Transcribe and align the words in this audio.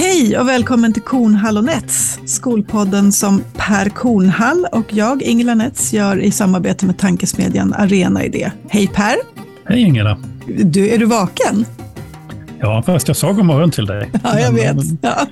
Hej 0.00 0.38
och 0.38 0.48
välkommen 0.48 0.92
till 0.92 1.02
Kornhall 1.02 1.56
och 1.56 1.64
Nets, 1.64 2.20
skolpodden 2.26 3.12
som 3.12 3.42
Per 3.56 3.88
Kornhall 3.88 4.66
och 4.72 4.94
jag, 4.94 5.22
Ingela 5.22 5.54
Nets, 5.54 5.92
gör 5.92 6.20
i 6.20 6.30
samarbete 6.30 6.86
med 6.86 6.98
tankesmedjan 6.98 7.74
Arena 7.74 8.24
Idé. 8.24 8.52
Hej 8.68 8.88
Per! 8.94 9.16
Hej 9.64 9.80
Ingela! 9.80 10.18
Du, 10.46 10.88
är 10.88 10.98
du 10.98 11.06
vaken? 11.06 11.64
Ja, 12.60 12.82
fast 12.86 13.08
jag 13.08 13.16
sa 13.16 13.32
god 13.32 13.44
morgon 13.44 13.70
till 13.70 13.86
dig. 13.86 14.10
Ja, 14.24 14.40
jag 14.40 14.52
vet. 14.52 14.76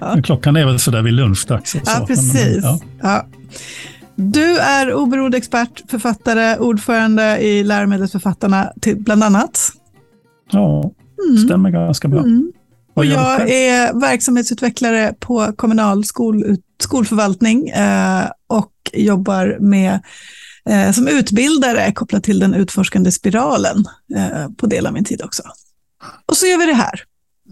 Ja. 0.00 0.16
Klockan 0.24 0.56
är 0.56 0.66
väl 0.66 0.78
sådär 0.78 1.02
vid 1.02 1.12
lunchdags. 1.14 1.76
Ja, 1.86 2.04
precis. 2.06 2.60
Ja. 2.62 2.80
Ja. 3.02 3.26
Du 4.14 4.58
är 4.58 4.94
oberoende 4.94 5.36
expert, 5.36 5.82
författare, 5.88 6.58
ordförande 6.58 7.38
i 7.38 7.64
Läromedelsförfattarna, 7.64 8.72
till, 8.80 8.96
bland 8.96 9.24
annat. 9.24 9.72
Ja, 10.50 10.92
mm. 11.28 11.38
stämmer 11.44 11.70
ganska 11.70 12.08
bra. 12.08 12.20
Mm. 12.20 12.52
Och 12.96 13.04
jag 13.04 13.50
är 13.50 14.00
verksamhetsutvecklare 14.00 15.14
på 15.20 15.52
kommunal 15.56 16.04
skol, 16.04 16.56
skolförvaltning 16.82 17.68
eh, 17.68 18.24
och 18.46 18.72
jobbar 18.92 19.56
med, 19.60 20.00
eh, 20.68 20.92
som 20.92 21.08
utbildare 21.08 21.92
kopplat 21.92 22.24
till 22.24 22.38
den 22.38 22.54
utforskande 22.54 23.12
spiralen 23.12 23.84
eh, 24.16 24.48
på 24.56 24.66
del 24.66 24.86
av 24.86 24.92
min 24.92 25.04
tid 25.04 25.22
också. 25.22 25.42
Och 26.26 26.36
så 26.36 26.46
gör 26.46 26.58
vi 26.58 26.66
det 26.66 26.74
här. 26.74 27.02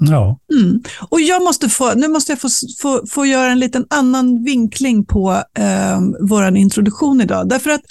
Ja. 0.00 0.38
Mm. 0.52 0.82
Och 1.08 1.20
jag 1.20 1.42
måste 1.42 1.68
få, 1.68 1.94
nu 1.94 2.08
måste 2.08 2.32
jag 2.32 2.40
få, 2.40 2.48
få, 2.82 3.06
få 3.06 3.26
göra 3.26 3.52
en 3.52 3.58
liten 3.58 3.86
annan 3.90 4.44
vinkling 4.44 5.04
på 5.04 5.42
eh, 5.58 6.00
vår 6.20 6.56
introduktion 6.56 7.20
idag. 7.20 7.48
Därför 7.48 7.70
att 7.70 7.82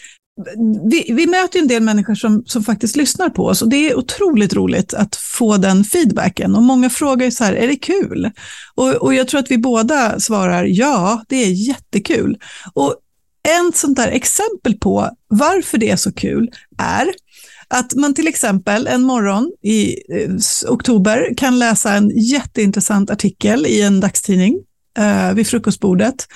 vi, 0.92 1.14
vi 1.14 1.28
möter 1.28 1.60
en 1.60 1.68
del 1.68 1.84
människor 1.84 2.16
som, 2.16 2.44
som 2.46 2.64
faktiskt 2.64 2.96
lyssnar 2.96 3.30
på 3.30 3.46
oss 3.46 3.62
och 3.62 3.70
det 3.70 3.90
är 3.90 3.98
otroligt 3.98 4.54
roligt 4.54 4.94
att 4.94 5.16
få 5.16 5.58
den 5.58 5.84
feedbacken. 5.84 6.56
Och 6.56 6.64
många 6.64 6.90
frågar 6.90 7.30
så 7.30 7.44
här, 7.44 7.54
är 7.54 7.68
det 7.68 7.76
kul? 7.76 8.32
Och, 8.76 8.94
och 8.94 9.14
jag 9.14 9.28
tror 9.28 9.40
att 9.40 9.52
vi 9.52 9.58
båda 9.58 10.20
svarar 10.20 10.64
ja, 10.64 11.24
det 11.28 11.36
är 11.36 11.68
jättekul. 11.68 12.38
Och 12.74 12.96
en 13.48 13.72
sånt 13.74 13.96
där 13.96 14.08
exempel 14.08 14.78
på 14.78 15.10
varför 15.28 15.78
det 15.78 15.90
är 15.90 15.96
så 15.96 16.14
kul 16.14 16.52
är 16.78 17.14
att 17.68 17.94
man 17.94 18.14
till 18.14 18.28
exempel 18.28 18.88
en 18.88 19.02
morgon 19.02 19.52
i 19.62 19.94
eh, 19.94 20.30
oktober 20.70 21.34
kan 21.38 21.60
läsa 21.60 21.94
en 21.94 22.10
jätteintressant 22.10 23.10
artikel 23.10 23.66
i 23.66 23.82
en 23.82 24.00
dagstidning 24.00 24.60
eh, 24.98 25.34
vid 25.34 25.48
frukostbordet 25.48 26.28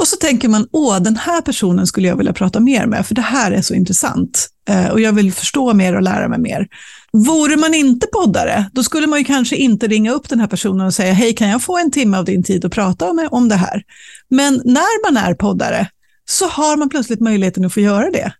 och 0.00 0.08
så 0.08 0.16
tänker 0.16 0.48
man, 0.48 0.68
åh, 0.72 1.00
den 1.00 1.16
här 1.16 1.40
personen 1.40 1.86
skulle 1.86 2.08
jag 2.08 2.16
vilja 2.16 2.32
prata 2.32 2.60
mer 2.60 2.86
med, 2.86 3.06
för 3.06 3.14
det 3.14 3.22
här 3.22 3.52
är 3.52 3.62
så 3.62 3.74
intressant. 3.74 4.48
Eh, 4.68 4.88
och 4.88 5.00
jag 5.00 5.12
vill 5.12 5.32
förstå 5.32 5.74
mer 5.74 5.96
och 5.96 6.02
lära 6.02 6.28
mig 6.28 6.38
mer. 6.38 6.68
Vore 7.12 7.56
man 7.56 7.74
inte 7.74 8.06
poddare, 8.06 8.70
då 8.72 8.82
skulle 8.82 9.06
man 9.06 9.18
ju 9.18 9.24
kanske 9.24 9.56
inte 9.56 9.86
ringa 9.86 10.12
upp 10.12 10.28
den 10.28 10.40
här 10.40 10.46
personen 10.46 10.86
och 10.86 10.94
säga, 10.94 11.12
hej, 11.12 11.34
kan 11.34 11.48
jag 11.48 11.62
få 11.62 11.78
en 11.78 11.90
timme 11.90 12.18
av 12.18 12.24
din 12.24 12.42
tid 12.42 12.64
och 12.64 12.72
prata 12.72 13.12
med, 13.12 13.28
om 13.30 13.48
det 13.48 13.54
här? 13.54 13.82
Men 14.28 14.62
när 14.64 15.12
man 15.12 15.24
är 15.24 15.34
poddare 15.34 15.88
så 16.24 16.46
har 16.46 16.76
man 16.76 16.88
plötsligt 16.88 17.20
möjligheten 17.20 17.64
att 17.64 17.74
få 17.74 17.80
göra 17.80 18.10
det. 18.10 18.32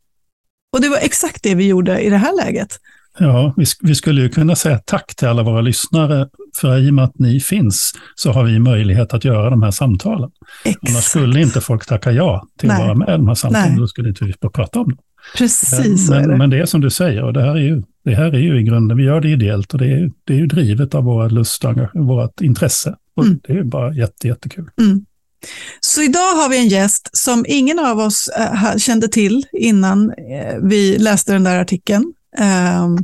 Och 0.72 0.80
det 0.80 0.88
var 0.88 0.98
exakt 0.98 1.42
det 1.42 1.54
vi 1.54 1.66
gjorde 1.66 2.00
i 2.00 2.10
det 2.10 2.16
här 2.16 2.36
läget. 2.36 2.78
Ja, 3.18 3.54
vi, 3.56 3.64
vi, 3.80 3.94
skulle 3.94 4.20
ju 4.20 4.28
kunna 4.28 4.56
säga 4.56 4.78
tack 4.78 5.14
till 5.16 5.28
alla 5.28 5.42
våra 5.42 5.60
lyssnare, 5.60 6.28
för 6.60 6.78
i 6.78 6.90
och 6.90 6.94
med 6.94 7.04
att 7.04 7.18
ni 7.18 7.40
finns 7.40 7.92
så 8.14 8.32
har 8.32 8.44
vi 8.44 8.58
möjlighet 8.58 9.14
att 9.14 9.24
göra 9.24 9.50
de 9.50 9.62
här 9.62 9.70
samtalen. 9.70 10.30
Exakt. 10.64 10.88
Annars 10.88 11.04
skulle 11.04 11.40
inte 11.40 11.60
folk 11.60 11.86
tacka 11.86 12.12
ja 12.12 12.46
till 12.58 12.68
Nej. 12.68 12.76
att 12.76 12.82
vara 12.82 12.94
med 12.94 13.08
i 13.08 13.12
de 13.12 13.28
här 13.28 13.34
samtalen, 13.34 13.68
Nej. 13.68 13.78
då 13.78 13.86
skulle 13.86 14.08
inte 14.08 14.24
vi 14.24 14.34
få 14.42 14.50
prata 14.50 14.80
om 14.80 14.88
dem. 14.88 14.98
Precis 15.36 16.10
men, 16.10 16.24
är 16.24 16.28
det. 16.28 16.36
men 16.36 16.50
det 16.50 16.58
är 16.58 16.66
som 16.66 16.80
du 16.80 16.90
säger, 16.90 17.22
och 17.22 17.32
det 17.32 17.42
här 17.42 17.54
är 17.54 17.60
ju, 17.60 17.82
det 18.04 18.14
här 18.14 18.34
är 18.34 18.38
ju 18.38 18.60
i 18.60 18.62
grunden, 18.62 18.96
vi 18.96 19.04
gör 19.04 19.20
det 19.20 19.28
ideellt 19.28 19.72
och 19.72 19.78
det 19.78 19.92
är, 19.92 20.10
det 20.24 20.32
är 20.32 20.38
ju 20.38 20.46
drivet 20.46 20.94
av 20.94 21.04
våra 21.04 21.28
lust 21.28 21.64
och 21.64 21.74
vårt 21.94 22.40
intresse. 22.40 22.96
Och 23.16 23.24
mm. 23.24 23.40
Det 23.42 23.52
är 23.52 23.64
bara 23.64 23.94
jätte, 23.94 24.28
jättekul. 24.28 24.70
Mm. 24.80 25.04
Så 25.80 26.02
idag 26.02 26.34
har 26.34 26.48
vi 26.48 26.58
en 26.58 26.68
gäst 26.68 27.10
som 27.12 27.44
ingen 27.48 27.78
av 27.78 27.98
oss 27.98 28.28
äh, 28.38 28.76
kände 28.76 29.08
till 29.08 29.44
innan 29.52 30.10
äh, 30.10 30.56
vi 30.62 30.98
läste 30.98 31.32
den 31.32 31.44
där 31.44 31.58
artikeln. 31.60 32.12
Ehm, 32.38 32.98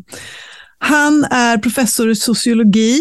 han 0.78 1.24
är 1.24 1.58
professor 1.58 2.10
i 2.10 2.16
sociologi. 2.16 3.00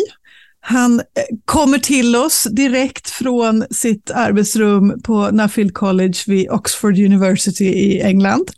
Han 0.61 0.99
eh, 0.99 1.03
kommer 1.45 1.77
till 1.79 2.15
oss 2.15 2.47
direkt 2.51 3.09
från 3.09 3.65
sitt 3.71 4.11
arbetsrum 4.11 5.01
på 5.03 5.31
Nuffield 5.31 5.73
College 5.73 6.17
vid 6.27 6.49
Oxford 6.49 6.97
University 6.97 7.65
i 7.65 8.01
England. 8.01 8.51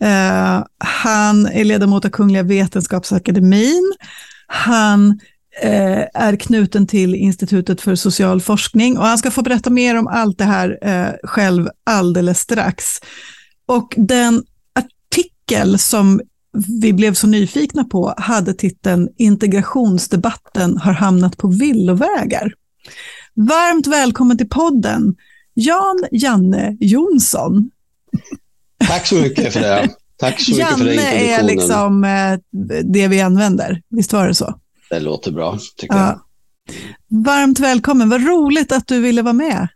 Ehm, 0.00 0.62
han 0.78 1.46
är 1.46 1.64
ledamot 1.64 2.04
av 2.04 2.08
Kungliga 2.10 2.42
Vetenskapsakademin. 2.42 3.92
Han 4.46 5.20
eh, 5.62 6.04
är 6.14 6.36
knuten 6.36 6.86
till 6.86 7.14
Institutet 7.14 7.80
för 7.80 7.94
social 7.94 8.40
forskning 8.40 8.98
och 8.98 9.06
han 9.06 9.18
ska 9.18 9.30
få 9.30 9.42
berätta 9.42 9.70
mer 9.70 9.98
om 9.98 10.06
allt 10.06 10.38
det 10.38 10.44
här 10.44 10.78
eh, 10.82 11.28
själv 11.28 11.68
alldeles 11.84 12.40
strax. 12.40 12.84
Och 13.66 13.94
den 13.96 14.44
artikel 14.74 15.78
som 15.78 16.20
vi 16.80 16.92
blev 16.92 17.14
så 17.14 17.26
nyfikna 17.26 17.84
på 17.84 18.14
hade 18.16 18.54
titeln 18.54 19.08
Integrationsdebatten 19.16 20.78
har 20.78 20.92
hamnat 20.92 21.36
på 21.36 21.48
villovägar. 21.48 22.52
Varmt 23.34 23.86
välkommen 23.86 24.38
till 24.38 24.48
podden, 24.48 25.14
Jan 25.54 26.04
Janne 26.12 26.76
Jonsson. 26.80 27.70
Tack 28.88 29.06
så 29.06 29.14
mycket 29.14 29.52
för 29.52 29.60
det. 29.60 29.88
Tack 30.16 30.40
så 30.40 30.52
Janne 30.52 30.76
för 30.76 30.86
är 30.88 31.42
liksom 31.42 32.04
eh, 32.04 32.38
det 32.84 33.08
vi 33.08 33.20
använder, 33.20 33.82
visst 33.88 34.12
var 34.12 34.28
det 34.28 34.34
så? 34.34 34.60
Det 34.90 35.00
låter 35.00 35.32
bra, 35.32 35.58
tycker 35.76 35.96
ja. 35.96 36.06
jag. 36.06 36.20
Varmt 37.24 37.60
välkommen, 37.60 38.08
vad 38.08 38.26
roligt 38.26 38.72
att 38.72 38.86
du 38.86 39.00
ville 39.00 39.22
vara 39.22 39.32
med. 39.32 39.68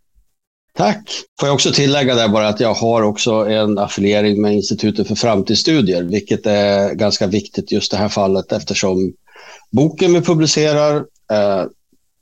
Tack. 0.76 1.10
Får 1.40 1.48
jag 1.48 1.54
också 1.54 1.72
tillägga 1.72 2.14
där 2.14 2.28
bara 2.28 2.48
att 2.48 2.60
jag 2.60 2.74
har 2.74 3.02
också 3.02 3.32
en 3.32 3.78
affiliering 3.78 4.40
med 4.42 4.54
Institutet 4.54 5.08
för 5.08 5.14
framtidsstudier, 5.14 6.02
vilket 6.02 6.46
är 6.46 6.94
ganska 6.94 7.26
viktigt 7.26 7.72
just 7.72 7.90
det 7.90 7.96
här 7.96 8.08
fallet 8.08 8.52
eftersom 8.52 9.14
boken 9.70 10.14
vi 10.14 10.20
publicerar, 10.20 10.96
eh, 11.32 11.64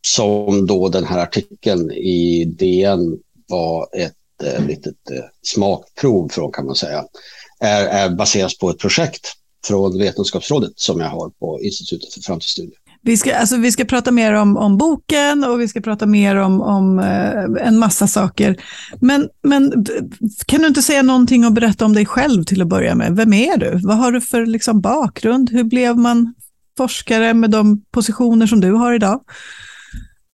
som 0.07 0.67
då 0.67 0.89
den 0.89 1.05
här 1.05 1.19
artikeln 1.19 1.91
i 1.91 2.45
DN 2.45 3.19
var 3.49 3.89
ett 3.93 4.43
eh, 4.45 4.67
litet 4.67 5.11
eh, 5.11 5.25
smakprov 5.43 6.29
från 6.29 6.53
kan 6.53 6.67
man 6.67 6.75
säga, 6.75 7.05
är, 7.61 7.85
är 7.85 8.11
baseras 8.11 8.59
på 8.59 8.71
ett 8.71 8.79
projekt 8.79 9.33
från 9.67 9.99
Vetenskapsrådet 9.99 10.73
som 10.77 11.01
jag 11.01 11.09
har 11.09 11.31
på 11.31 11.61
Institutet 11.63 12.15
för 12.15 12.21
framtidsstudier. 12.21 12.82
Vi 13.05 13.17
ska, 13.17 13.37
alltså, 13.37 13.57
vi 13.57 13.73
ska 13.73 13.85
prata 13.85 14.11
mer 14.11 14.33
om, 14.33 14.57
om 14.57 14.79
boken 14.79 15.45
och 15.45 15.61
vi 15.61 15.69
ska 15.69 15.81
prata 15.81 16.07
mer 16.07 16.37
om, 16.37 16.61
om 16.61 16.99
eh, 16.99 17.67
en 17.67 17.79
massa 17.79 18.07
saker. 18.07 18.57
Men, 19.01 19.29
men 19.43 19.87
kan 20.47 20.61
du 20.61 20.67
inte 20.67 20.83
säga 20.83 21.03
någonting 21.03 21.47
och 21.47 21.53
berätta 21.53 21.85
om 21.85 21.93
dig 21.93 22.07
själv 22.07 22.45
till 22.45 22.63
att 22.63 22.69
börja 22.69 22.95
med? 22.95 23.17
Vem 23.17 23.33
är 23.33 23.57
du? 23.57 23.81
Vad 23.83 23.97
har 23.97 24.13
du 24.13 24.21
för 24.21 24.47
liksom, 24.47 24.81
bakgrund? 24.81 25.51
Hur 25.51 25.65
blev 25.65 25.97
man 25.97 26.35
forskare 26.77 27.35
med 27.35 27.51
de 27.51 27.83
positioner 27.91 28.47
som 28.47 28.61
du 28.61 28.73
har 28.73 28.95
idag? 28.95 29.21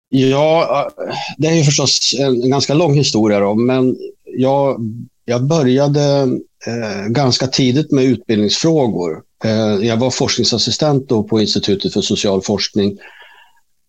Ja, 0.09 0.87
eh, 1.09 1.15
det 1.39 1.49
är 1.49 1.55
ju 1.55 1.65
förstås 1.65 2.15
en, 2.19 2.51
ganska 2.51 2.75
lång 2.75 2.95
historia, 2.95 3.41
då, 3.41 3.55
men 3.55 3.97
jag, 4.25 4.81
jag 5.25 5.47
började 5.47 6.23
eh, 6.67 7.07
ganska 7.09 7.47
tidigt 7.47 7.93
med 7.93 8.05
utbildningsfrågor. 8.05 9.26
Eh, 9.45 9.87
jag 9.87 9.97
var 9.97 10.11
forskningsassistent 10.11 11.09
då 11.09 11.23
på 11.23 11.41
Institutet 11.41 11.93
för 11.93 12.01
social 12.01 12.43
forskning. 12.43 12.99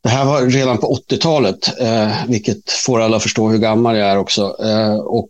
Det 0.04 0.10
här 0.10 0.26
var 0.26 0.42
redan 0.42 0.78
på 0.78 1.00
80-talet, 1.10 1.82
eh, 1.82 2.26
vilket 2.28 2.72
får 2.72 3.02
alla 3.02 3.20
förstå 3.20 3.50
hur 3.50 3.58
gammal 3.58 3.98
jag 3.98 4.10
är 4.10 4.18
också. 4.18 4.56
Eh, 4.64 4.96
och 4.96 5.30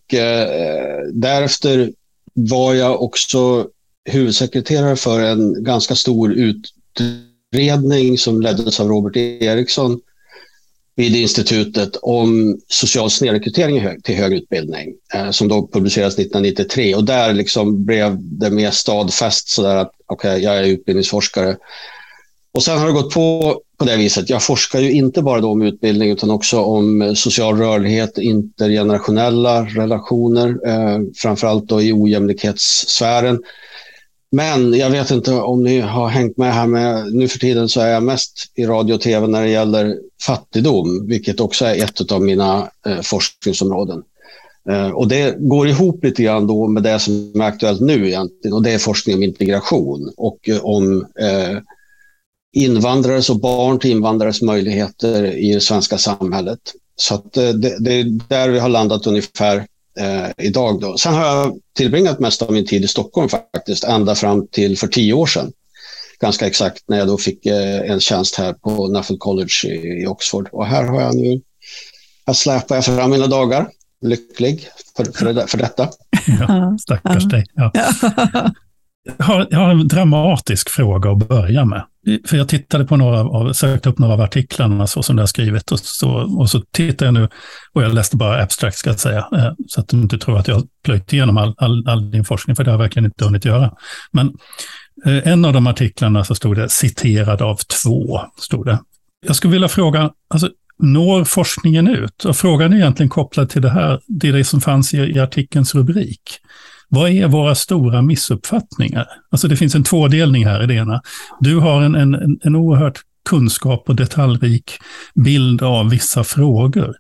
därefter 1.14 1.92
var 2.34 2.74
jag 2.74 3.02
också 3.02 3.68
huvudsekreterare 4.10 4.96
för 4.96 5.20
en 5.20 5.64
ganska 5.64 5.96
stor 5.96 6.34
utredning 6.34 8.18
som 8.18 8.42
leddes 8.42 8.80
av 8.80 8.88
Robert 8.88 9.16
Eriksson 9.16 10.00
vid 10.98 11.16
institutet 11.16 11.96
om 12.02 12.60
social 12.68 13.10
snedrekrytering 13.10 14.02
till 14.02 14.16
högre 14.16 14.38
utbildning 14.38 14.94
eh, 15.14 15.32
som 15.32 15.48
då 15.48 15.68
publicerades 15.68 16.14
1993 16.14 16.96
och 16.96 17.04
där 17.04 17.34
liksom 17.34 17.86
blev 17.86 18.18
det 18.20 18.50
mer 18.50 18.72
stadfäst 18.72 19.50
sådär 19.50 19.76
att 19.76 19.92
okej, 20.06 20.32
okay, 20.32 20.44
jag 20.44 20.58
är 20.58 20.64
utbildningsforskare. 20.64 21.58
Och 22.54 22.64
sen 22.64 22.78
har 22.78 22.88
det 22.88 22.94
gått 22.94 23.14
på 23.14 23.62
på 23.78 23.86
det 23.86 23.98
viset. 23.98 24.30
Jag 24.30 24.44
forskar 24.44 24.80
ju 24.80 24.92
inte 24.92 25.22
bara 25.22 25.42
då 25.42 25.52
om 25.52 25.62
utbildning 25.62 26.12
utan 26.12 26.32
också 26.32 26.62
om 26.62 27.16
social 27.16 27.58
rörlighet, 27.58 28.18
intergenerationella 28.18 29.66
relationer, 29.66 30.68
eh, 30.68 31.00
framförallt 31.16 31.68
då 31.68 31.82
i 31.82 31.94
ojämlikhetssfären. 31.94 33.40
Men 34.32 34.74
jag 34.74 34.90
vet 34.90 35.12
inte 35.12 35.34
om 35.34 35.64
ni 35.64 35.80
har 35.80 36.08
hängt 36.08 36.38
med 36.38 36.54
här 36.54 36.68
men 36.68 37.10
nu 37.10 37.28
för 37.28 37.40
tiden 37.40 37.70
så 37.70 37.82
är 37.82 37.88
jag 37.88 38.04
mest 38.04 38.52
i 38.56 38.66
radio 38.66 38.94
och 38.94 39.02
tv 39.02 39.28
när 39.28 39.42
det 39.42 39.50
gäller 39.50 39.98
fattigdom, 40.22 41.08
vilket 41.08 41.40
också 41.40 41.66
är 41.66 41.84
ett 41.84 42.12
av 42.12 42.22
mina 42.22 42.70
eh, 42.86 43.02
forskningsområden. 43.02 44.04
Eh, 44.70 44.90
och 44.90 45.08
det 45.08 45.36
går 45.40 45.68
ihop 45.68 46.04
lite 46.04 46.24
grann 46.24 46.48
då 46.48 46.68
med 46.68 46.84
det 46.84 47.00
som 47.00 47.32
är 47.36 47.46
aktuellt 47.46 47.82
nu 47.82 48.08
egentligen 48.08 48.54
och 48.54 48.64
det 48.64 48.72
är 48.72 48.78
forskning 48.78 49.16
om 49.16 49.24
integration 49.24 50.14
och 50.18 50.50
eh, 50.50 50.66
om 50.66 51.06
eh, 51.20 51.58
invandrares 52.54 53.30
och 53.30 53.40
barn 53.40 53.80
till 53.80 53.92
invandrares 53.92 54.42
möjligheter 54.42 55.38
i 55.38 55.54
det 55.54 55.62
svenska 55.62 55.98
samhället. 55.98 56.60
Så 56.96 57.16
att 57.16 57.38
eh, 57.38 57.50
det, 57.50 57.78
det, 57.80 57.94
är 57.94 58.20
där 58.28 58.50
vi 58.50 58.60
har 58.60 58.70
landat 58.70 59.08
ungefär 59.08 59.68
eh, 60.00 60.28
idag. 60.38 60.82
Då. 60.82 60.98
Sen 60.98 61.14
har 61.14 61.26
jag 61.26 61.60
tillbringat 61.76 62.20
mest 62.20 62.42
av 62.42 62.52
min 62.52 62.66
tid 62.66 62.84
i 62.84 62.88
Stockholm 62.88 63.30
faktiskt, 63.30 63.84
ända 63.84 64.16
fram 64.16 64.48
till 64.48 64.78
för 64.78 64.88
tio 64.88 65.14
år 65.14 65.26
sedan. 65.26 65.52
Ganska 66.20 66.48
exakt 66.48 66.84
när 66.88 66.98
jag 66.98 67.08
då 67.08 67.18
fick 67.18 67.46
eh, 67.46 67.92
en 67.92 68.00
tjänst 68.00 68.36
här 68.36 68.54
på 68.54 68.88
Nuffield 68.88 69.20
College 69.20 69.66
i, 69.66 70.04
i, 70.04 70.08
Oxford. 70.08 70.50
Och 70.52 70.66
här 70.66 70.84
har 70.84 71.02
jag 71.02 71.16
nu, 71.16 71.42
här 72.28 72.34
släpar 72.34 72.76
jag 72.76 72.86
fram 72.86 73.12
mina 73.12 73.28
dagar, 73.28 73.68
lycklig 74.02 74.70
för, 74.98 75.06
för, 75.06 75.34
det, 75.34 75.48
för 75.48 75.58
detta. 75.58 75.90
Ja, 76.40 76.78
stackars 76.82 77.24
dig. 77.24 77.46
Ja. 77.54 77.72
Jag 79.18 79.26
har, 79.26 79.48
jag 79.50 79.60
har 79.60 79.72
en 79.72 79.88
dramatisk 79.88 80.70
fråga 80.70 81.12
att 81.12 81.28
börja 81.28 81.66
med. 81.66 81.84
För 82.26 82.38
jag 82.38 82.48
tittade 82.48 82.86
på 82.86 82.98
några 82.98 83.20
av, 83.20 83.54
sökte 83.54 83.90
upp 83.90 84.00
några 84.00 84.14
av 84.14 84.22
artiklarna 84.22 84.88
så 84.88 85.04
som 85.04 85.16
det 85.16 85.22
har 85.22 85.28
skrivit 85.28 85.72
och 85.72 85.80
så, 85.80 86.10
och 86.40 86.50
så 86.50 86.62
tittar 86.72 87.06
jag 87.06 87.14
nu, 87.14 87.30
och 87.74 87.84
jag 87.84 87.94
läste 87.94 88.18
bara 88.18 88.42
abstract 88.44 88.78
ska 88.78 88.90
jag 88.90 89.00
säga, 89.00 89.28
eh, 89.34 89.52
så 89.68 89.82
att 89.82 89.88
du 89.88 89.98
inte 89.98 90.18
tror 90.18 90.40
att 90.40 90.48
jag 90.48 90.64
plöjt 90.84 91.14
igenom 91.14 91.38
all, 91.38 91.56
all, 91.58 91.88
all 91.88 92.12
din 92.12 92.26
forskning, 92.26 92.56
för 92.56 92.64
det 92.64 92.72
har 92.72 92.74
jag 92.74 92.84
verkligen 92.84 93.06
inte 93.06 93.26
hunnit 93.26 93.46
göra. 93.46 93.74
Men 94.12 94.28
eh, 95.06 95.28
en 95.28 95.46
av 95.46 95.54
de 95.54 95.68
artiklarna 95.68 96.24
så 96.24 96.36
stod 96.36 96.56
det 96.56 96.70
citerad 96.70 97.42
av 97.42 97.56
två, 97.84 98.22
stod 98.38 98.66
det. 98.66 98.80
Jag 99.26 99.36
skulle 99.36 99.52
vilja 99.52 99.68
fråga, 99.68 100.12
alltså, 100.28 100.50
når 100.80 101.24
forskningen 101.24 101.88
ut? 101.88 102.26
Och 102.26 102.38
frågan 102.38 102.74
är 102.74 102.78
egentligen 102.78 103.10
kopplad 103.10 103.50
till 103.50 103.62
det 103.62 103.70
här, 103.70 104.00
det, 104.08 104.28
är 104.28 104.34
det 104.34 104.44
som 104.44 104.62
fanns 104.62 104.94
i, 104.94 104.98
i 104.98 105.20
artikelns 105.20 105.76
rubrik. 105.76 106.40
Vad 106.90 107.10
är 107.10 107.28
våra 107.28 107.56
stora 107.56 108.02
missuppfattningar? 108.02 109.08
Alltså 109.30 109.48
det 109.48 109.58
finns 109.58 109.76
en 109.76 109.84
tvådelning 109.84 110.46
här 110.46 110.64
i 110.64 110.68
det 110.68 110.74
ena. 110.74 111.02
Du 111.40 111.60
har 111.60 111.82
en, 111.82 111.96
en, 111.96 112.40
en 112.44 112.56
oerhört 112.56 113.02
kunskap 113.30 113.84
och 113.90 113.96
detaljrik 113.96 114.72
bild 115.16 115.64
av 115.64 115.90
vissa 115.90 116.24
frågor. 116.24 116.96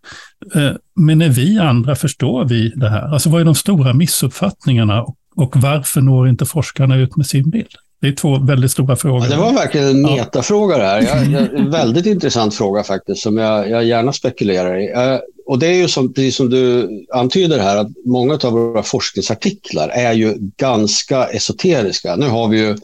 Eh, 0.56 0.72
men 0.95 1.18
när 1.18 1.30
vi 1.30 1.60
andra 1.60 1.95
förstår 1.95 2.45
vi 2.45 2.69
det 2.75 2.89
här? 2.89 3.13
Alltså 3.13 3.30
vad 3.30 3.42
är 3.42 3.45
de 3.45 3.56
stora 3.56 3.94
missuppfattningarna 3.94 5.06
och 5.36 5.57
varför 5.57 6.01
når 6.01 6.30
inte 6.30 6.45
forskarna 6.45 6.95
ut 6.95 7.16
med 7.16 7.25
sin 7.25 7.50
bild? 7.50 7.72
Det 8.01 8.07
är 8.07 8.12
två 8.12 8.38
väldigt 8.39 8.72
stora 8.72 8.95
frågor. 8.95 9.24
Ja, 9.24 9.30
det 9.30 9.42
var 9.42 9.54
verkligen 9.54 9.88
en 9.88 10.01
metafråga 10.01 10.78
det 10.78 10.84
här. 10.84 11.01
Jag, 11.01 11.25
jag, 11.25 11.60
en 11.60 11.72
väldigt 11.72 12.06
intressant 12.06 12.56
fråga 12.56 12.84
faktiskt, 12.84 13.22
som 13.22 13.38
jag, 13.38 13.69
jag 13.69 13.86
gärna 13.86 14.13
spekulerar 14.13 14.78
i. 14.78 15.19
Och 15.47 15.59
det 15.59 15.67
är 15.67 15.73
ju 15.73 15.88
som, 15.88 16.13
precis 16.13 16.35
som 16.35 16.49
du 16.49 16.89
antyder 17.13 17.59
här, 17.59 17.77
att 17.77 17.88
många 18.05 18.33
av 18.33 18.51
våra 18.51 18.83
forskningsartiklar 18.83 19.89
är 19.89 20.13
ju 20.13 20.35
ganska 20.57 21.25
esoteriska. 21.25 22.15
Nu 22.15 22.27
har 22.27 22.47
vi 22.47 22.59
ju 22.59 22.77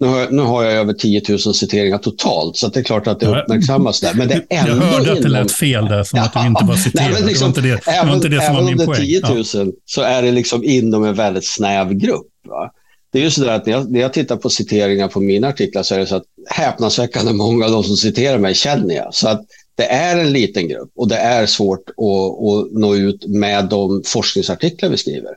nu 0.00 0.06
har, 0.06 0.20
jag, 0.20 0.32
nu 0.32 0.42
har 0.42 0.62
jag 0.62 0.72
över 0.72 0.92
10 0.92 1.22
000 1.28 1.38
citeringar 1.38 1.98
totalt, 1.98 2.56
så 2.56 2.68
det 2.68 2.80
är 2.80 2.84
klart 2.84 3.06
att 3.06 3.20
det 3.20 3.26
uppmärksammas 3.26 4.00
där. 4.00 4.14
Men 4.14 4.28
det 4.28 4.34
är 4.34 4.58
ändå 4.70 4.70
jag 4.70 4.92
hörde 4.92 5.12
att 5.12 5.22
det 5.22 5.28
lät 5.28 5.52
fel 5.52 5.84
där, 5.84 6.04
som 6.04 6.18
att 6.18 6.32
du 6.32 6.46
inte 6.46 6.64
var 6.64 6.76
citerad. 6.76 7.12
Nej, 7.12 7.22
liksom, 7.22 7.52
det 7.52 7.60
var 7.60 7.68
inte 7.68 7.82
det, 7.86 7.92
även, 7.92 8.06
det, 8.06 8.08
var 8.08 8.16
inte 8.16 8.28
det 8.28 8.46
som 8.46 8.54
var 8.54 8.62
min 8.62 8.76
poäng. 8.76 8.90
Även 8.90 9.30
under 9.30 9.42
10 9.42 9.64
000 9.64 9.66
ja. 9.66 9.72
så 9.84 10.02
är 10.02 10.22
det 10.22 10.32
liksom 10.32 10.64
inom 10.64 11.04
en 11.04 11.14
väldigt 11.14 11.46
snäv 11.46 11.92
grupp. 11.92 12.26
Va? 12.48 12.72
Det 13.12 13.18
är 13.18 13.22
ju 13.22 13.30
så 13.30 13.48
att 13.48 13.66
när 13.66 13.72
jag, 13.72 13.90
när 13.90 14.00
jag 14.00 14.12
tittar 14.12 14.36
på 14.36 14.50
citeringar 14.50 15.08
på 15.08 15.20
mina 15.20 15.48
artiklar 15.48 15.82
så 15.82 15.94
är 15.94 15.98
det 15.98 16.06
så 16.06 16.16
att 16.16 16.24
häpnadsväckande 16.50 17.32
många 17.32 17.64
av 17.64 17.70
de 17.70 17.84
som 17.84 17.96
citerar 17.96 18.38
mig 18.38 18.54
känner 18.54 18.94
jag. 18.94 19.14
Så 19.14 19.28
att 19.28 19.40
det 19.80 19.86
är 19.86 20.16
en 20.18 20.32
liten 20.32 20.68
grupp 20.68 20.90
och 20.96 21.08
det 21.08 21.16
är 21.16 21.46
svårt 21.46 21.88
att, 21.88 21.96
att 21.96 22.72
nå 22.72 22.94
ut 22.94 23.26
med 23.26 23.68
de 23.68 24.02
forskningsartiklar 24.06 24.88
vi 24.88 24.96
skriver. 24.96 25.30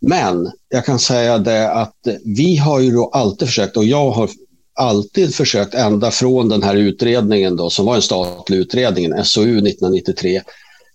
Men 0.00 0.50
jag 0.68 0.84
kan 0.84 0.98
säga 0.98 1.38
det 1.38 1.70
att 1.70 1.96
vi 2.24 2.56
har 2.56 2.80
ju 2.80 2.90
då 2.90 3.10
alltid 3.12 3.48
försökt 3.48 3.76
och 3.76 3.84
jag 3.84 4.10
har 4.10 4.30
alltid 4.74 5.34
försökt 5.34 5.74
ända 5.74 6.10
från 6.10 6.48
den 6.48 6.62
här 6.62 6.76
utredningen 6.76 7.56
då, 7.56 7.70
som 7.70 7.86
var 7.86 7.94
en 7.96 8.02
statlig 8.02 8.58
utredning, 8.58 9.24
SOU 9.24 9.42
1993, 9.42 10.42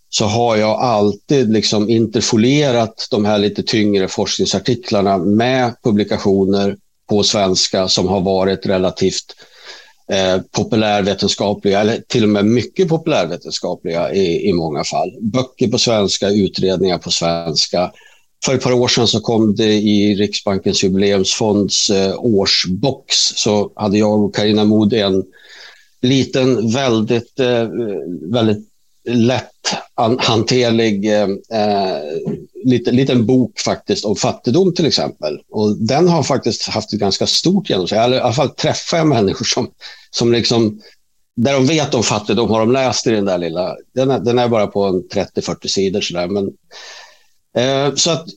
så 0.10 0.26
har 0.26 0.58
jag 0.58 0.80
alltid 0.80 1.50
liksom 1.50 1.90
interfolierat 1.90 3.08
de 3.12 3.26
här 3.26 3.38
lite 3.38 3.64
tyngre 3.64 4.08
forskningsartiklarna 4.08 5.18
med 5.18 5.74
publikationer 5.84 6.78
på 7.10 7.24
svenska 7.24 7.88
som 7.88 8.08
har 8.08 8.22
varit 8.22 8.66
relativt 8.66 9.36
eh, 10.12 10.42
populärvetenskapliga, 10.52 11.80
eller 11.80 12.02
till 12.08 12.24
och 12.24 12.30
med 12.30 12.46
mycket 12.46 12.88
populärvetenskapliga 12.88 14.14
i, 14.14 14.50
i 14.50 14.54
många 14.54 14.84
fall. 14.84 15.12
Böcker 15.22 15.68
på 15.68 15.78
svenska, 15.78 16.30
utredningar 16.30 16.98
på 16.98 17.12
svenska. 17.12 17.92
För 18.46 18.56
ett 18.56 18.64
par 18.64 18.74
år 18.74 18.88
sedan 18.88 19.08
så 19.08 19.20
kom 19.20 19.56
det 19.56 19.74
i 19.74 20.16
Riksbankens 20.16 20.84
jubileumsfonds 20.84 21.90
eh, 21.90 22.16
årsbox 22.18 23.16
så 23.16 23.72
hade 23.76 23.98
jag 23.98 24.24
och 24.24 24.36
Karina 24.36 24.66
Mod 24.66 24.94
en 24.94 25.24
liten, 26.02 26.72
väldigt, 26.72 27.40
eh, 27.40 27.68
väldigt 28.22 28.68
lätt 29.08 29.76
hanterlig 30.20 31.14
eh, 31.14 31.30
eh, 31.62 32.02
liten, 32.64 32.96
liten 32.96 33.26
bok 33.26 33.60
faktiskt 33.60 34.06
om 34.06 34.16
fattigdom 34.16 34.74
till 34.74 34.86
exempel. 34.86 35.40
Och 35.52 35.78
den 35.78 36.08
har 36.08 36.24
faktiskt 36.24 36.68
haft 36.68 36.94
ett 36.94 37.00
ganska 37.00 37.28
stort 37.28 37.70
genomslag. 37.70 38.12
I 38.12 38.18
alla 38.20 38.34
fall 38.34 38.50
träffar 38.50 38.98
jag 38.98 39.08
människor 39.08 39.46
som, 39.46 39.72
som 40.10 40.32
liksom, 40.32 40.82
där 41.36 41.54
de 41.54 41.66
vet 41.66 41.94
om 41.94 42.04
fattigdom 42.04 42.50
har 42.50 42.60
de 42.60 42.72
läst 42.72 43.08
i 43.08 43.12
den 43.12 43.26
där 43.26 43.38
lilla, 43.38 43.76
den 43.94 44.12
är, 44.12 44.20
den 44.20 44.40
är 44.40 44.48
bara 44.48 44.68
på 44.68 45.04
30-40 45.14 45.68
sidor 45.68 46.02
sådär. 46.02 46.28
Men, 46.28 46.48
eh, 47.58 47.96
så 47.96 48.12
att 48.12 48.28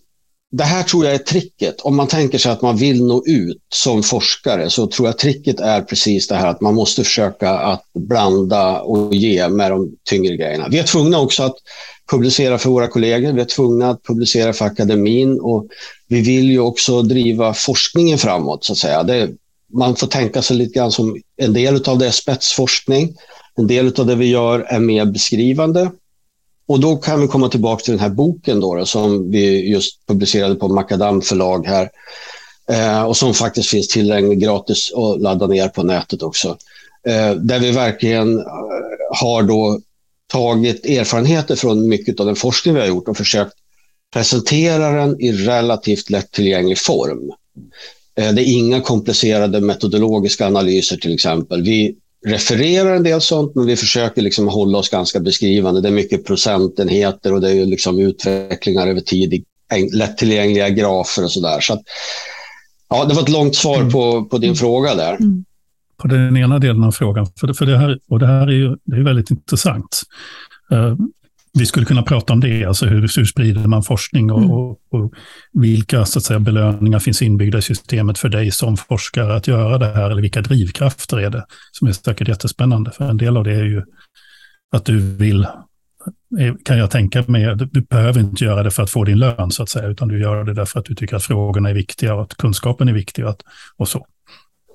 det 0.53 0.65
här 0.65 0.83
tror 0.83 1.05
jag 1.05 1.15
är 1.15 1.19
tricket. 1.19 1.81
Om 1.81 1.97
man 1.97 2.07
tänker 2.07 2.39
sig 2.39 2.53
att 2.53 2.63
man 2.63 2.77
vill 2.77 3.05
nå 3.05 3.23
ut 3.27 3.63
som 3.75 4.03
forskare 4.03 4.71
så 4.71 4.87
tror 4.87 5.09
jag 5.09 5.19
tricket 5.19 5.61
är 5.61 5.83
precis 5.83 6.29
det 6.29 6.35
här 6.35 6.47
att 6.47 6.61
man 6.61 6.75
måste 6.75 7.05
försöka 7.05 7.51
att 7.51 7.85
blanda 7.95 8.81
och 8.81 9.15
ge 9.15 9.49
med 9.49 9.71
de 9.71 9.97
tyngre 10.05 10.37
grejerna. 10.37 10.69
Vi 10.71 10.79
är 10.79 10.85
tvungna 10.85 11.21
också 11.21 11.43
att 11.43 11.57
publicera 12.11 12.59
för 12.59 12.71
våra 12.71 12.89
kollegor, 12.89 13.33
vi 13.33 13.41
är 13.41 13.45
tvungna 13.45 13.91
att 13.91 14.03
publicera 14.03 14.53
för 14.53 14.65
akademin 14.65 15.41
och 15.41 15.67
vi 16.09 16.21
vill 16.21 16.51
ju 16.51 16.61
också 16.61 17.03
driva 17.03 17.55
forskningen 17.55 18.19
framåt 18.19 18.65
så 18.65 18.73
att 18.73 18.79
säga. 18.79 19.03
Det, 19.03 19.31
man 19.73 19.97
får 19.97 20.07
tänka 20.07 20.43
sig 20.43 20.57
lite 20.57 20.79
grann 20.79 20.93
som 20.93 21.17
en 21.37 21.53
del 21.53 21.83
av 21.89 21.99
det 21.99 22.07
är 22.07 22.11
spetsforskning. 22.11 23.17
En 23.57 23.67
del 23.67 23.93
av 24.01 24.07
det 24.07 24.15
vi 24.15 24.27
gör 24.27 24.61
är 24.61 24.79
mer 24.79 25.05
beskrivande 25.05 25.91
och 26.71 26.81
då 26.81 26.97
kan 26.97 27.21
vi 27.21 27.29
komma 27.29 27.49
tillbaka 27.49 27.85
till 27.85 27.93
den 27.93 28.01
här 28.01 28.09
boken 28.09 28.61
då, 28.61 28.75
då 28.75 28.87
som 28.87 29.31
vi 29.31 29.71
just 29.71 30.07
publicerade 30.07 30.55
på 30.55 30.69
Macadam 30.69 31.23
förlag 31.23 31.67
här. 31.67 31.91
Eh, 32.71 33.03
och 33.03 33.17
som 33.17 33.35
faktiskt 33.35 33.69
finns 33.69 33.89
tillgänglig 33.89 34.41
gratis 34.41 34.93
att 34.95 35.21
ladda 35.21 35.47
ner 35.47 35.69
på 35.69 35.83
nätet 35.83 36.23
också. 36.23 36.49
Eh, 37.07 37.35
där 37.35 37.59
vi 37.59 37.71
verkligen 37.71 38.39
eh, 38.39 38.45
har 39.13 39.43
då 39.43 39.81
tagit 40.33 40.87
erfarenheter 40.87 41.57
från 41.57 41.89
mycket 41.89 42.21
av 42.21 42.27
den 42.27 42.37
forskning 42.37 42.75
vi 42.75 42.81
har 42.81 42.89
gjort 42.89 43.09
och 43.09 43.17
försökt 43.17 43.55
presentera 44.13 44.91
den 44.91 45.21
i 45.21 45.33
relativt 45.33 46.11
lättillgänglig 46.11 46.79
form. 46.79 47.33
Eh, 48.15 48.33
det 48.33 48.49
är 48.49 48.59
inga 48.59 48.81
komplicerade 48.81 49.61
metodologiska 49.61 50.47
analyser 50.47 50.97
till 50.97 51.15
exempel. 51.15 51.63
Vi 51.63 51.97
refererar 52.27 52.97
en 52.97 53.03
del 53.03 53.21
sånt, 53.21 53.55
men 53.55 53.67
vi 53.67 53.77
försöker 53.77 54.23
liksom 54.23 54.49
hålla 54.49 54.79
oss 54.79 54.89
ganska 54.89 55.21
beskrivande. 55.21 55.81
Det 55.81 55.89
är 55.89 55.93
mycket 55.93 56.27
procentenheter 56.27 57.35
och 57.35 57.41
det 57.41 57.51
är 57.51 57.67
liksom 57.67 57.99
utvecklingar 57.99 58.87
över 58.87 59.01
tid 59.01 59.35
i 59.35 59.45
lättillgängliga 59.93 60.69
grafer 60.69 61.25
och 61.25 61.33
sådär. 61.33 61.61
Så 61.61 61.83
ja, 62.89 63.05
det 63.05 63.15
var 63.15 63.23
ett 63.23 63.29
långt 63.29 63.57
svar 63.57 63.91
på, 63.91 64.25
på 64.25 64.39
din 64.39 64.49
mm. 64.49 64.57
fråga 64.57 64.95
där. 64.95 65.17
Mm. 65.17 65.45
På 65.97 66.09
den 66.09 66.37
ena 66.37 66.59
delen 66.59 66.85
av 66.85 66.93
frågan, 66.93 67.27
för, 67.41 67.53
för 67.53 67.67
det 67.67 67.79
här, 67.79 67.99
och 68.09 68.19
det 68.19 68.27
här 68.27 68.47
är 68.47 68.53
ju 68.53 68.77
det 68.85 68.97
är 68.97 69.05
väldigt 69.05 69.31
intressant. 69.31 70.03
Vi 71.53 71.67
skulle 71.67 71.87
kunna 71.87 72.03
prata 72.03 72.33
om 72.33 72.41
det, 72.41 72.65
alltså 72.65 72.87
hur, 72.87 73.01
hur 73.01 73.25
sprider 73.25 73.67
man 73.67 73.83
forskning 73.83 74.33
och, 74.33 74.39
mm. 74.39 74.51
och, 74.51 74.71
och, 74.71 75.13
vilka 75.53 76.05
så 76.05 76.19
att 76.19 76.25
säga, 76.25 76.41
belöningar 76.41 76.99
finns 76.99 77.23
inbyggda 77.23 77.59
i 77.59 77.63
systemet 77.63 78.19
för 78.19 78.29
dig 78.29 78.51
som 78.51 78.77
forskare 78.77 79.37
att 79.37 79.49
göra 79.49 79.79
det 79.79 79.87
här, 79.87 80.11
eller 80.11 80.23
vilka 80.23 80.41
drivkrafter 80.41 81.21
är 81.21 81.31
det 81.31 81.45
som 81.73 81.89
är 81.89 81.93
säkert 81.93 82.29
jättespännande. 82.29 82.91
För 82.91 83.05
en 83.05 83.17
del 83.17 83.37
av 83.37 83.45
det 83.45 83.55
är 83.55 83.65
ju 83.65 83.83
att 84.73 84.85
du 84.85 85.17
vill, 85.17 85.47
kan 86.65 86.79
jag 86.79 86.91
tänka 86.91 87.25
mig, 87.27 87.57
du 87.57 87.81
behöver 87.81 88.21
inte 88.21 88.45
göra 88.45 88.63
det 88.63 88.71
för 88.71 88.83
att 88.83 88.91
få 88.91 89.05
din 89.05 89.19
lön 89.19 89.51
så 89.51 89.63
att 89.63 89.69
säga, 89.69 89.89
utan 89.89 90.09
du 90.09 90.21
gör 90.21 90.45
det 90.45 90.55
därför 90.55 90.81
att 90.81 90.87
du 90.87 90.95
tycker 90.95 91.17
att 91.17 91.25
frågorna 91.25 91.71
är 91.71 91.75
viktiga 91.75 92.15
och 92.15 92.23
att 92.23 92.37
kunskapen 92.37 92.89
är 92.89 92.93
viktig 92.93 93.25
och, 93.25 93.31
att, 93.31 93.43
och 93.77 93.89
så. 93.89 94.07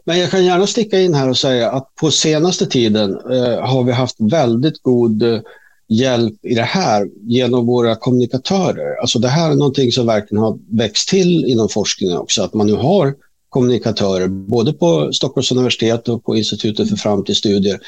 Men 0.05 0.20
jag 0.20 0.32
kan 0.32 0.46
gärna 0.46 0.67
sticka 0.67 1.00
in 1.00 1.13
här 1.13 1.29
och 1.29 1.38
säga 1.38 1.72
att 1.72 1.96
på 1.96 2.12
senaste 2.12 2.65
tiden 2.65 3.12
eh, 3.12 3.65
har 3.65 3.84
vi 3.84 3.91
haft 3.91 4.15
väldigt 4.20 4.84
god 4.84 5.24
eh, 5.24 5.39
hjälp 5.88 6.46
i 6.46 6.56
det 6.56 6.62
här 6.62 7.08
genom 7.22 7.65
våra 7.65 7.96
kommunikatörer. 7.96 9.01
Alltså 9.01 9.20
det 9.20 9.27
här 9.27 9.51
är 9.51 9.56
någonting 9.56 9.92
som 9.92 10.08
verkligen 10.08 10.44
har 10.44 10.60
växt 10.77 11.10
till 11.10 11.46
inom 11.46 11.70
forskningen 11.70 12.18
också, 12.18 12.44
att 12.44 12.54
man 12.54 12.68
nu 12.68 12.74
har 12.74 13.13
kommunikatörer 13.50 14.27
både 14.27 14.74
på 14.74 15.13
Stockholms 15.13 15.51
universitet 15.51 16.10
och 16.10 16.24
på 16.24 16.36
Institutet 16.36 16.89
för 16.89 16.96
framtidsstudier 16.96 17.80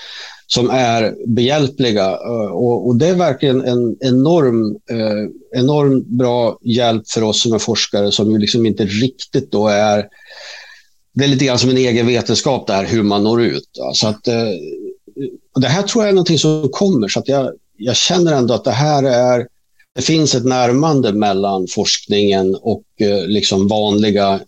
som 0.48 0.70
är 0.70 1.16
behjälpliga. 1.28 2.06
Eh, 2.06 2.52
och, 2.52 2.88
och 2.88 2.96
det 2.96 3.08
är 3.08 3.16
verkligen 3.16 3.62
en 3.66 3.98
enorm, 4.00 4.78
eh, 4.90 5.60
enorm 5.60 6.18
bra 6.18 6.60
hjälp 6.62 7.10
för 7.10 7.24
oss 7.24 7.42
som 7.42 7.54
är 7.54 7.60
forskare 7.60 8.12
som 8.12 8.32
ju 8.32 8.38
liksom 8.38 8.66
inte 8.66 8.86
riktigt 8.86 9.52
då 9.52 9.68
är 9.68 10.06
det 11.14 11.24
är 11.24 11.28
lite 11.28 11.46
grann 11.46 11.60
som 11.60 11.70
en 11.70 11.78
egen 11.78 12.08
vetenskap 12.08 12.68
där 12.68 12.86
hur 12.86 13.04
man 13.04 13.24
når 13.24 13.42
ut. 13.42 13.70
Så 13.94 14.08
att, 14.08 14.28
eh, 14.28 14.50
det 15.56 15.68
här 15.68 15.84
tror 15.84 16.04
jag 16.04 16.10
är 16.10 16.14
någonting 16.14 16.40
som 16.40 16.70
kommer. 16.72 17.08
Så 17.08 17.20
att 17.20 17.28
jag, 17.28 17.52
jag 17.78 17.96
känner 17.96 18.34
ändå 18.34 18.54
att 18.54 18.64
det 18.64 18.72
här 18.72 19.04
är, 19.04 19.48
det 19.96 20.02
finns 20.02 20.36
ett 20.36 20.46
närmande 20.46 21.14
mellan 21.14 21.68
forskningen 21.68 22.56
och 22.56 22.84
eh, 23.00 23.28
liksom 23.28 23.68
vanliga 23.68 24.40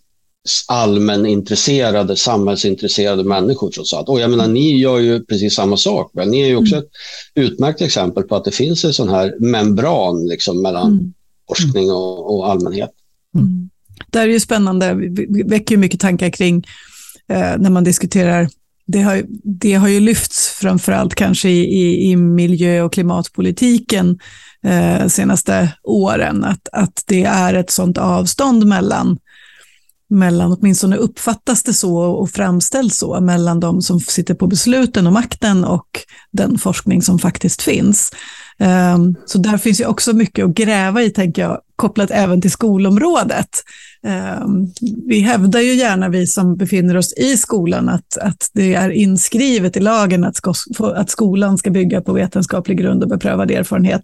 allmänintresserade, 0.68 2.16
samhällsintresserade 2.16 3.24
människor 3.24 3.70
trots 3.70 3.94
allt. 3.94 4.08
Och 4.08 4.20
jag 4.20 4.30
menar, 4.30 4.48
ni 4.48 4.78
gör 4.78 4.98
ju 4.98 5.24
precis 5.24 5.54
samma 5.54 5.76
sak. 5.76 6.10
Väl? 6.14 6.28
Ni 6.28 6.40
är 6.40 6.46
ju 6.46 6.56
också 6.56 6.74
mm. 6.74 6.84
ett 6.84 6.90
utmärkt 7.34 7.82
exempel 7.82 8.22
på 8.22 8.36
att 8.36 8.44
det 8.44 8.50
finns 8.50 8.84
en 8.84 8.92
sån 8.92 9.08
här 9.08 9.34
membran 9.40 10.26
liksom, 10.26 10.62
mellan 10.62 10.92
mm. 10.92 11.12
forskning 11.48 11.90
och, 11.90 12.34
och 12.34 12.50
allmänhet. 12.50 12.90
Mm. 13.34 13.70
Det 14.10 14.18
är 14.18 14.26
ju 14.26 14.40
spännande, 14.40 14.94
det 15.08 15.44
väcker 15.44 15.76
mycket 15.76 16.00
tankar 16.00 16.30
kring 16.30 16.66
eh, 17.28 17.56
när 17.58 17.70
man 17.70 17.84
diskuterar 17.84 18.48
det 18.92 19.02
har, 19.02 19.22
det 19.60 19.74
har 19.74 19.88
ju 19.88 20.00
lyfts 20.00 20.48
framförallt 20.48 21.14
kanske 21.14 21.48
i, 21.48 21.64
i, 21.64 22.10
i 22.10 22.16
miljö 22.16 22.82
och 22.82 22.92
klimatpolitiken 22.92 24.18
eh, 24.64 25.06
senaste 25.06 25.72
åren, 25.82 26.44
att, 26.44 26.68
att 26.72 27.04
det 27.06 27.24
är 27.24 27.54
ett 27.54 27.70
sådant 27.70 27.98
avstånd 27.98 28.66
mellan 28.66 29.18
mellan, 30.10 30.52
åtminstone 30.52 30.96
uppfattas 30.96 31.62
det 31.62 31.74
så 31.74 31.96
och 31.96 32.30
framställs 32.30 32.98
så, 32.98 33.20
mellan 33.20 33.60
de 33.60 33.82
som 33.82 34.00
sitter 34.00 34.34
på 34.34 34.46
besluten 34.46 35.06
och 35.06 35.12
makten 35.12 35.64
och 35.64 35.88
den 36.30 36.58
forskning 36.58 37.02
som 37.02 37.18
faktiskt 37.18 37.62
finns. 37.62 38.10
Um, 38.60 39.16
så 39.26 39.38
där 39.38 39.58
finns 39.58 39.80
ju 39.80 39.86
också 39.86 40.12
mycket 40.12 40.44
att 40.44 40.54
gräva 40.54 41.02
i, 41.02 41.10
tänker 41.10 41.42
jag, 41.42 41.60
kopplat 41.76 42.10
även 42.10 42.40
till 42.40 42.50
skolområdet. 42.50 43.48
Um, 44.42 44.72
vi 45.06 45.20
hävdar 45.20 45.60
ju 45.60 45.74
gärna, 45.74 46.08
vi 46.08 46.26
som 46.26 46.56
befinner 46.56 46.96
oss 46.96 47.12
i 47.12 47.36
skolan, 47.36 47.88
att, 47.88 48.16
att 48.16 48.50
det 48.52 48.74
är 48.74 48.90
inskrivet 48.90 49.76
i 49.76 49.80
lagen 49.80 50.24
att, 50.24 50.36
sko 50.36 50.52
att 50.84 51.10
skolan 51.10 51.58
ska 51.58 51.70
bygga 51.70 52.00
på 52.00 52.12
vetenskaplig 52.12 52.78
grund 52.78 53.02
och 53.02 53.08
beprövad 53.08 53.50
erfarenhet. 53.50 54.02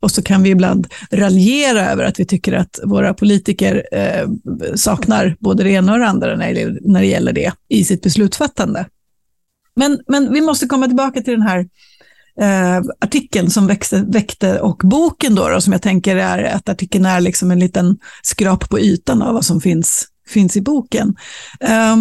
Och 0.00 0.10
så 0.10 0.22
kan 0.22 0.42
vi 0.42 0.50
ibland 0.50 0.86
raljera 1.10 1.90
över 1.90 2.04
att 2.04 2.20
vi 2.20 2.24
tycker 2.24 2.52
att 2.52 2.80
våra 2.84 3.14
politiker 3.14 3.86
eh, 3.92 4.28
saknar 4.74 5.36
både 5.38 5.62
det 5.62 5.70
ena 5.70 5.92
och 5.92 5.98
det 5.98 6.06
andra 6.06 6.36
när, 6.36 6.78
när 6.80 7.00
det 7.00 7.06
gäller 7.06 7.32
det 7.32 7.52
i 7.68 7.84
sitt 7.84 8.02
beslutsfattande. 8.02 8.86
Men, 9.76 10.00
men 10.08 10.32
vi 10.32 10.40
måste 10.40 10.66
komma 10.66 10.86
tillbaka 10.86 11.20
till 11.20 11.32
den 11.32 11.42
här 11.42 11.66
eh, 12.40 12.82
artikeln 13.00 13.50
som 13.50 13.66
växte, 13.66 14.04
väckte 14.08 14.60
och 14.60 14.80
boken 14.84 15.34
då, 15.34 15.48
då, 15.48 15.60
som 15.60 15.72
jag 15.72 15.82
tänker 15.82 16.16
är 16.16 16.44
att 16.44 16.68
artikeln 16.68 17.06
är 17.06 17.20
liksom 17.20 17.50
en 17.50 17.58
liten 17.58 17.98
skrap 18.22 18.68
på 18.68 18.80
ytan 18.80 19.22
av 19.22 19.34
vad 19.34 19.44
som 19.44 19.60
finns, 19.60 20.08
finns 20.28 20.56
i 20.56 20.60
boken. 20.60 21.16
Eh, 21.60 21.96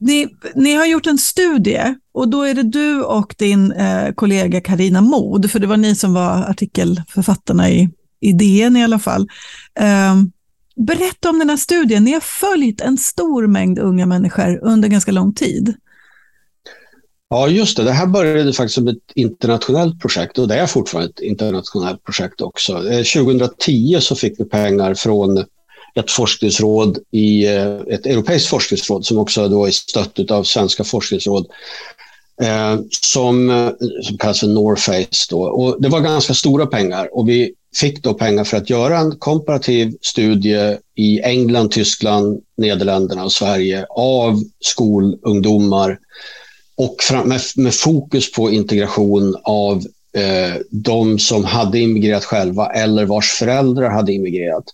ni, 0.00 0.28
ni, 0.54 0.74
har 0.74 0.86
gjort 0.86 1.06
en 1.06 1.18
studie 1.18 1.94
och 2.12 2.28
då 2.28 2.42
är 2.42 2.54
det 2.54 2.62
du 2.62 3.02
och 3.02 3.34
din 3.38 3.72
eh, 3.72 4.12
kollega 4.12 4.60
Karina 4.60 5.00
Mod, 5.00 5.50
för 5.50 5.58
det 5.58 5.66
var 5.66 5.76
ni 5.76 5.94
som 5.94 6.14
var 6.14 6.50
artikelförfattarna 6.50 7.70
i, 7.70 7.90
i 8.20 8.32
DN 8.32 8.76
i 8.76 8.84
alla 8.84 8.98
fall. 8.98 9.28
Eh, 9.78 10.14
berätta 10.86 11.30
om 11.30 11.38
den 11.38 11.50
här 11.50 11.56
studien. 11.56 12.04
Ni 12.04 12.12
har 12.12 12.20
följt 12.20 12.80
en 12.80 12.98
stor 12.98 13.46
mängd 13.46 13.78
unga 13.78 14.06
människor 14.06 14.58
under 14.62 14.88
ganska 14.88 15.12
lång 15.12 15.34
tid. 15.34 15.76
Ja, 17.28 17.48
just 17.48 17.76
det. 17.76 17.82
Det 17.82 17.92
här 17.92 18.06
började 18.06 18.52
faktiskt 18.52 18.74
som 18.74 18.88
ett 18.88 19.12
internationellt 19.14 20.00
projekt 20.00 20.38
och 20.38 20.48
det 20.48 20.54
är 20.54 20.66
fortfarande 20.66 21.10
ett 21.10 21.20
internationellt 21.20 22.04
projekt 22.04 22.40
också. 22.40 22.72
Eh, 22.72 23.02
2010 23.02 23.98
så 24.00 24.16
fick 24.16 24.40
vi 24.40 24.44
pengar 24.44 24.94
från 24.94 25.44
ett 25.94 26.10
forskningsråd 26.10 26.98
i 27.10 27.46
eh, 27.46 27.74
ett 27.74 28.06
europeiskt 28.06 28.48
forskningsråd 28.48 29.06
som 29.06 29.18
också 29.18 29.48
då 29.48 29.66
är 29.66 29.70
stött 29.70 30.30
av 30.30 30.42
svenska 30.42 30.84
forskningsråd 30.84 31.46
eh, 32.42 32.80
som, 32.90 33.50
eh, 33.50 33.70
som 34.02 34.18
kallas 34.18 34.40
för 34.40 34.46
Norface. 34.46 35.26
Då. 35.30 35.42
Och 35.42 35.82
det 35.82 35.88
var 35.88 36.00
ganska 36.00 36.34
stora 36.34 36.66
pengar 36.66 37.16
och 37.16 37.28
vi 37.28 37.52
fick 37.76 38.02
då 38.02 38.14
pengar 38.14 38.44
för 38.44 38.56
att 38.56 38.70
göra 38.70 38.98
en 38.98 39.18
komparativ 39.18 39.96
studie 40.00 40.76
i 40.94 41.20
England, 41.20 41.70
Tyskland, 41.70 42.42
Nederländerna 42.56 43.24
och 43.24 43.32
Sverige 43.32 43.86
av 43.90 44.42
skolungdomar 44.60 45.98
och 46.76 46.96
med, 47.24 47.40
med 47.56 47.74
fokus 47.74 48.32
på 48.32 48.50
integration 48.50 49.36
av 49.42 49.76
eh, 50.16 50.54
de 50.70 51.18
som 51.18 51.44
hade 51.44 51.78
immigrerat 51.78 52.24
själva 52.24 52.66
eller 52.66 53.04
vars 53.04 53.30
föräldrar 53.30 53.90
hade 53.90 54.12
immigrerat. 54.12 54.64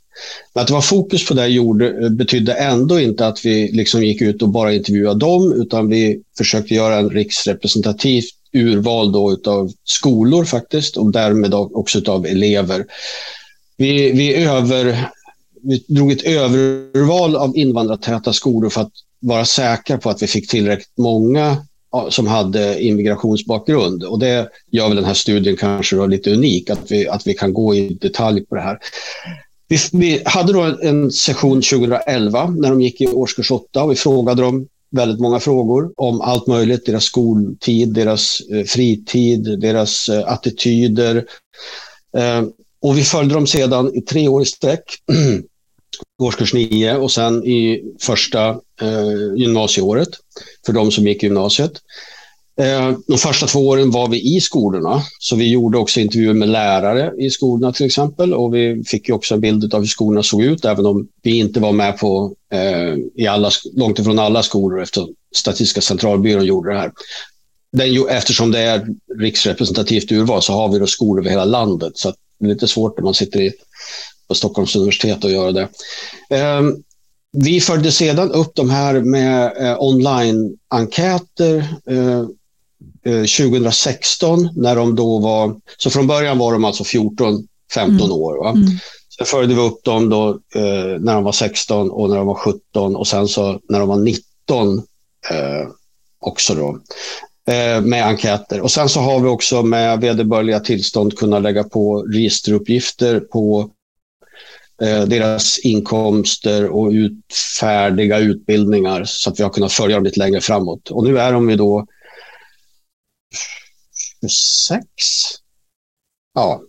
Men 0.54 0.62
att 0.62 0.66
det 0.66 0.74
var 0.74 0.80
fokus 0.80 1.28
på 1.28 1.34
det 1.34 1.46
gjorde, 1.46 2.10
betydde 2.10 2.52
ändå 2.52 3.00
inte 3.00 3.26
att 3.26 3.44
vi 3.44 3.72
liksom 3.72 4.02
gick 4.02 4.22
ut 4.22 4.42
och 4.42 4.48
bara 4.48 4.72
intervjuade 4.72 5.20
dem, 5.20 5.52
utan 5.52 5.88
vi 5.88 6.22
försökte 6.38 6.74
göra 6.74 6.98
en 6.98 7.10
riksrepresentativt 7.10 8.34
urval 8.52 9.12
då 9.12 9.32
utav 9.32 9.72
skolor 9.84 10.44
faktiskt 10.44 10.96
och 10.96 11.12
därmed 11.12 11.54
också 11.54 12.02
av 12.06 12.26
elever. 12.26 12.84
Vi, 13.76 14.12
vi, 14.12 14.34
över, 14.34 15.10
vi 15.62 15.84
drog 15.88 16.12
ett 16.12 16.22
överval 16.22 17.36
av 17.36 17.56
invandrartäta 17.56 18.32
skolor 18.32 18.70
för 18.70 18.80
att 18.80 18.92
vara 19.20 19.44
säkra 19.44 19.98
på 19.98 20.10
att 20.10 20.22
vi 20.22 20.26
fick 20.26 20.50
tillräckligt 20.50 20.98
många 20.98 21.56
som 22.10 22.26
hade 22.26 22.82
immigrationsbakgrund. 22.84 24.04
Och 24.04 24.18
det 24.18 24.48
gör 24.70 24.88
väl 24.88 24.96
den 24.96 25.04
här 25.04 25.14
studien 25.14 25.56
kanske 25.56 25.96
då 25.96 26.06
lite 26.06 26.32
unik, 26.32 26.70
att 26.70 26.90
vi, 26.90 27.08
att 27.08 27.26
vi 27.26 27.34
kan 27.34 27.52
gå 27.52 27.74
i 27.74 27.88
detalj 28.00 28.46
på 28.46 28.54
det 28.54 28.60
här. 28.60 28.78
Vi, 29.68 29.78
vi 29.92 30.22
hade 30.24 30.52
då 30.52 30.76
en 30.82 31.10
session 31.10 31.62
2011 31.62 32.46
när 32.46 32.70
de 32.70 32.80
gick 32.80 33.00
i 33.00 33.06
årskurs 33.06 33.50
8 33.50 33.82
och 33.82 33.90
vi 33.90 33.96
frågade 33.96 34.42
dem 34.42 34.66
väldigt 34.92 35.20
många 35.20 35.40
frågor 35.40 35.92
om 35.96 36.20
allt 36.20 36.46
möjligt, 36.46 36.86
deras 36.86 37.04
skoltid, 37.04 37.94
deras 37.94 38.40
eh, 38.52 38.64
fritid, 38.64 39.60
deras 39.60 40.08
eh, 40.08 40.32
attityder. 40.32 41.16
Eh, 42.16 42.42
och 42.82 42.98
vi 42.98 43.02
följde 43.02 43.34
dem 43.34 43.46
sedan 43.46 43.94
i 43.94 44.00
tre 44.00 44.28
år 44.28 44.42
i 44.42 44.44
sträck, 44.44 44.84
årskurs 46.22 46.54
9 46.54 46.96
och 46.96 47.10
sen 47.10 47.44
i 47.44 47.82
första 48.00 48.48
eh, 48.80 49.36
gymnasieåret 49.36 50.08
för 50.66 50.72
de 50.72 50.90
som 50.90 51.06
gick 51.06 51.22
i 51.22 51.26
gymnasiet. 51.26 51.72
Eh, 52.60 52.92
de 53.06 53.18
första 53.18 53.46
två 53.46 53.68
åren 53.68 53.90
var 53.90 54.08
vi 54.08 54.36
i 54.36 54.40
skolorna, 54.40 55.02
så 55.18 55.36
vi 55.36 55.50
gjorde 55.50 55.78
också 55.78 56.00
intervjuer 56.00 56.34
med 56.34 56.48
lärare 56.48 57.12
i 57.18 57.30
skolorna 57.30 57.72
till 57.72 57.86
exempel. 57.86 58.34
Och 58.34 58.54
vi 58.54 58.84
fick 58.86 59.10
också 59.10 59.34
en 59.34 59.40
bild 59.40 59.74
av 59.74 59.80
hur 59.80 59.86
skolorna 59.86 60.22
såg 60.22 60.42
ut, 60.42 60.64
även 60.64 60.86
om 60.86 61.08
vi 61.22 61.38
inte 61.38 61.60
var 61.60 61.72
med 61.72 61.98
på 61.98 62.34
eh, 62.52 62.94
i 63.14 63.26
alla, 63.26 63.50
långt 63.72 63.98
ifrån 63.98 64.18
alla 64.18 64.42
skolor 64.42 64.82
eftersom 64.82 65.14
Statistiska 65.34 65.80
centralbyrån 65.80 66.44
gjorde 66.44 66.72
det 66.72 66.78
här. 66.78 66.92
Den, 67.72 68.08
eftersom 68.08 68.50
det 68.50 68.58
är 68.58 68.86
riksrepresentativt 69.18 70.12
urval 70.12 70.42
så 70.42 70.52
har 70.52 70.68
vi 70.68 70.78
då 70.78 70.86
skolor 70.86 71.22
över 71.22 71.30
hela 71.30 71.44
landet, 71.44 71.92
så 71.94 72.14
det 72.38 72.46
är 72.46 72.48
lite 72.48 72.68
svårt 72.68 72.98
när 72.98 73.04
man 73.04 73.14
sitter 73.14 73.40
i, 73.40 73.52
på 74.32 74.36
Stockholms 74.36 74.76
universitet 74.76 75.24
att 75.24 75.30
göra 75.30 75.52
det. 75.52 75.68
Eh, 76.30 76.62
vi 77.32 77.60
följde 77.60 77.92
sedan 77.92 78.32
upp 78.32 78.54
de 78.54 78.70
här 78.70 79.00
med 79.00 79.52
eh, 79.56 79.82
online-enkäter 79.82 81.56
eh, 81.86 82.24
2016 83.04 84.44
eh, 84.44 84.50
när 84.56 84.76
de 84.76 84.96
då 84.96 85.18
var, 85.18 85.54
så 85.76 85.90
från 85.90 86.06
början 86.06 86.38
var 86.38 86.52
de 86.52 86.64
alltså 86.64 86.82
14-15 86.84 87.36
mm. 87.76 88.12
år. 88.12 88.38
Va? 88.44 88.50
Mm. 88.50 88.68
Sen 89.16 89.26
följde 89.26 89.54
vi 89.54 89.60
upp 89.60 89.84
dem 89.84 90.08
då 90.08 90.28
eh, 90.54 91.00
när 91.00 91.14
de 91.14 91.24
var 91.24 91.32
16 91.32 91.90
och 91.90 92.08
när 92.08 92.16
de 92.16 92.26
var 92.26 92.34
17 92.34 92.96
och 92.96 93.06
sen 93.06 93.28
så 93.28 93.60
när 93.68 93.80
de 93.80 93.88
var 93.88 93.98
19 93.98 94.78
eh, 95.30 95.68
också 96.20 96.54
då 96.54 96.78
eh, 97.52 97.80
med 97.80 98.06
enkäter. 98.06 98.60
Och 98.60 98.70
sen 98.70 98.88
så 98.88 99.00
har 99.00 99.20
vi 99.20 99.28
också 99.28 99.62
med 99.62 100.00
vederbörliga 100.00 100.60
tillstånd 100.60 101.18
kunnat 101.18 101.42
lägga 101.42 101.64
på 101.64 102.02
registeruppgifter 102.02 103.20
på 103.20 103.70
Eh, 103.70 103.81
deras 105.06 105.58
inkomster 105.58 106.68
och 106.68 106.90
utfärdiga 106.90 108.18
utbildningar 108.18 109.04
så 109.04 109.30
att 109.30 109.38
vi 109.38 109.42
har 109.42 109.50
kunnat 109.50 109.72
följa 109.72 109.96
dem 109.96 110.04
lite 110.04 110.18
längre 110.18 110.40
framåt. 110.40 110.90
Och 110.90 111.04
nu 111.04 111.18
är 111.18 111.32
de 111.32 111.50
ju 111.50 111.56
då 111.56 111.86
26. 114.20 114.84
Ja, 116.34 116.62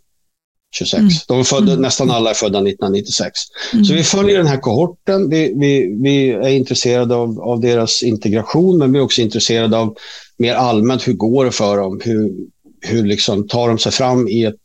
26. 0.76 1.00
Mm. 1.00 1.10
De 1.28 1.40
är 1.40 1.44
födda, 1.44 1.72
mm. 1.72 1.82
Nästan 1.82 2.12
alla 2.12 2.30
är 2.30 2.34
födda 2.34 2.60
1996. 2.60 3.40
Mm. 3.74 3.86
Så 3.86 3.94
vi 3.94 4.04
följer 4.04 4.38
den 4.38 4.48
här 4.48 4.60
kohorten. 4.60 5.30
Vi, 5.30 5.54
vi, 5.60 5.98
vi 6.02 6.30
är 6.30 6.50
intresserade 6.50 7.16
av, 7.16 7.40
av, 7.42 7.62
deras 7.62 8.04
integration, 8.04 8.78
men 8.78 8.92
vi 8.92 9.00
är 9.00 9.04
också 9.04 9.22
intresserade 9.22 9.78
av 9.78 9.98
mer 10.38 10.56
allmänt 10.56 11.08
hur 11.08 11.14
går 11.14 11.46
det 11.46 11.52
för 11.52 11.78
dem? 11.78 12.02
Hur, 12.04 12.32
hur 12.82 13.04
liksom 13.04 13.48
tar 13.48 13.68
de 13.68 13.80
sig 13.80 13.92
fram 13.92 14.28
i 14.28 14.44
ett 14.44 14.62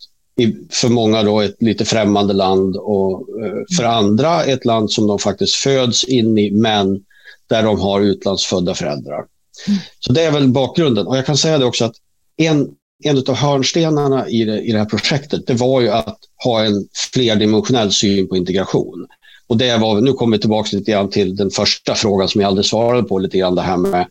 för 0.71 0.89
många 0.89 1.23
då 1.23 1.41
ett 1.41 1.57
lite 1.63 1.85
främmande 1.85 2.35
land 2.35 2.77
och 2.77 3.21
eh, 3.45 3.77
för 3.77 3.85
andra 3.85 4.45
ett 4.45 4.65
land 4.65 4.91
som 4.91 5.07
de 5.07 5.19
faktiskt 5.19 5.55
föds 5.55 6.05
in 6.05 6.39
i, 6.39 6.51
men 6.51 7.01
där 7.49 7.63
de 7.63 7.81
har 7.81 8.01
utlandsfödda 8.01 8.75
föräldrar. 8.75 9.25
Mm. 9.67 9.81
Så 10.01 10.13
det 10.13 10.23
är 10.23 10.31
väl 10.31 10.49
bakgrunden. 10.49 11.07
Och 11.07 11.17
jag 11.17 11.27
kan 11.27 11.37
säga 11.37 11.59
det 11.59 11.65
också 11.65 11.85
att 11.85 11.97
en, 12.37 12.69
en 13.05 13.19
av 13.19 13.35
hörnstenarna 13.35 14.29
i 14.29 14.45
det, 14.45 14.61
i 14.61 14.73
det 14.73 14.79
här 14.79 14.87
projektet, 14.87 15.47
det 15.47 15.55
var 15.55 15.81
ju 15.81 15.89
att 15.89 16.19
ha 16.45 16.65
en 16.65 16.89
flerdimensionell 17.13 17.93
syn 17.93 18.29
på 18.29 18.37
integration. 18.37 19.07
Och 19.49 19.57
det 19.57 19.77
var, 19.77 20.01
nu 20.01 20.13
kommer 20.13 20.37
vi 20.37 20.41
tillbaka 20.41 20.77
lite 20.77 20.91
grann 20.91 21.11
till 21.11 21.37
den 21.37 21.51
första 21.51 21.95
frågan 21.95 22.29
som 22.29 22.41
jag 22.41 22.49
aldrig 22.49 22.67
svarade 22.67 23.03
på, 23.03 23.19
lite 23.19 23.39
grann 23.39 23.55
det 23.55 23.63
här 23.63 23.77
med 23.77 24.07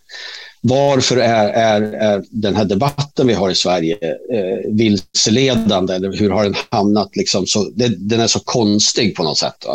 varför 0.62 1.17
är, 1.17 1.50
är, 1.50 1.82
är 1.82 2.24
den 2.29 2.56
här 2.56 2.65
debatten 2.65 3.27
vi 3.27 3.34
har 3.34 3.50
i 3.50 3.56
Sverige 3.56 3.98
eh, 4.34 4.72
vilseledande? 4.72 5.94
Eller 5.94 6.17
hur 6.17 6.29
har 6.29 6.44
den 6.44 6.56
hamnat? 6.70 7.15
Liksom 7.15 7.46
så, 7.46 7.70
det, 7.75 7.88
den 7.88 8.20
är 8.20 8.27
så 8.27 8.39
konstig 8.39 9.15
på 9.15 9.24
något 9.24 9.38
sätt. 9.38 9.65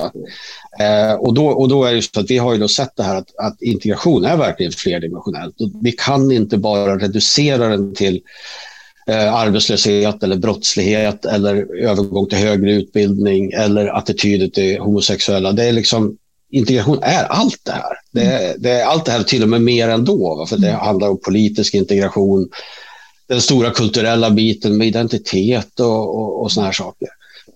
Eh, 0.80 1.12
och, 1.12 1.34
då, 1.34 1.46
och 1.46 1.68
då 1.68 1.84
är 1.84 1.94
det 1.94 2.02
så 2.02 2.20
att 2.20 2.30
vi 2.30 2.38
har 2.38 2.52
ju 2.52 2.58
då 2.58 2.68
sett 2.68 2.96
det 2.96 3.02
här 3.02 3.16
att, 3.16 3.36
att 3.36 3.62
integration 3.62 4.24
är 4.24 4.36
verkligen 4.36 4.72
flerdimensionellt. 4.72 5.54
Vi 5.82 5.92
kan 5.92 6.32
inte 6.32 6.56
bara 6.56 6.98
reducera 6.98 7.68
den 7.68 7.94
till 7.94 8.20
eh, 9.06 9.34
arbetslöshet 9.34 10.22
eller 10.22 10.36
brottslighet 10.36 11.24
eller 11.24 11.76
övergång 11.76 12.28
till 12.28 12.38
högre 12.38 12.72
utbildning 12.72 13.52
eller 13.52 13.86
attityder 13.86 14.48
till 14.48 14.78
homosexuella. 14.78 15.52
Det 15.52 15.64
är 15.64 15.72
liksom 15.72 16.16
integration 16.50 16.98
är 17.02 17.24
allt 17.24 17.60
det 17.64 17.72
här. 17.72 17.92
Det 18.12 18.22
är, 18.22 18.54
det 18.58 18.70
är 18.70 18.84
allt 18.84 19.04
det 19.04 19.12
här 19.12 19.22
till 19.22 19.42
och 19.42 19.48
med 19.48 19.62
mer 19.62 19.88
ändå. 19.88 20.46
För 20.48 20.56
det 20.56 20.68
mm. 20.68 20.80
handlar 20.80 21.08
om 21.08 21.20
politisk 21.20 21.74
integration, 21.74 22.48
den 23.28 23.40
stora 23.40 23.70
kulturella 23.70 24.30
biten 24.30 24.76
med 24.76 24.86
identitet 24.86 25.80
och, 25.80 26.18
och, 26.18 26.42
och 26.42 26.52
såna 26.52 26.66
här 26.66 26.72
saker. 26.72 27.08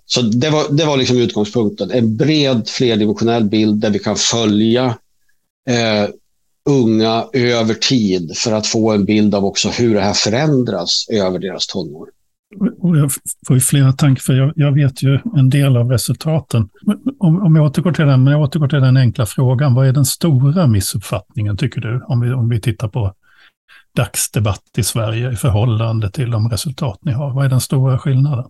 Så 0.07 0.21
det 0.21 0.50
var, 0.50 0.69
det 0.71 0.85
var 0.85 0.97
liksom 0.97 1.19
utgångspunkten. 1.19 1.91
En 1.91 2.17
bred 2.17 2.69
flerdimensionell 2.69 3.45
bild 3.45 3.76
där 3.76 3.91
vi 3.91 3.99
kan 3.99 4.17
följa 4.17 4.85
eh, 5.69 6.09
unga 6.66 7.25
över 7.32 7.75
tid 7.75 8.32
för 8.37 8.52
att 8.52 8.66
få 8.66 8.92
en 8.92 9.04
bild 9.04 9.35
av 9.35 9.44
också 9.44 9.68
hur 9.68 9.94
det 9.94 10.00
här 10.00 10.12
förändras 10.12 11.06
över 11.12 11.38
deras 11.38 11.66
tonår. 11.66 12.08
Och 12.80 12.96
jag 12.96 13.11
får 13.46 13.56
ju 13.56 13.61
flera 13.61 13.92
tankar, 13.92 14.23
för 14.23 14.32
jag, 14.32 14.52
jag, 14.56 14.73
vet 14.73 15.02
ju 15.02 15.18
en 15.37 15.50
del 15.50 15.76
av 15.76 15.90
resultaten. 15.90 16.68
Om, 17.18 17.42
om 17.42 17.56
jag, 17.56 17.64
återgår 17.64 17.92
till 17.92 18.06
den, 18.06 18.25
men 18.25 18.32
jag 18.32 18.42
återgår 18.42 18.68
till 18.68 18.80
den 18.80 18.96
enkla 18.96 19.26
frågan, 19.26 19.75
vad 19.75 19.88
är 19.88 19.92
den 19.92 20.04
stora 20.04 20.66
missuppfattningen 20.66 21.56
tycker 21.56 21.80
du? 21.80 22.04
Om 22.08 22.20
vi, 22.20 22.32
om 22.32 22.49
vi 22.49 22.61
tittar 22.61 22.88
på 22.88 23.14
dagsdebatt 23.96 24.62
i 24.76 24.82
Sverige 24.82 25.32
i 25.32 25.37
förhållande 25.37 26.11
till 26.11 26.30
de 26.30 26.49
resultat 26.49 26.99
ni 27.02 27.12
har. 27.12 27.35
Vad 27.35 27.44
är 27.44 27.49
den 27.49 27.61
stora 27.61 27.99
skillnaden? 27.99 28.44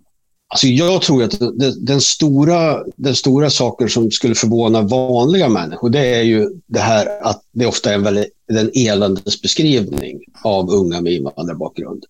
Alltså 0.48 0.66
jag 0.66 1.02
tror 1.02 1.22
att 1.22 1.38
den 1.76 2.00
stora, 2.00 2.84
den 2.96 3.14
stora 3.14 3.50
saker 3.50 3.88
som 3.88 4.10
skulle 4.10 4.34
förvåna 4.34 4.82
vanliga 4.82 5.48
människor, 5.48 5.90
det 5.90 6.14
är 6.14 6.22
ju 6.22 6.48
det 6.66 6.80
här 6.80 7.22
att 7.22 7.42
det 7.52 7.66
ofta 7.66 7.90
är 7.90 7.94
en 7.94 8.02
väldigt, 8.02 8.28
en 8.52 8.70
eländesbeskrivning 8.74 10.20
av 10.42 10.70
unga 10.70 11.00
med 11.00 11.12
invandrarbakgrund. 11.12 12.04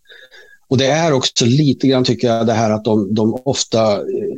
Och 0.68 0.78
det 0.78 0.86
är 0.86 1.12
också 1.12 1.44
lite 1.44 1.86
grann, 1.86 2.04
tycker 2.04 2.28
jag, 2.28 2.46
det 2.46 2.52
här 2.52 2.70
att 2.70 2.84
de, 2.84 3.14
de 3.14 3.42
ofta 3.44 3.92
eh, 3.92 4.36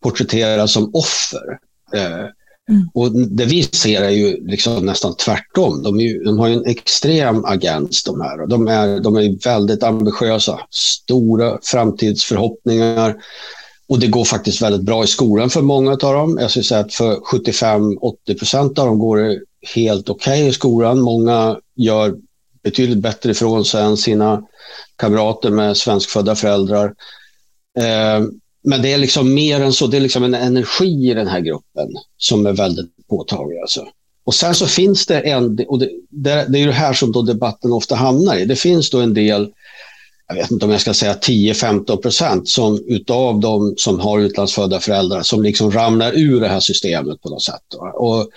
porträtteras 0.00 0.72
som 0.72 0.90
offer. 0.94 1.58
Eh, 1.94 2.26
mm. 2.68 2.88
Och 2.94 3.12
det 3.12 3.44
vi 3.44 3.62
ser 3.62 4.02
är 4.02 4.10
ju 4.10 4.46
liksom 4.46 4.86
nästan 4.86 5.16
tvärtom. 5.16 5.82
De, 5.82 6.00
ju, 6.00 6.24
de 6.24 6.38
har 6.38 6.48
en 6.48 6.66
extrem 6.66 7.44
agens 7.44 8.04
de 8.04 8.20
här. 8.20 8.46
De, 8.46 8.68
är, 8.68 9.00
de 9.00 9.16
är 9.16 9.44
väldigt 9.44 9.82
ambitiösa, 9.82 10.60
stora 10.70 11.58
framtidsförhoppningar. 11.62 13.16
Och 13.88 13.98
det 14.00 14.06
går 14.06 14.24
faktiskt 14.24 14.62
väldigt 14.62 14.82
bra 14.82 15.04
i 15.04 15.06
skolan 15.06 15.50
för 15.50 15.62
många 15.62 15.90
av 15.90 15.96
dem. 15.96 16.38
Jag 16.40 16.50
skulle 16.50 16.64
säga 16.64 16.80
att 16.80 16.94
för 16.94 17.16
75-80 17.16 18.38
procent 18.38 18.78
av 18.78 18.86
dem 18.86 18.98
går 18.98 19.16
det 19.16 19.40
helt 19.74 20.08
okej 20.08 20.40
okay 20.40 20.48
i 20.48 20.52
skolan. 20.52 21.00
Många 21.00 21.58
gör 21.76 22.14
betydligt 22.62 22.98
bättre 22.98 23.30
ifrån 23.30 23.64
sig 23.64 23.84
än 23.84 23.96
sina 23.96 24.42
kamrater 24.96 25.50
med 25.50 25.76
svenskfödda 25.76 26.34
föräldrar. 26.34 26.94
Eh, 27.78 28.20
men 28.68 28.82
det 28.82 28.92
är 28.92 28.98
liksom 28.98 29.34
mer 29.34 29.60
än 29.60 29.72
så. 29.72 29.86
Det 29.86 29.96
är 29.96 30.00
liksom 30.00 30.24
en 30.24 30.34
energi 30.34 31.10
i 31.10 31.14
den 31.14 31.28
här 31.28 31.40
gruppen 31.40 31.88
som 32.16 32.46
är 32.46 32.52
väldigt 32.52 32.90
påtaglig. 33.08 33.58
Alltså. 33.58 33.86
Och 34.24 34.34
sen 34.34 34.54
så 34.54 34.66
finns 34.66 35.06
det 35.06 35.20
en, 35.20 35.58
och 35.68 35.78
det, 35.78 35.90
det, 36.10 36.46
det 36.48 36.58
är 36.58 36.66
det 36.66 36.72
här 36.72 36.92
som 36.92 37.12
då 37.12 37.22
debatten 37.22 37.72
ofta 37.72 37.94
hamnar 37.94 38.36
i. 38.36 38.44
Det 38.44 38.56
finns 38.56 38.90
då 38.90 39.00
en 39.00 39.14
del, 39.14 39.48
jag 40.28 40.34
vet 40.34 40.50
inte 40.50 40.64
om 40.64 40.70
jag 40.70 40.80
ska 40.80 40.94
säga 40.94 41.14
10-15 41.14 41.96
procent 41.96 42.48
som 42.48 42.84
utav 42.86 43.40
de 43.40 43.74
som 43.76 44.00
har 44.00 44.20
utlandsfödda 44.20 44.80
föräldrar 44.80 45.22
som 45.22 45.42
liksom 45.42 45.70
ramlar 45.70 46.12
ur 46.18 46.40
det 46.40 46.48
här 46.48 46.60
systemet 46.60 47.22
på 47.22 47.28
något 47.28 47.42
sätt. 47.42 47.74
Och 47.94 48.30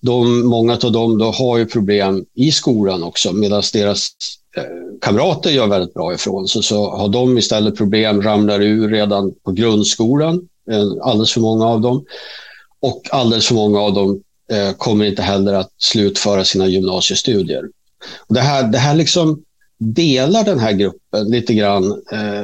de, 0.00 0.46
många 0.46 0.72
av 0.72 0.92
dem 0.92 1.18
då 1.18 1.30
har 1.30 1.58
ju 1.58 1.66
problem 1.66 2.24
i 2.34 2.52
skolan 2.52 3.02
också 3.02 3.32
medan 3.32 3.62
deras 3.72 4.10
Eh, 4.56 4.64
kamrater 5.00 5.50
gör 5.50 5.66
väldigt 5.66 5.94
bra 5.94 6.14
ifrån 6.14 6.48
sig 6.48 6.62
så 6.62 6.90
har 6.90 7.08
de 7.08 7.38
istället 7.38 7.76
problem, 7.76 8.22
ramlar 8.22 8.60
ur 8.60 8.88
redan 8.88 9.34
på 9.44 9.52
grundskolan, 9.52 10.48
eh, 10.70 10.84
alldeles 11.02 11.32
för 11.32 11.40
många 11.40 11.66
av 11.66 11.80
dem. 11.80 12.04
Och 12.80 13.08
alldeles 13.10 13.46
för 13.46 13.54
många 13.54 13.80
av 13.80 13.94
dem 13.94 14.22
eh, 14.52 14.72
kommer 14.72 15.04
inte 15.04 15.22
heller 15.22 15.54
att 15.54 15.70
slutföra 15.78 16.44
sina 16.44 16.66
gymnasiestudier. 16.66 17.64
Det, 18.28 18.40
här, 18.40 18.62
det 18.62 18.78
här 18.78 18.94
liksom 18.94 19.42
delar 19.78 20.44
den 20.44 20.58
här 20.58 20.72
gruppen 20.72 21.30
lite 21.30 21.54
grann 21.54 22.02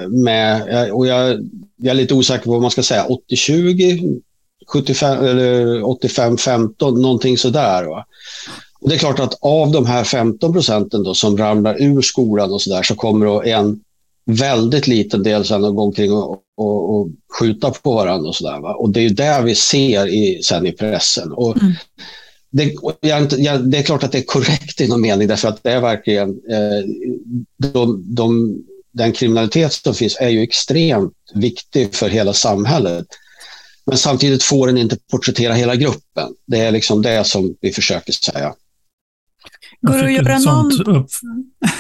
med, 0.09 0.63
och 0.93 1.07
jag, 1.07 1.49
jag, 1.77 1.91
är 1.91 1.95
lite 1.95 2.15
osäker 2.15 2.45
på 2.45 2.51
vad 2.51 2.63
man 2.63 2.71
ska 2.71 2.83
säga, 2.83 3.07
80-20, 3.31 4.21
85-15, 4.67 7.01
någonting 7.01 7.39
sådär. 7.39 7.85
Va? 7.85 8.07
Och 8.85 8.91
det 8.91 8.97
är 8.97 8.99
klart 8.99 9.21
att 9.21 9.39
av 9.41 9.71
de 9.71 9.87
här 9.87 10.05
15 10.05 10.53
procenten 10.53 11.15
som 11.15 11.37
ramlar 11.37 11.83
ur 11.83 12.03
skolan 12.03 12.53
och 12.53 12.63
så 12.63 12.71
där 12.71 12.83
så 12.83 12.95
kommer 12.95 13.47
en 13.47 13.81
väldigt 14.27 14.87
liten 14.87 15.23
del 15.23 15.45
sen 15.45 15.65
att 15.65 15.75
gå 15.75 15.83
omkring 15.83 16.13
och, 16.13 16.43
och, 16.57 16.97
och 16.97 17.09
skjuta 17.39 17.71
på 17.71 17.95
varandra 17.95 18.29
och 18.29 18.37
så 18.37 18.51
där. 18.51 18.81
Och 18.81 18.91
det 18.91 19.01
är 19.01 19.11
det 19.11 19.43
vi 19.45 19.55
ser 19.55 20.07
i, 20.07 20.43
sen 20.43 20.67
i 20.67 20.73
pressen. 20.73 21.33
Och 21.33 21.57
mm. 21.57 21.73
det, 22.51 22.75
jag, 23.01 23.33
jag, 23.33 23.71
det 23.71 23.79
är 23.79 23.83
klart 23.83 24.03
att 24.03 24.13
det 24.13 24.19
är 24.19 24.23
korrekt 24.23 24.81
i 24.81 24.89
någon 24.89 25.01
mening 25.01 25.29
därför 25.29 25.49
att 25.49 25.63
det 25.63 25.73
är 25.73 25.81
verkligen 25.81 26.29
eh, 26.29 26.85
de, 27.73 28.05
de, 28.15 28.59
den 28.93 29.13
kriminalitet 29.13 29.73
som 29.73 29.95
finns 29.95 30.17
är 30.21 30.29
ju 30.29 30.43
extremt 30.43 31.13
viktig 31.35 31.95
för 31.95 32.09
hela 32.09 32.33
samhället. 32.33 33.07
Men 33.87 33.99
samtidigt 33.99 34.43
får 34.43 34.67
den 34.67 34.79
inte 34.79 34.97
porträttera 35.11 35.53
hela 35.53 35.77
gruppen. 35.77 36.35
Det 36.47 36.61
är 36.61 36.71
liksom 36.71 37.03
det 37.03 37.25
som 37.25 37.55
vi 37.61 37.73
försöker 37.73 38.13
säga. 38.13 38.55
Går 39.87 39.99
det 39.99 40.05
att 40.05 40.13
göra 40.13 40.39
någon... 40.39 40.97
Upp, 40.97 41.07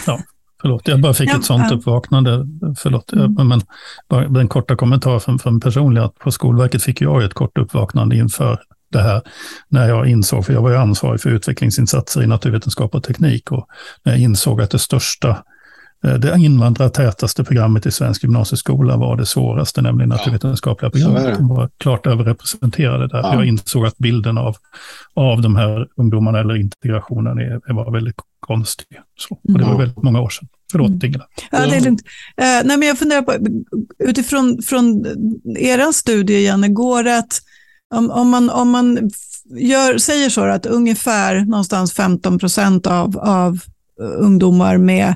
ja, 0.06 0.20
förlåt, 0.60 0.88
jag 0.88 1.00
bara 1.00 1.14
fick 1.14 1.30
ja, 1.30 1.36
ett 1.38 1.44
sånt 1.44 1.70
ja. 1.70 1.76
uppvaknande. 1.76 2.46
Förlåt, 2.78 3.12
mm. 3.12 3.48
men 3.48 3.62
bara 4.08 4.28
den 4.28 4.48
korta 4.48 4.76
kommentar 4.76 5.18
från, 5.18 5.38
från 5.38 5.98
att 5.98 6.14
på 6.18 6.30
Skolverket 6.30 6.82
fick 6.82 7.00
jag 7.00 7.24
ett 7.24 7.34
kort 7.34 7.58
uppvaknande 7.58 8.16
inför 8.16 8.58
det 8.92 9.02
här 9.02 9.22
när 9.68 9.88
jag 9.88 10.08
insåg, 10.08 10.46
för 10.46 10.52
jag 10.52 10.62
var 10.62 10.70
ju 10.70 10.76
ansvarig 10.76 11.20
för 11.20 11.30
utvecklingsinsatser 11.30 12.22
i 12.22 12.26
naturvetenskap 12.26 12.94
och 12.94 13.02
teknik 13.02 13.52
och 13.52 13.66
när 14.02 14.12
jag 14.12 14.20
insåg 14.20 14.62
att 14.62 14.70
det 14.70 14.78
största 14.78 15.44
det 16.04 16.36
invandrartätaste 16.38 17.44
programmet 17.44 17.86
i 17.86 17.90
svensk 17.90 18.22
gymnasieskola 18.22 18.96
var 18.96 19.16
det 19.16 19.26
svåraste, 19.26 19.82
nämligen 19.82 20.08
naturvetenskapliga 20.08 20.90
programmet. 20.90 21.38
De 21.38 21.48
var 21.48 21.70
klart 21.78 22.06
överrepresenterade 22.06 23.08
där. 23.08 23.18
Ja. 23.18 23.34
Jag 23.34 23.44
insåg 23.44 23.86
att 23.86 23.98
bilden 23.98 24.38
av, 24.38 24.56
av 25.14 25.42
de 25.42 25.56
här 25.56 25.88
ungdomarna 25.96 26.40
eller 26.40 26.56
integrationen 26.56 27.38
är, 27.38 27.72
var 27.74 27.92
väldigt 27.92 28.16
konstig. 28.40 28.86
Så, 29.20 29.34
och 29.34 29.58
det 29.58 29.64
var 29.64 29.78
väldigt 29.78 30.02
många 30.02 30.20
år 30.20 30.28
sedan. 30.28 30.48
Förlåt, 30.72 30.88
mm. 30.88 31.00
Ingela. 31.04 31.26
Ja, 31.50 31.66
det 31.66 31.76
är 31.76 31.80
lugnt. 31.80 32.00
Uh, 32.00 32.06
nej, 32.38 32.76
men 32.76 32.82
jag 32.82 32.98
funderar 32.98 33.22
på, 33.22 33.34
utifrån 33.98 34.62
från 34.62 35.06
er 35.58 35.92
studie, 35.92 36.44
Janne, 36.44 36.68
går 36.68 37.02
det 37.02 37.18
att 37.18 37.40
om, 37.94 38.10
om 38.10 38.28
man, 38.30 38.50
om 38.50 38.70
man 38.70 39.10
gör, 39.58 39.98
säger 39.98 40.30
så 40.30 40.44
att 40.44 40.66
ungefär 40.66 41.40
någonstans 41.40 41.92
15 41.92 42.38
procent 42.38 42.86
av, 42.86 43.18
av 43.18 43.58
ungdomar 44.00 44.76
med 44.76 45.14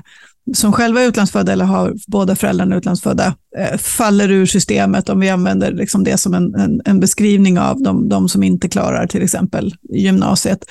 som 0.53 0.73
själva 0.73 1.01
är 1.01 1.07
utlandsfödda 1.07 1.51
eller 1.51 1.65
har 1.65 1.93
båda 2.07 2.35
föräldrarna 2.35 2.75
utlandsfödda 2.75 3.35
eh, 3.57 3.77
faller 3.77 4.31
ur 4.31 4.45
systemet 4.45 5.09
om 5.09 5.19
vi 5.19 5.29
använder 5.29 5.71
liksom 5.71 6.03
det 6.03 6.17
som 6.17 6.33
en, 6.33 6.55
en, 6.55 6.81
en 6.85 6.99
beskrivning 6.99 7.59
av 7.59 7.81
de, 7.81 8.09
de, 8.09 8.29
som 8.29 8.43
inte 8.43 8.69
klarar 8.69 9.07
till 9.07 9.23
exempel 9.23 9.75
gymnasiet. 9.89 10.65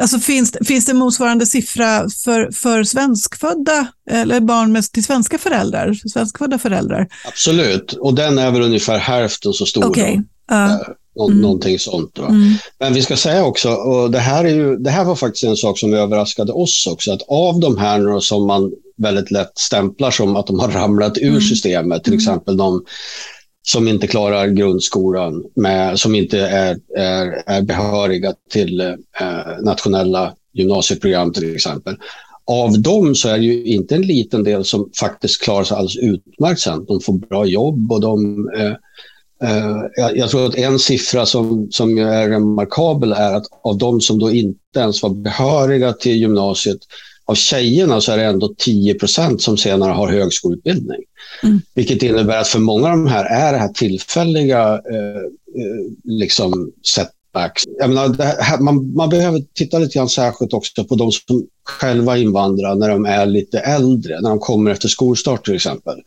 Alltså 0.00 0.18
finns, 0.18 0.56
finns 0.64 0.86
det 0.86 0.94
motsvarande 0.94 1.46
siffra 1.46 2.08
för, 2.24 2.50
för 2.52 2.84
svenskfödda 2.84 3.86
eller 4.10 4.40
barn 4.40 4.72
med, 4.72 4.84
till 4.84 5.04
svenska 5.04 5.38
föräldrar? 5.38 5.94
Svenskfödda 5.94 6.58
föräldrar? 6.58 7.08
Absolut, 7.26 7.92
och 7.92 8.14
den 8.14 8.38
är 8.38 8.50
väl 8.50 8.62
ungefär 8.62 8.98
hälften 8.98 9.52
så 9.52 9.66
stor. 9.66 9.86
Okay. 9.86 10.18
Uh. 10.52 10.76
Nå 11.16 11.28
mm. 11.28 11.40
Någonting 11.40 11.78
sånt. 11.78 12.18
Mm. 12.18 12.52
Men 12.78 12.94
vi 12.94 13.02
ska 13.02 13.16
säga 13.16 13.44
också, 13.44 13.70
och 13.70 14.10
det 14.10 14.18
här, 14.18 14.44
är 14.44 14.54
ju, 14.54 14.76
det 14.76 14.90
här 14.90 15.04
var 15.04 15.14
faktiskt 15.14 15.44
en 15.44 15.56
sak 15.56 15.78
som 15.78 15.94
överraskade 15.94 16.52
oss 16.52 16.86
också, 16.90 17.12
att 17.12 17.22
av 17.28 17.60
de 17.60 17.78
här 17.78 18.20
som 18.20 18.46
man 18.46 18.72
väldigt 18.96 19.30
lätt 19.30 19.58
stämplar 19.58 20.10
som 20.10 20.36
att 20.36 20.46
de 20.46 20.60
har 20.60 20.68
ramlat 20.68 21.18
ur 21.18 21.28
mm. 21.28 21.40
systemet, 21.40 22.04
till 22.04 22.12
mm. 22.12 22.18
exempel 22.18 22.56
de 22.56 22.84
som 23.62 23.88
inte 23.88 24.06
klarar 24.06 24.46
grundskolan, 24.46 25.44
med, 25.54 25.98
som 25.98 26.14
inte 26.14 26.40
är, 26.40 26.78
är, 26.96 27.42
är 27.46 27.62
behöriga 27.62 28.34
till 28.50 28.80
eh, 28.80 28.96
nationella 29.62 30.34
gymnasieprogram 30.52 31.32
till 31.32 31.54
exempel. 31.54 31.96
Av 32.44 32.82
dem 32.82 33.14
så 33.14 33.28
är 33.28 33.38
det 33.38 33.44
ju 33.44 33.64
inte 33.64 33.94
en 33.94 34.02
liten 34.02 34.44
del 34.44 34.64
som 34.64 34.90
faktiskt 35.00 35.42
klarar 35.42 35.64
sig 35.64 35.76
alldeles 35.76 35.96
utmärkt 35.96 36.60
sen. 36.60 36.84
De 36.84 37.00
får 37.00 37.12
bra 37.12 37.46
jobb 37.46 37.92
och 37.92 38.00
de 38.00 38.48
eh, 38.58 38.72
jag, 39.96 40.16
jag, 40.16 40.30
tror 40.30 40.46
att 40.46 40.54
en 40.54 40.78
siffra 40.78 41.26
som, 41.26 41.68
som 41.70 41.98
är 41.98 42.28
remarkabel 42.28 43.12
är 43.12 43.32
att 43.32 43.46
av 43.62 43.78
de 43.78 44.00
som 44.00 44.18
då 44.18 44.30
inte 44.30 44.78
ens 44.78 45.02
var 45.02 45.10
behöriga 45.10 45.92
till 45.92 46.16
gymnasiet, 46.16 46.78
av 47.30 47.34
tjejerna 47.34 48.00
så 48.00 48.12
är 48.12 48.16
det 48.16 48.24
ändå 48.24 48.54
10 48.58 48.94
procent 48.94 49.42
som 49.42 49.56
senare 49.56 49.92
har 49.92 50.08
högskoleutbildning. 50.08 51.00
Mm. 51.42 51.60
Vilket 51.74 52.02
innebär 52.02 52.40
att 52.40 52.48
för 52.48 52.58
många 52.58 52.86
av 52.86 52.90
de 52.90 53.06
här 53.06 53.24
är 53.24 53.52
det 53.52 53.58
här 53.58 53.68
tillfälliga 53.68 54.74
uh, 54.74 55.30
liksom 56.04 56.72
setbacks. 56.82 57.62
Menar, 57.80 58.62
man, 58.62 58.94
man 58.94 59.08
behöver 59.08 59.42
titta 59.54 59.78
lite 59.78 59.98
grann 59.98 60.08
särskilt 60.08 60.52
också 60.52 60.84
på 60.84 60.94
de 60.94 61.12
som 61.12 61.46
själva 61.64 62.18
invandrar 62.18 62.74
när 62.74 62.88
de 62.88 63.04
är 63.04 63.26
lite 63.26 63.58
äldre, 63.58 64.20
när 64.20 64.30
de 64.30 64.38
kommer 64.38 64.70
efter 64.70 64.88
skolstart 64.88 65.44
till 65.44 65.54
exempel. 65.54 65.98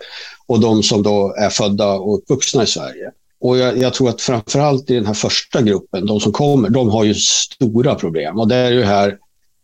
Och 0.47 0.59
de 0.59 0.83
som 0.83 1.03
då 1.03 1.35
är 1.37 1.49
födda 1.49 1.93
och 1.93 2.15
uppvuxna 2.15 2.63
i 2.63 2.67
Sverige. 2.67 3.11
Och 3.43 3.57
jag, 3.57 3.77
jag, 3.77 3.93
tror 3.93 4.09
att 4.09 4.21
framförallt 4.21 4.89
i 4.89 4.93
den 4.93 5.05
här 5.05 5.13
första 5.13 5.61
gruppen, 5.61 6.05
de 6.05 6.19
som 6.19 6.31
kommer, 6.31 6.69
de 6.69 6.89
har 6.89 7.03
ju 7.03 7.13
stora 7.13 7.95
problem. 7.95 8.39
Och 8.39 8.47
det 8.47 8.55
är 8.55 8.71
ju 8.71 8.83
här, 8.83 9.17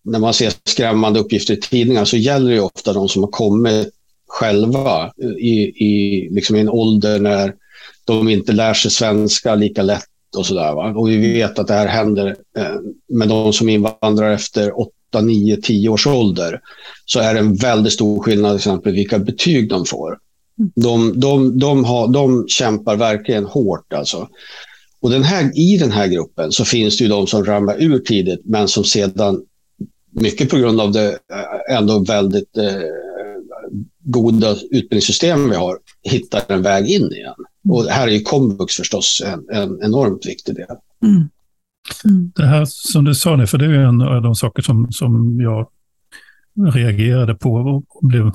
när 0.03 0.19
man 0.19 0.33
ser 0.33 0.53
skrämmande 0.65 1.19
uppgifter 1.19 1.53
i 1.53 1.59
tidningar 1.59 2.05
så 2.05 2.17
gäller 2.17 2.51
det 2.51 2.59
ofta 2.59 2.93
de 2.93 3.09
som 3.09 3.23
har 3.23 3.29
kommit 3.31 3.89
själva 4.27 5.11
i, 5.39 5.59
i, 5.85 6.27
liksom 6.31 6.55
i 6.55 6.59
en 6.59 6.69
ålder 6.69 7.19
när 7.19 7.53
de 8.05 8.29
inte 8.29 8.51
lär 8.51 8.73
sig 8.73 8.91
svenska 8.91 9.55
lika 9.55 9.81
lätt 9.81 10.03
och 10.37 10.45
sådär. 10.45 10.97
Och 10.97 11.09
vi 11.09 11.33
vet 11.33 11.59
att 11.59 11.67
det 11.67 11.73
här 11.73 11.87
händer 11.87 12.35
eh, 12.57 12.75
med 13.07 13.27
de 13.27 13.53
som 13.53 13.69
invandrar 13.69 14.31
efter 14.31 14.79
8, 14.79 15.21
9, 15.21 15.57
10 15.57 15.89
års 15.89 16.07
ålder. 16.07 16.61
Så 17.05 17.19
är 17.19 17.33
det 17.33 17.39
en 17.39 17.55
väldigt 17.55 17.93
stor 17.93 18.23
skillnad 18.23 18.51
till 18.51 18.57
exempel 18.57 18.93
vilka 18.93 19.19
betyg 19.19 19.69
de 19.69 19.85
får. 19.85 20.17
De, 20.75 21.19
de, 21.19 21.59
de, 21.59 21.83
har, 21.83 22.07
de 22.07 22.45
kämpar 22.47 22.95
verkligen 22.95 23.45
hårt. 23.45 23.93
Alltså. 23.93 24.29
Och 25.01 25.09
den 25.09 25.23
här, 25.23 25.51
I 25.59 25.77
den 25.77 25.91
här 25.91 26.07
gruppen 26.07 26.51
så 26.51 26.65
finns 26.65 26.97
det 26.97 27.03
ju 27.03 27.09
de 27.09 27.27
som 27.27 27.45
ramlar 27.45 27.81
ur 27.81 27.99
tidigt 27.99 28.41
men 28.45 28.67
som 28.67 28.83
sedan, 28.83 29.41
mycket 30.11 30.49
på 30.49 30.57
grund 30.57 30.81
av 30.81 30.91
det 30.91 31.07
eh, 31.09 31.77
ändå 31.77 31.99
väldigt 31.99 32.57
eh, 32.57 32.81
goda 34.03 34.55
utbildningssystem 34.71 35.49
vi 35.49 35.55
har, 35.55 35.77
hittar 36.03 36.41
en 36.47 36.61
väg 36.61 36.87
in 36.87 37.11
igen. 37.11 37.33
Mm. 37.65 37.77
Och 37.77 37.85
här 37.85 38.07
är 38.07 38.11
ju 38.11 38.21
komvux 38.21 38.75
förstås 38.75 39.23
en, 39.25 39.57
en 39.57 39.83
enormt 39.83 40.25
viktig 40.25 40.55
del. 40.55 40.65
Mm. 41.03 41.29
Mm. 42.05 42.31
Det 42.35 42.45
här 42.45 42.65
som 42.65 43.05
du 43.05 43.15
sa, 43.15 43.35
nu, 43.35 43.47
för 43.47 43.57
det 43.57 43.65
är 43.65 43.69
en 43.69 44.01
av 44.01 44.21
de 44.21 44.35
saker 44.35 44.61
som, 44.61 44.91
som 44.91 45.39
jag 45.41 45.67
reagerade 46.73 47.35
på 47.35 47.53
och 47.53 48.07
blev 48.07 48.31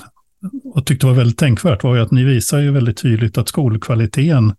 och 0.65 0.87
tyckte 0.87 1.07
var 1.07 1.15
väldigt 1.15 1.39
tänkvärt 1.39 1.83
var 1.83 1.97
ju 1.97 2.03
att 2.03 2.11
ni 2.11 2.25
visar 2.25 2.59
ju 2.59 2.73
väldigt 2.73 2.97
tydligt 2.97 3.39
att 3.39 3.49
skolkvaliteten, 3.49 4.55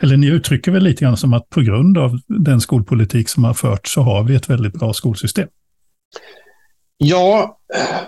eller 0.00 0.16
ni 0.16 0.26
uttrycker 0.26 0.72
väl 0.72 0.82
lite 0.82 1.04
grann 1.04 1.16
som 1.16 1.32
att 1.32 1.50
på 1.50 1.60
grund 1.60 1.98
av 1.98 2.18
den 2.28 2.60
skolpolitik 2.60 3.28
som 3.28 3.44
har 3.44 3.54
förts 3.54 3.92
så 3.92 4.00
har 4.00 4.24
vi 4.24 4.34
ett 4.34 4.50
väldigt 4.50 4.72
bra 4.72 4.92
skolsystem. 4.92 5.48
Ja, 6.96 7.58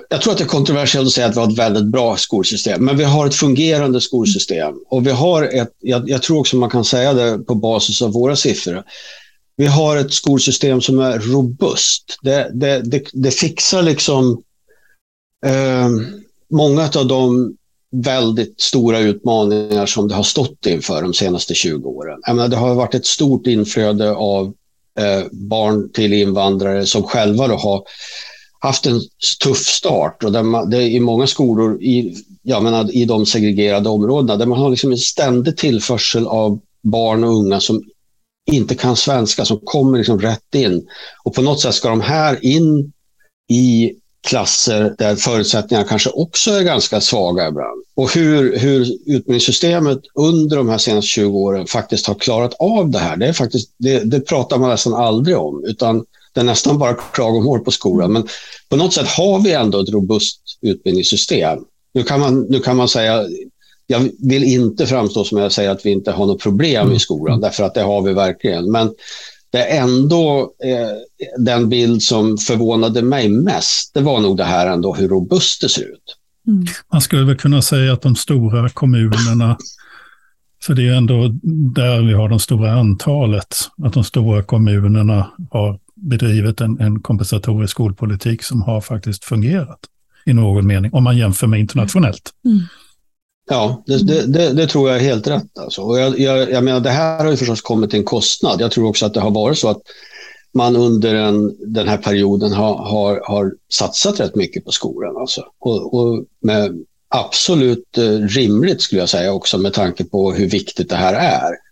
jag 0.09 0.21
tror 0.21 0.33
att 0.33 0.39
det 0.39 0.45
är 0.45 0.49
kontroversiellt 0.49 1.07
att 1.07 1.13
säga 1.13 1.27
att 1.27 1.37
vi 1.37 1.41
har 1.41 1.51
ett 1.51 1.59
väldigt 1.59 1.85
bra 1.85 2.17
skolsystem, 2.17 2.85
men 2.85 2.97
vi 2.97 3.05
har 3.05 3.27
ett 3.27 3.35
fungerande 3.35 4.01
skolsystem. 4.01 4.75
Och 4.89 5.07
vi 5.07 5.11
har 5.11 5.43
ett, 5.43 5.73
jag, 5.81 6.09
jag 6.09 6.23
tror 6.23 6.39
också 6.39 6.57
man 6.57 6.71
kan 6.71 6.85
säga 6.85 7.13
det 7.13 7.39
på 7.39 7.55
basis 7.55 8.03
av 8.03 8.13
våra 8.13 8.37
siffror, 8.37 8.83
vi 9.57 9.67
har 9.67 9.97
ett 9.97 10.13
skolsystem 10.13 10.81
som 10.81 10.99
är 10.99 11.19
robust. 11.19 12.19
Det, 12.23 12.51
det, 12.55 12.81
det, 12.81 13.03
det 13.13 13.31
fixar 13.31 13.83
liksom 13.83 14.43
eh, 15.47 15.89
många 16.55 16.91
av 16.97 17.07
de 17.07 17.57
väldigt 17.95 18.61
stora 18.61 18.99
utmaningar 18.99 19.87
som 19.87 20.09
det 20.09 20.15
har 20.15 20.23
stått 20.23 20.67
inför 20.67 21.03
de 21.03 21.15
senaste 21.15 21.55
20 21.55 21.89
åren. 21.89 22.21
Jag 22.27 22.37
menar, 22.37 22.49
det 22.49 22.57
har 22.57 22.75
varit 22.75 22.95
ett 22.95 23.07
stort 23.07 23.47
inflöde 23.47 24.15
av 24.15 24.55
eh, 24.99 25.27
barn 25.33 25.93
till 25.93 26.13
invandrare 26.13 26.87
som 26.87 27.03
själva 27.03 27.49
då 27.49 27.55
har 27.55 27.83
haft 28.59 28.87
en 28.87 29.01
tuff 29.43 29.67
start. 29.67 30.25
Och 30.25 30.33
där 30.33 30.43
man, 30.43 30.71
det 30.71 30.77
är 30.77 30.89
I 30.89 31.01
många 31.01 31.27
skolor 31.27 31.83
i, 31.83 32.17
jag 32.43 32.63
menar, 32.63 32.97
i 32.97 33.05
de 33.05 33.27
segregerade 33.27 33.89
områdena 33.89 34.37
där 34.37 34.47
man 34.47 34.59
har 34.59 34.71
liksom 34.71 34.93
en 34.93 34.99
ständig 34.99 35.57
tillförsel 35.57 36.27
av 36.27 36.61
barn 36.83 37.25
och 37.25 37.37
unga 37.37 37.61
som 37.61 37.83
inte 38.51 38.75
kan 38.75 38.97
svenska, 38.97 39.45
som 39.45 39.61
kommer 39.65 39.99
liksom 39.99 40.21
rätt 40.21 40.55
in. 40.55 40.89
Och 41.25 41.35
på 41.35 41.43
något 41.43 41.61
sätt 41.61 41.75
ska 41.75 41.89
de 41.89 42.01
här 42.01 42.45
in 42.45 42.93
i 43.49 43.93
klasser 44.25 44.95
där 44.99 45.17
förutsättningarna 45.17 45.89
kanske 45.89 46.11
också 46.11 46.51
är 46.51 46.63
ganska 46.63 47.01
svaga 47.01 47.49
ibland. 47.49 47.85
Och 47.95 48.15
hur, 48.15 48.59
hur 48.59 48.81
utbildningssystemet 49.07 49.99
under 50.15 50.57
de 50.57 50.69
här 50.69 50.79
senaste 50.79 51.09
20 51.09 51.39
åren 51.39 51.67
faktiskt 51.67 52.07
har 52.07 52.15
klarat 52.15 52.55
av 52.59 52.91
det 52.91 52.99
här, 52.99 53.17
det, 53.17 53.27
är 53.27 53.33
faktiskt, 53.33 53.71
det, 53.79 53.99
det 53.99 54.21
pratar 54.21 54.59
man 54.59 54.71
nästan 54.71 54.95
aldrig 54.95 55.39
om, 55.39 55.65
utan 55.65 56.05
det 56.35 56.41
är 56.41 56.45
nästan 56.45 56.79
bara 56.79 56.95
klagomål 56.95 57.61
på 57.61 57.71
skolan. 57.71 58.13
Men 58.13 58.29
på 58.69 58.77
något 58.77 58.93
sätt 58.93 59.09
har 59.09 59.41
vi 59.41 59.53
ändå 59.53 59.81
ett 59.81 59.89
robust 59.89 60.41
utbildningssystem. 60.63 61.59
Nu 61.95 62.03
kan 62.03 62.21
man, 62.21 62.41
nu 62.41 62.61
kan 62.61 62.77
man 62.77 62.89
säga, 62.89 63.25
jag 63.87 64.11
vill 64.19 64.45
inte 64.45 64.87
framstå 64.87 65.25
som 65.25 65.39
jag 65.39 65.53
säger 65.53 65.71
att 65.71 65.87
vi 65.87 65.91
inte 65.91 66.11
har 66.11 66.27
något 66.27 66.43
problem 66.43 66.93
i 66.93 66.99
skolan, 66.99 67.41
därför 67.41 67.65
att 67.65 67.75
det 67.75 67.83
har 67.83 68.03
vi 68.03 68.13
verkligen. 68.13 68.71
Men 68.71 68.95
det 69.55 69.65
är 69.65 69.83
ändå 69.83 70.55
eh, 70.65 71.45
den 71.45 71.69
bild 71.69 72.03
som 72.03 72.39
förvånade 72.39 73.03
mig 73.03 73.29
mest, 73.29 73.95
det 73.95 74.01
var 74.01 74.21
nog 74.21 74.37
det 74.37 74.45
här 74.45 74.67
ändå 74.67 74.95
hur 74.95 75.09
robust 75.09 75.61
det 75.61 75.69
ser 75.69 75.83
ut. 75.83 76.17
Mm. 76.47 76.65
Man 76.93 77.01
skulle 77.01 77.25
väl 77.25 77.37
kunna 77.37 77.63
säga 77.63 77.93
att 77.93 78.03
de 78.03 78.17
stora 78.17 78.69
kommunerna, 78.69 79.57
för 80.63 80.75
det 80.75 80.89
är 80.89 80.93
ändå 80.93 81.29
där 81.75 82.03
vi 82.03 82.13
har 82.13 82.29
de 82.29 82.41
stora 82.41 82.73
antalet, 82.73 83.57
att 83.83 83.93
de 83.93 84.05
stora 84.05 84.43
kommunerna 84.43 85.31
har 85.51 85.79
bedrivit 85.95 86.61
en, 86.61 86.81
en 86.81 87.01
kompensatorisk 87.01 87.71
skolpolitik 87.71 88.43
som 88.43 88.63
har 88.63 88.81
faktiskt 88.81 89.25
fungerat 89.25 89.81
i 90.27 90.33
någon 90.33 90.67
mening, 90.67 90.93
om 90.95 91.05
man 91.05 91.19
jämför 91.19 91.47
med 91.47 91.61
internationellt. 91.61 92.31
Mm. 92.45 92.59
Ja, 93.51 93.83
det, 93.87 94.07
det, 94.07 94.27
det, 94.27 94.53
det, 94.53 94.67
tror 94.67 94.89
jag 94.89 94.99
är 94.99 95.03
helt 95.03 95.27
rätt. 95.27 95.59
Alltså. 95.59 95.83
Och 95.83 95.99
jag, 95.99 96.19
jag, 96.19 96.51
jag 96.51 96.65
menar, 96.65 96.81
det 96.81 96.91
här 96.91 97.25
har 97.25 97.31
ju 97.31 97.37
förstås 97.37 97.61
kommit 97.61 97.91
till 97.91 97.99
en 97.99 98.05
kostnad. 98.05 98.61
Jag 98.61 98.71
tror 98.71 98.89
också 98.89 99.07
att 99.07 99.15
det 99.15 99.21
har 99.21 99.31
varit 99.31 99.59
så 99.59 99.69
att 99.69 99.83
man 100.55 100.77
under 100.77 101.15
en, 101.15 101.57
den 101.73 101.89
här 101.89 101.97
perioden 101.97 102.53
har, 102.53 102.75
har, 102.75 103.23
har 103.25 103.53
satsat 103.73 104.21
rätt 104.21 104.35
mycket 104.35 104.65
på 104.65 104.73
skolan. 104.73 105.17
Alltså. 105.17 105.45
Och, 105.61 105.95
och 105.95 106.25
med 106.41 106.85
absolut 107.09 107.99
eh, 107.99 108.11
rimligt 108.11 108.83
skulle 108.83 109.01
jag 109.03 109.09
säga 109.09 109.33
också 109.33 109.59
med 109.59 109.73
tanke 109.73 110.05
på 110.05 110.33
hur 110.33 110.49
viktigt 110.49 110.89
det 110.89 110.97
här 110.97 111.15
är. 111.15 111.64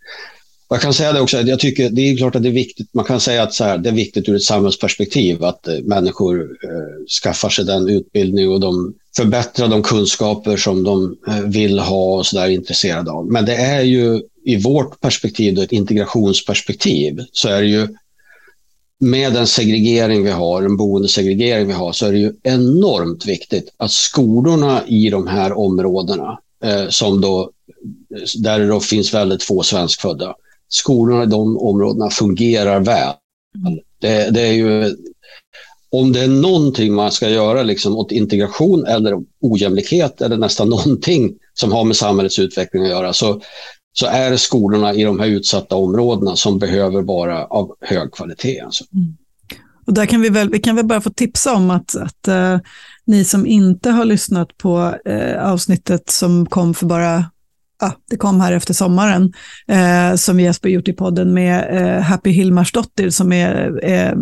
Jag 0.73 0.81
kan 0.81 0.95
säga 0.95 1.13
det 1.13 1.21
också, 1.21 1.41
jag 1.41 1.61
tycker 1.61 1.91
det 1.91 2.01
är 2.01 2.17
klart 2.17 2.37
att 2.37 2.43
det 2.43 2.49
är 2.49 2.53
viktigt, 2.53 2.95
man 2.95 3.05
kan 3.05 3.21
säga 3.21 3.43
att 3.43 3.55
så 3.55 3.65
här, 3.65 3.79
det 3.79 3.89
är 3.89 3.95
viktigt 3.95 4.29
ur 4.29 4.37
ett 4.37 4.43
samhällsperspektiv 4.43 5.45
att 5.45 5.69
eh, 5.69 5.75
människor 5.85 6.41
eh, 6.43 7.07
skaffar 7.23 7.49
sig 7.49 7.65
den 7.65 7.89
utbildning 7.89 8.49
och 8.51 8.61
de 8.61 8.95
förbättrar 9.17 9.69
de 9.69 9.83
kunskaper 9.83 10.57
som 10.57 10.85
de 10.85 11.17
eh, 11.29 11.41
vill 11.41 11.79
ha 11.79 12.19
och 12.19 12.27
så 12.27 12.37
där 12.37 12.49
intresserade 12.49 13.11
av. 13.11 13.27
Men 13.27 13.45
det 13.45 13.55
är 13.55 13.83
ju 13.83 14.23
i 14.45 14.57
vårt 14.63 15.01
perspektiv, 15.01 15.59
ett 15.59 15.73
integrationsperspektiv, 15.73 17.25
så 17.33 17.49
är 17.49 17.63
det 17.63 17.69
ju 17.69 17.89
med 18.99 19.33
den 19.33 19.47
segregering 19.47 20.25
vi 20.25 20.31
har, 20.31 20.63
den 20.63 20.77
boendesegregering 20.77 21.67
vi 21.67 21.73
har, 21.73 21.93
så 21.93 22.07
är 22.07 22.13
det 22.13 22.19
ju 22.19 22.33
enormt 22.43 23.27
viktigt 23.27 23.75
att 23.77 23.93
skolorna 23.93 24.83
i 24.87 25.11
de 25.11 25.27
här 25.27 25.59
områdena, 25.59 26.39
eh, 26.65 26.89
som 26.89 27.21
då, 27.21 27.51
eh, 28.17 28.43
där 28.43 28.59
det 28.59 28.67
då 28.67 28.81
finns 28.81 29.15
väldigt 29.15 29.43
få 29.43 29.63
svenskfödda, 29.63 30.35
skolorna 30.75 31.23
i 31.23 31.27
de 31.27 31.57
områdena 31.57 32.11
fungerar 32.11 32.81
väl. 32.81 33.15
Det, 34.01 34.31
det, 34.31 34.41
är 34.41 34.53
ju, 34.53 34.97
om 35.91 36.13
det 36.13 36.21
är 36.21 36.29
någonting 36.29 36.95
man 36.95 37.13
ska 37.13 37.29
göra 37.29 37.63
liksom, 37.63 37.97
åt 37.97 38.13
integration 38.13 38.87
eller 38.87 39.17
ojämlikhet 39.41 40.23
eller 40.23 40.37
nästan 40.37 40.69
någonting 40.71 41.35
som 41.55 41.73
har 41.73 41.85
med 41.85 41.97
samhällets 41.97 42.39
utveckling 42.39 42.83
att 42.83 42.89
göra 42.89 43.13
så, 43.13 43.41
så 43.93 44.07
är 44.07 44.31
det 44.31 44.39
skolorna 44.39 44.95
i 44.95 45.05
de 45.05 45.21
här 45.21 45.27
utsatta 45.27 45.77
områdena 45.77 46.37
som 46.37 46.59
behöver 46.59 47.03
vara 47.03 47.45
av 47.45 47.77
hög 47.81 48.13
kvalitet. 48.13 48.61
Alltså. 48.61 48.85
Mm. 48.95 49.17
Och 49.87 49.95
där 49.95 50.07
kan 50.07 50.21
vi, 50.21 50.29
väl, 50.29 50.51
vi 50.51 50.59
kan 50.59 50.77
väl 50.77 50.87
bara 50.87 51.01
få 51.01 51.11
tipsa 51.11 51.55
om 51.55 51.71
att, 51.71 51.97
att 51.97 52.29
uh, 52.29 52.59
ni 53.05 53.25
som 53.25 53.47
inte 53.47 53.91
har 53.91 54.05
lyssnat 54.05 54.59
på 54.59 54.95
uh, 55.09 55.53
avsnittet 55.53 56.11
som 56.11 56.47
kom 56.47 56.75
för 56.75 56.87
bara 56.87 57.25
ah, 57.83 57.93
det 58.11 58.17
kom 58.17 58.41
här 58.41 58.53
efter 58.53 58.75
sommaren, 58.75 59.33
eh, 59.69 60.17
som 60.17 60.41
Jesper 60.41 60.69
gjort 60.69 60.89
i 60.89 60.93
podden 60.93 61.35
med 61.35 61.67
eh, 61.71 62.03
Happy 62.03 62.31
Hilmarsdottir 62.31 63.11
som 63.11 63.33
är 63.33 63.81
eh, 63.85 64.13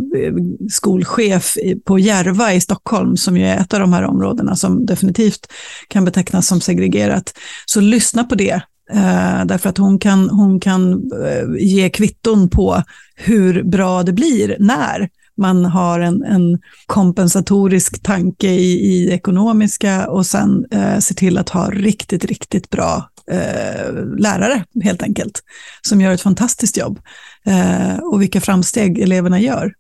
skolchef 0.70 1.57
på 1.85 1.99
Järva 1.99 2.53
i 2.53 2.61
Stockholm, 2.61 3.16
som 3.16 3.37
ju 3.37 3.46
är 3.46 3.57
ett 3.57 3.75
av 3.75 3.81
de 3.81 3.92
här 3.92 4.05
områdena 4.05 4.57
som 4.57 4.87
definitivt 4.87 5.46
kan 5.88 6.05
betecknas 6.05 6.46
som 6.46 6.61
segregerat. 6.61 7.33
Så 7.66 7.81
lyssna 7.81 8.25
på 8.25 8.35
det, 8.35 8.61
eh, 8.92 9.44
därför 9.44 9.68
att 9.68 9.79
hon 9.79 9.99
kan, 9.99 10.31
hon 10.31 10.61
kan 10.61 10.92
eh, 10.92 11.66
ge 11.66 11.90
kvitton 11.90 12.49
på 12.51 12.83
hur 13.16 13.62
bra 13.62 14.03
det 14.03 14.12
blir 14.12 14.57
när 14.61 15.09
man 15.40 15.64
har 15.64 16.01
en, 16.01 16.25
en 16.25 16.59
kompensatorisk 16.87 18.03
tanke 18.03 18.49
i, 18.49 18.73
i 18.73 19.11
ekonomiska 19.11 20.09
och 20.09 20.27
sen 20.27 20.66
eh, 20.70 20.99
ser 20.99 21.14
till 21.14 21.38
att 21.38 21.49
ha 21.49 21.70
riktigt, 21.70 22.25
riktigt 22.25 22.70
bra 22.70 23.10
eh, 23.31 23.93
lärare 24.19 24.64
helt 24.83 25.03
enkelt, 25.03 25.43
som 25.83 26.01
gör 26.01 26.12
ett 26.12 26.21
fantastiskt 26.21 26.77
jobb 26.77 27.01
eh, 27.47 27.99
och 27.99 28.23
vilka 28.23 28.40
framsteg 28.40 28.99
eleverna 28.99 29.40
gör. 29.40 29.75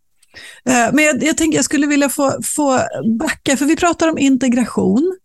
Eh, 0.64 0.92
men 0.92 1.04
jag, 1.04 1.22
jag 1.22 1.36
tänker 1.36 1.58
jag 1.58 1.64
skulle 1.64 1.86
vilja 1.86 2.08
få, 2.08 2.42
få 2.42 2.80
backa, 3.18 3.56
för 3.56 3.66
vi 3.66 3.76
pratar 3.76 4.08
om 4.08 4.18
integration. 4.18 5.16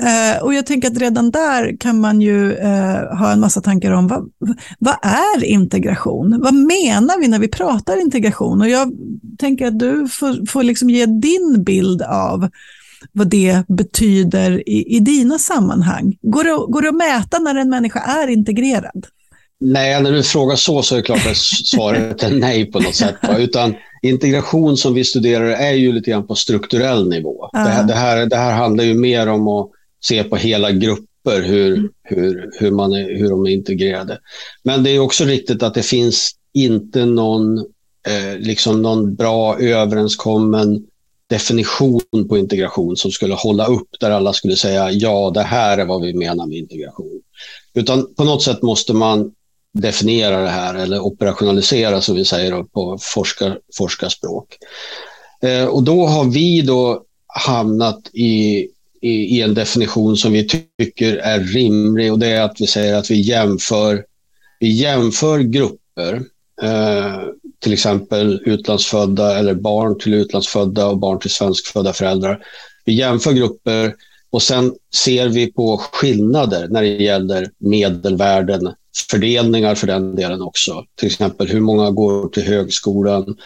Eh, 0.00 0.42
och 0.42 0.54
jag 0.54 0.66
tänker 0.66 0.88
att 0.88 0.98
redan 0.98 1.30
där 1.30 1.76
kan 1.80 2.00
man 2.00 2.20
ju 2.20 2.52
eh, 2.52 3.16
ha 3.18 3.32
en 3.32 3.40
massa 3.40 3.60
tankar 3.60 3.92
om 3.92 4.08
vad, 4.08 4.30
vad 4.78 4.96
är 5.02 5.44
integration? 5.44 6.40
Vad 6.42 6.54
menar 6.54 7.20
vi 7.20 7.28
när 7.28 7.38
vi 7.38 7.48
pratar 7.48 8.00
integration? 8.00 8.60
Och 8.60 8.68
jag 8.68 8.92
tänker 9.38 9.66
att 9.66 9.78
du 9.78 10.08
får, 10.08 10.46
får 10.46 10.62
liksom 10.62 10.90
ge 10.90 11.06
din 11.06 11.64
bild 11.64 12.02
av 12.02 12.48
vad 13.12 13.28
det 13.28 13.62
betyder 13.68 14.68
i, 14.68 14.96
i 14.96 15.00
dina 15.00 15.38
sammanhang. 15.38 16.16
Går 16.22 16.44
det, 16.44 16.72
går 16.72 16.82
det 16.82 16.88
att 16.88 16.94
mäta 16.94 17.38
när 17.38 17.54
en 17.54 17.70
människa 17.70 18.00
är 18.00 18.28
integrerad? 18.28 19.06
Nej, 19.64 20.02
när 20.02 20.12
du 20.12 20.22
frågar 20.22 20.56
så 20.56 20.82
så 20.82 20.94
är 20.94 20.96
det 20.96 21.02
klart 21.02 21.26
att 21.26 21.36
svaret 21.66 22.22
är 22.22 22.30
nej 22.30 22.66
på 22.66 22.80
något 22.80 22.94
sätt. 22.94 23.16
Utan 23.38 23.74
integration 24.02 24.76
som 24.76 24.94
vi 24.94 25.04
studerar 25.04 25.46
är 25.46 25.72
ju 25.72 25.92
lite 25.92 26.10
grann 26.10 26.26
på 26.26 26.34
strukturell 26.34 27.08
nivå. 27.08 27.50
Uh. 27.56 27.64
Det, 27.64 27.70
här, 27.70 27.84
det, 27.84 27.94
här, 27.94 28.26
det 28.26 28.36
här 28.36 28.52
handlar 28.52 28.84
ju 28.84 28.94
mer 28.94 29.26
om 29.26 29.48
att 29.48 29.70
se 30.00 30.24
på 30.24 30.36
hela 30.36 30.70
grupper, 30.70 31.42
hur, 31.42 31.72
mm. 31.74 31.90
hur, 32.02 32.50
hur, 32.58 32.70
man 32.70 32.92
är, 32.92 33.18
hur 33.18 33.30
de 33.30 33.46
är 33.46 33.50
integrerade. 33.50 34.18
Men 34.62 34.82
det 34.82 34.90
är 34.90 34.98
också 34.98 35.24
riktigt 35.24 35.62
att 35.62 35.74
det 35.74 35.82
finns 35.82 36.30
inte 36.54 37.04
någon, 37.04 37.58
eh, 38.08 38.38
liksom 38.38 38.82
någon 38.82 39.14
bra 39.14 39.58
överenskommen 39.58 40.86
definition 41.32 42.28
på 42.28 42.38
integration 42.38 42.96
som 42.96 43.10
skulle 43.10 43.34
hålla 43.34 43.66
upp 43.66 43.88
där 44.00 44.10
alla 44.10 44.32
skulle 44.32 44.56
säga 44.56 44.90
ja, 44.90 45.30
det 45.34 45.42
här 45.42 45.78
är 45.78 45.84
vad 45.84 46.02
vi 46.02 46.14
menar 46.14 46.46
med 46.46 46.58
integration. 46.58 47.20
Utan 47.74 48.14
på 48.14 48.24
något 48.24 48.42
sätt 48.42 48.62
måste 48.62 48.92
man 48.92 49.32
definiera 49.74 50.42
det 50.42 50.48
här 50.48 50.74
eller 50.74 51.00
operationalisera 51.00 52.00
som 52.00 52.16
vi 52.16 52.24
säger 52.24 52.62
på 52.62 52.98
forskar, 53.00 53.58
forskarspråk. 53.78 54.58
Eh, 55.42 55.64
och 55.64 55.82
då 55.82 56.06
har 56.06 56.24
vi 56.24 56.62
då 56.62 57.02
hamnat 57.26 58.10
i 58.12 58.68
i, 59.02 59.38
i, 59.38 59.42
en 59.42 59.54
definition 59.54 60.16
som 60.16 60.32
vi 60.32 60.46
tycker 60.78 61.16
är 61.16 61.40
rimlig 61.40 62.12
och 62.12 62.18
det 62.18 62.26
är 62.26 62.42
att 62.42 62.60
vi 62.60 62.66
säger 62.66 62.94
att 62.94 63.10
vi 63.10 63.20
jämför, 63.20 64.04
vi 64.60 64.70
jämför 64.70 65.38
grupper, 65.38 66.22
eh, 66.62 67.20
till 67.58 67.72
exempel 67.72 68.42
utlandsfödda 68.44 69.38
eller 69.38 69.54
barn 69.54 69.98
till 69.98 70.14
utlandsfödda 70.14 70.86
och 70.86 70.98
barn 70.98 71.18
till 71.18 71.30
svenskfödda 71.30 71.92
föräldrar. 71.92 72.44
Vi 72.84 72.94
jämför 72.94 73.32
grupper 73.32 73.94
och 74.30 74.42
sen 74.42 74.74
ser 74.94 75.28
vi 75.28 75.52
på 75.52 75.78
skillnader 75.92 76.68
när 76.68 76.82
det 76.82 76.88
gäller 76.88 77.50
medelvärden, 77.58 78.74
fördelningar 79.10 79.74
för 79.74 79.86
den 79.86 80.16
delen 80.16 80.42
också. 80.42 80.84
Till 80.94 81.06
exempel 81.06 81.48
hur 81.48 81.60
många 81.60 81.90
går 81.90 82.28
till 82.28 82.42
högskolan. 82.42 83.36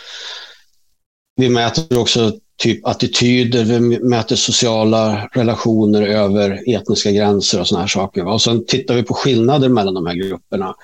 Vi 1.36 1.48
mäter 1.48 1.98
också 1.98 2.32
typ 2.58 2.86
attityder, 2.86 3.64
vi 3.64 3.80
mäter 4.00 4.36
sociala 4.36 5.28
relationer 5.32 6.02
över 6.02 6.74
etniska 6.74 7.10
gränser 7.10 7.60
och 7.60 7.68
såna 7.68 7.80
här 7.80 7.88
saker. 7.88 8.26
Och 8.26 8.42
sen 8.42 8.66
tittar 8.66 8.94
vi 8.94 9.02
på 9.02 9.14
skillnader 9.14 9.68
mellan 9.68 9.94
de 9.94 10.06
här 10.06 10.14
grupperna. 10.14 10.74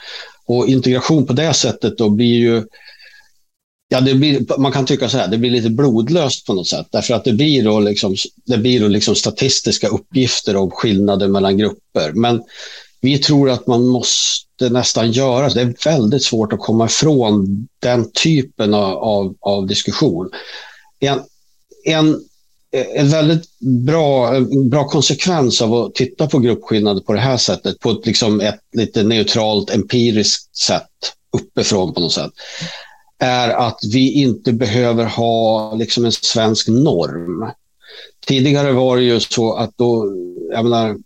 Och 0.47 0.69
integration 0.69 1.27
på 1.27 1.33
det 1.33 1.55
sättet 1.55 1.99
då 1.99 2.11
blir 2.11 2.35
ju 2.35 2.65
Ja, 3.93 4.01
det 4.01 4.15
blir, 4.15 4.59
man 4.59 4.73
kan 4.73 4.87
tycka 4.87 5.09
så 5.09 5.19
här, 5.19 5.29
det 5.29 5.39
blir 5.39 5.51
lite 5.51 5.71
blodlöst 5.71 6.47
på 6.47 6.55
något 6.55 6.69
sätt. 6.69 6.87
Därför 6.91 7.15
att 7.15 7.25
det 7.25 7.33
blir 7.33 7.65
då, 7.65 7.81
liksom, 7.81 8.17
det 8.47 8.59
blir 8.59 8.81
då 8.81 8.89
liksom 8.89 9.15
statistiska 9.15 9.89
uppgifter 9.89 10.57
om 10.57 10.71
skillnader 10.71 11.29
mellan 11.29 11.59
grupper. 11.59 12.13
Men 12.13 12.43
vi 13.01 13.19
tror 13.19 13.51
att 13.51 13.67
man 13.67 13.87
måste 13.87 14.69
nästan 14.71 15.13
göra 15.13 15.49
det. 15.49 15.61
är 15.61 15.75
väldigt 15.85 16.25
svårt 16.25 16.53
att 16.53 16.59
komma 16.59 16.87
ifrån 16.87 17.69
den 17.79 18.11
typen 18.13 18.75
av, 18.75 18.97
av, 18.97 19.35
av 19.41 19.67
diskussion. 19.67 20.31
En, 21.01 21.21
en, 21.85 22.21
en 22.73 23.09
väldigt 23.09 23.59
bra, 23.61 24.37
en 24.37 24.69
bra 24.69 24.85
konsekvens 24.89 25.63
av 25.63 25.75
att 25.75 25.95
titta 25.95 26.27
på 26.27 26.39
gruppskillnader 26.39 27.01
på 27.01 27.13
det 27.13 27.21
här 27.21 27.37
sättet, 27.37 27.81
på 27.81 27.91
ett, 27.91 28.07
liksom 28.07 28.41
ett 28.41 28.61
lite 28.73 29.03
neutralt 29.03 29.71
empiriskt 29.71 30.57
sätt 30.57 30.89
uppifrån 31.37 31.95
på 31.95 32.01
något 32.01 32.13
sätt, 32.13 32.31
är 33.19 33.49
att 33.49 33.79
vi 33.93 34.13
inte 34.13 34.53
behöver 34.53 35.05
ha 35.05 35.75
liksom 35.75 36.05
en 36.05 36.13
svensk 36.13 36.69
norm. 36.69 37.51
Tidigare 38.27 38.73
var 38.73 38.97
det 38.97 39.03
ju 39.03 39.21
så 39.21 39.55
att 39.55 39.79
då, 39.79 40.07
jag 40.51 40.65
menar, 40.65 40.97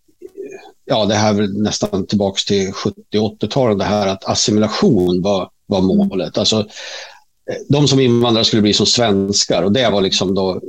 ja 0.85 1.05
det 1.05 1.15
här 1.15 1.35
är 1.35 1.63
nästan 1.63 2.07
tillbaks 2.07 2.45
till 2.45 2.73
70-80-talet, 3.13 3.79
det 3.79 3.85
här 3.85 4.07
att 4.07 4.25
assimilation 4.25 5.23
var, 5.23 5.51
var 5.67 5.81
målet. 5.81 6.39
Alltså 6.39 6.67
de 7.69 7.89
som 7.89 8.01
invandrare 8.01 8.45
skulle 8.45 8.63
bli 8.63 8.73
som 8.73 8.87
svenskar 8.87 9.63
och 9.63 9.73
det 9.73 9.91
var 9.91 10.01
liksom 10.01 10.35
då 10.35 10.61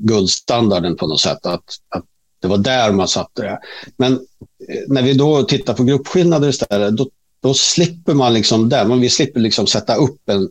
guldstandarden 0.00 0.96
på 0.96 1.06
något 1.06 1.20
sätt. 1.20 1.46
Att, 1.46 1.64
att 1.88 2.04
det 2.40 2.48
var 2.48 2.58
där 2.58 2.92
man 2.92 3.08
satte 3.08 3.42
det. 3.42 3.58
Men 3.96 4.12
eh, 4.12 4.18
när 4.88 5.02
vi 5.02 5.14
då 5.14 5.42
tittar 5.42 5.74
på 5.74 5.84
gruppskillnader 5.84 6.48
istället, 6.48 6.96
då, 6.96 7.08
då 7.42 7.54
slipper 7.54 8.14
man 8.14 8.34
liksom 8.34 8.68
det. 8.68 8.84
Men 8.84 9.00
vi 9.00 9.08
slipper 9.08 9.40
liksom 9.40 9.66
sätta 9.66 9.94
upp 9.94 10.28
en 10.28 10.48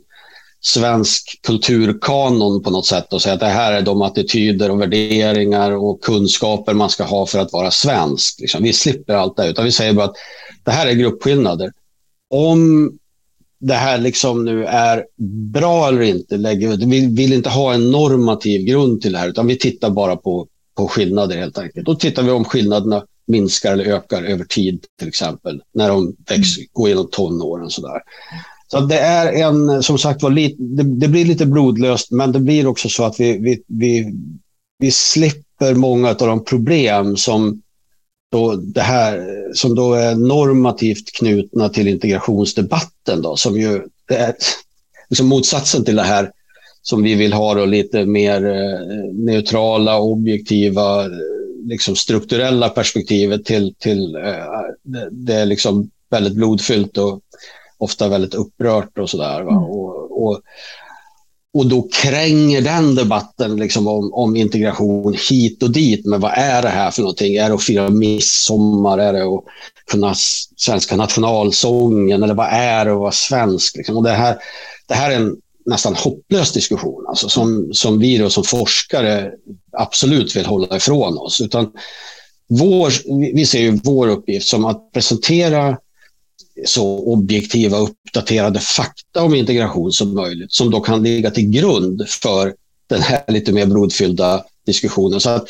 svensk 0.62 1.40
kulturkanon 1.44 2.64
på 2.64 2.70
något 2.70 2.86
sätt 2.86 3.14
och 3.14 3.22
säga 3.22 3.34
att 3.34 3.40
det 3.40 3.46
här 3.46 3.74
är 3.74 3.82
de 3.82 4.02
attityder 4.02 4.72
och 4.72 4.82
värderingar 4.82 5.72
och 5.72 6.04
kunskaper 6.04 6.74
man 6.74 6.90
ska 6.90 7.04
ha 7.04 7.26
för 7.26 7.40
att 7.40 7.54
vara 7.54 7.72
svensk. 7.72 8.40
Liksom. 8.40 8.64
Vi 8.64 8.74
slipper 8.74 9.14
allt 9.14 9.38
det, 9.38 9.48
utan 9.50 9.66
vi 9.66 9.72
säger 9.72 9.94
bara 9.94 10.06
att 10.06 10.16
det 10.64 10.72
här 10.72 10.88
är 10.88 10.94
gruppskillnader. 10.94 11.72
Om 12.30 12.92
det 13.60 13.74
här 13.74 13.98
liksom 13.98 14.46
nu 14.46 14.66
är 14.66 15.06
bra 15.52 15.88
eller 15.88 16.02
inte. 16.02 16.38
Vi 16.86 17.16
vill 17.16 17.34
inte 17.34 17.50
ha 17.50 17.74
en 17.74 17.92
normativ 17.92 18.66
grund 18.66 19.02
till 19.02 19.12
det 19.12 19.18
här, 19.18 19.30
utan 19.30 19.48
vi 19.48 19.58
tittar 19.58 19.90
bara 19.90 20.16
på, 20.16 20.48
på 20.76 20.88
skillnader 20.88 21.38
helt 21.38 21.58
enkelt. 21.58 21.86
Då 21.86 21.96
tittar 21.96 22.24
vi 22.24 22.32
om 22.32 22.46
skillnaderna 22.46 23.06
minskar 23.28 23.74
eller 23.74 23.86
ökar 23.86 24.24
över 24.24 24.46
tid, 24.46 24.86
till 25.00 25.08
exempel, 25.08 25.62
när 25.74 25.90
de 25.90 26.16
växer, 26.30 26.60
mm. 26.60 26.70
går 26.72 26.90
genom 26.90 27.10
tonåren. 27.12 27.70
Sådär. 27.70 28.02
Så 28.68 28.80
det 28.80 29.00
är 29.00 29.48
en, 29.48 29.84
som 29.84 29.98
sagt 29.98 30.24
var, 30.24 30.32
det, 30.32 30.84
det, 30.84 31.08
blir 31.08 31.26
lite 31.26 31.46
blodlöst, 31.46 32.12
men 32.12 32.32
det 32.32 32.40
blir 32.40 32.68
också 32.68 32.90
så 32.90 33.04
att 33.04 33.20
vi, 33.20 33.38
vi, 33.38 33.64
vi, 33.68 34.14
vi 34.80 34.92
slipper 34.92 35.74
många 35.74 36.10
av 36.10 36.16
de 36.16 36.44
problem 36.44 37.18
som 37.18 37.62
då 38.32 38.56
det 38.56 38.82
här 38.82 39.26
som 39.54 39.76
då 39.76 39.94
är 39.94 40.16
normativt 40.16 41.12
knutna 41.12 41.70
till 41.70 41.88
integrationsdebatten 41.88 43.22
då, 43.22 43.36
som 43.36 43.60
ju 43.60 43.82
är 44.10 44.36
liksom 45.10 45.28
motsatsen 45.28 45.86
till 45.86 45.96
det 45.96 46.04
här 46.04 46.32
som 46.82 47.04
vi 47.04 47.16
vill 47.16 47.34
ha 47.34 47.54
då 47.54 47.66
lite 47.66 48.06
mer 48.06 48.46
eh, 48.46 49.14
neutrala, 49.14 50.00
objektiva, 50.00 51.08
liksom 51.64 51.96
strukturella 51.96 52.70
perspektivet 52.70 53.46
till, 53.46 53.76
till 53.78 54.16
eh, 54.16 55.02
det, 55.12 55.34
är 55.34 55.46
liksom 55.46 55.90
väldigt 56.10 56.34
blodfyllt 56.34 56.98
och 56.98 57.22
ofta 57.78 58.08
väldigt 58.08 58.34
upprört 58.34 58.98
och 58.98 59.10
sådär. 59.10 59.42
Mm. 59.42 59.58
Och, 59.58 60.24
och, 60.28 60.42
och 61.54 61.66
då 61.66 61.88
kränger 61.92 62.62
den 62.62 62.96
debatten 62.96 63.56
liksom 63.56 63.88
om, 63.88 64.14
om, 64.14 64.36
integration 64.36 65.16
hit 65.30 65.64
och 65.64 65.72
dit. 65.72 66.06
Men 66.06 66.20
vad 66.20 66.32
är 66.36 66.62
det 66.62 66.70
här 66.70 66.92
för 66.92 67.02
någonting? 67.02 67.36
Är 67.36 67.50
det 67.50 67.56
att 67.56 67.64
fira 67.64 67.90
midsommar? 67.90 68.98
Är 68.98 69.14
det 69.14 69.24
att 69.24 69.44
kunna 69.92 70.14
svenska 70.58 70.96
nationalsången? 70.96 72.24
Eller 72.24 72.34
vad 72.34 72.48
är 72.52 72.86
det 72.86 72.92
att 72.92 73.00
vara 73.00 73.12
svensk? 73.12 73.78
Liksom? 73.78 73.98
Och 73.98 74.04
det, 74.04 74.12
här, 74.12 74.38
det 74.88 74.94
här 74.94 75.12
är 75.12 75.16
en 75.16 75.36
nästan 75.66 75.96
hopplös 75.96 76.52
diskussion 76.52 77.06
alltså, 77.08 77.30
som, 77.30 77.70
som 77.74 78.00
vi 78.00 78.18
då, 78.18 78.30
som 78.30 78.44
forskare 78.44 79.32
absolut 79.72 80.36
vill 80.36 80.46
hålla 80.46 80.78
ifrån 80.78 81.18
oss. 81.18 81.42
Utan 81.42 81.72
vår, 82.50 82.92
vi 83.34 83.46
ser 83.46 83.60
ju 83.60 83.80
vår 83.84 84.08
uppgift 84.08 84.48
som 84.48 84.66
att 84.66 84.92
presentera 84.92 85.78
så 86.66 87.00
objektiva 87.00 87.78
uppdaterade 87.78 88.60
fakta 88.60 89.24
om 89.24 89.36
integration 89.36 89.92
som 89.92 90.16
möjligt 90.16 90.52
som 90.52 90.72
då 90.72 90.80
kan 90.80 91.04
ligga 91.04 91.32
till 91.32 91.50
grund 91.50 92.08
för 92.10 92.54
den 92.90 93.02
här 93.02 93.24
lite 93.28 93.52
mer 93.54 93.66
brodfyllda 93.66 94.44
diskussionen. 94.66 95.20
Så 95.20 95.30
att 95.30 95.48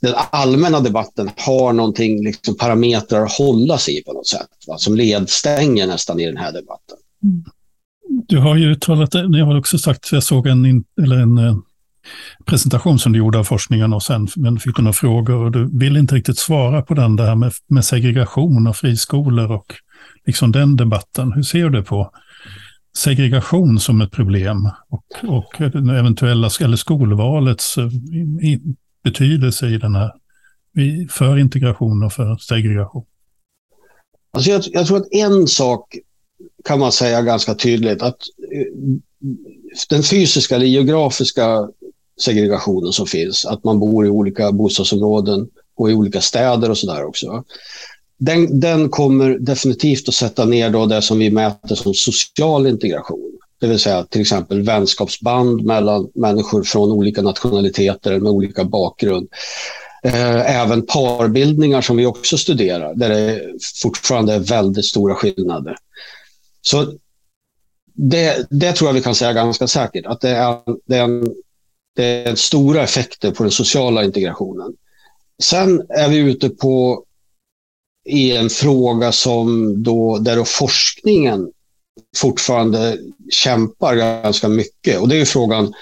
den 0.00 0.14
allmänna 0.30 0.80
debatten 0.80 1.30
har 1.36 1.72
någonting, 1.72 2.24
liksom 2.24 2.56
parametrar 2.56 3.24
att 3.24 3.32
hålla 3.32 3.78
sig 3.78 3.98
i 3.98 4.02
på 4.02 4.12
något 4.12 4.26
sätt, 4.26 4.48
va? 4.66 4.78
som 4.78 4.96
ledstänger 4.96 5.86
nästan 5.86 6.20
i 6.20 6.26
den 6.26 6.36
här 6.36 6.52
debatten. 6.52 6.96
Mm. 7.24 7.44
Du 8.28 8.38
har 8.38 8.56
ju 8.56 8.72
uttalat, 8.72 9.14
ni 9.14 9.40
har 9.40 9.58
också 9.58 9.78
sagt, 9.78 10.12
jag 10.12 10.22
såg 10.22 10.46
en, 10.46 10.84
eller 11.02 11.16
en 11.16 11.38
eh, 11.38 11.56
presentation 12.46 12.98
som 12.98 13.12
du 13.12 13.18
gjorde 13.18 13.38
av 13.38 13.44
forskningen 13.44 13.92
och 13.92 14.02
sen 14.02 14.28
men 14.36 14.58
fick 14.58 14.76
du 14.76 14.82
några 14.82 14.92
frågor 14.92 15.44
och 15.44 15.52
du 15.52 15.78
vill 15.78 15.96
inte 15.96 16.14
riktigt 16.14 16.38
svara 16.38 16.82
på 16.82 16.94
den 16.94 17.16
där 17.16 17.34
med, 17.34 17.52
med 17.68 17.84
segregation 17.84 18.66
och 18.66 18.76
friskolor 18.76 19.52
och 19.52 19.74
liksom 20.26 20.52
den 20.52 20.76
debatten. 20.76 21.32
Hur 21.32 21.42
ser 21.42 21.68
du 21.68 21.82
på 21.82 22.10
segregation 22.96 23.80
som 23.80 24.00
ett 24.00 24.10
problem 24.10 24.70
och, 24.88 25.04
och 25.28 25.60
eventuella, 25.60 26.50
eller 26.60 26.76
skolvalets 26.76 27.78
eh, 27.78 27.88
betydelse 29.04 29.66
i 29.66 29.78
den 29.78 29.94
här, 29.94 30.12
för 31.10 31.38
integration 31.38 32.02
och 32.02 32.12
för 32.12 32.36
segregation? 32.36 33.04
Alltså 34.32 34.50
jag, 34.50 34.62
jag 34.72 34.86
tror 34.86 34.96
att 34.96 35.12
en 35.12 35.46
sak 35.46 35.96
kan 36.64 36.78
man 36.78 36.92
säga 36.92 37.22
ganska 37.22 37.54
tydligt 37.54 38.02
att 38.02 38.18
eh, 38.54 38.96
den 39.90 40.02
fysiska 40.02 40.54
eller 40.56 40.66
geografiska 40.66 41.68
segregationen 42.20 42.92
som 42.92 43.06
finns, 43.06 43.44
att 43.44 43.64
man 43.64 43.80
bor 43.80 44.06
i 44.06 44.08
olika 44.08 44.52
bostadsområden 44.52 45.48
och 45.76 45.90
i 45.90 45.94
olika 45.94 46.20
städer 46.20 46.70
och 46.70 46.78
sådär 46.78 47.04
också. 47.04 47.44
Den, 48.18 48.60
den 48.60 48.88
kommer 48.88 49.38
definitivt 49.38 50.08
att 50.08 50.14
sätta 50.14 50.44
ner 50.44 50.70
då 50.70 50.86
det 50.86 51.02
som 51.02 51.18
vi 51.18 51.30
mäter 51.30 51.74
som 51.74 51.94
social 51.94 52.66
integration. 52.66 53.32
Det 53.60 53.66
vill 53.66 53.78
säga 53.78 54.04
till 54.04 54.20
exempel 54.20 54.62
vänskapsband 54.62 55.64
mellan 55.64 56.10
människor 56.14 56.62
från 56.62 56.92
olika 56.92 57.22
nationaliteter 57.22 58.18
med 58.18 58.32
olika 58.32 58.64
bakgrund. 58.64 59.28
Eh, 60.02 60.60
även 60.60 60.86
parbildningar 60.86 61.80
som 61.80 61.96
vi 61.96 62.06
också 62.06 62.38
studerar, 62.38 62.94
där 62.94 63.08
det 63.08 63.42
fortfarande 63.82 64.34
är 64.34 64.38
väldigt 64.38 64.84
stora 64.84 65.14
skillnader. 65.14 65.76
Så 66.62 66.92
det, 67.94 68.46
det 68.50 68.72
tror 68.72 68.88
jag 68.88 68.94
vi 68.94 69.02
kan 69.02 69.14
säga 69.14 69.32
ganska 69.32 69.66
säkert, 69.66 70.06
att 70.06 70.20
det 70.20 70.30
är, 70.30 70.56
det 70.86 70.96
är, 70.96 71.04
en, 71.04 71.34
det 71.96 72.04
är 72.04 72.34
stora 72.34 72.82
effekter 72.82 73.30
på 73.30 73.42
den 73.42 73.52
sociala 73.52 74.04
integrationen. 74.04 74.72
Sen 75.42 75.82
är 75.88 76.08
vi 76.08 76.16
ute 76.16 76.48
på 76.48 77.04
i 78.08 78.36
en 78.36 78.50
fråga 78.50 79.12
som 79.12 79.74
då, 79.82 80.18
där 80.18 80.36
då 80.36 80.44
forskningen 80.44 81.50
fortfarande 82.16 82.98
kämpar 83.30 83.96
ganska 83.96 84.48
mycket. 84.48 85.00
Och 85.00 85.08
det 85.08 85.20
är 85.20 85.24
frågan, 85.24 85.74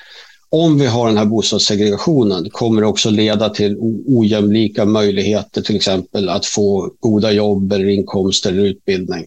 om 0.48 0.78
vi 0.78 0.86
har 0.86 1.06
den 1.06 1.16
här 1.16 1.24
bostadssegregationen, 1.24 2.50
kommer 2.50 2.80
det 2.82 2.86
också 2.88 3.10
leda 3.10 3.48
till 3.48 3.76
ojämlika 4.06 4.84
möjligheter, 4.84 5.62
till 5.62 5.76
exempel 5.76 6.28
att 6.28 6.46
få 6.46 6.94
goda 7.00 7.32
jobb, 7.32 7.72
eller 7.72 7.88
inkomster 7.88 8.50
eller 8.50 8.64
utbildning. 8.64 9.26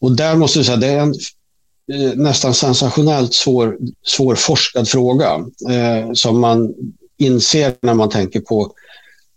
Och 0.00 0.16
där 0.16 0.36
måste 0.36 0.58
vi 0.58 0.64
säga, 0.64 0.76
det 0.76 0.86
är 0.86 1.00
en 1.00 1.14
Eh, 1.92 2.14
nästan 2.14 2.54
sensationellt 2.54 3.34
svår, 3.34 3.78
svårforskad 4.06 4.88
fråga 4.88 5.44
eh, 5.70 6.12
som 6.12 6.40
man 6.40 6.74
inser 7.16 7.74
när 7.82 7.94
man 7.94 8.08
tänker 8.08 8.40
på 8.40 8.72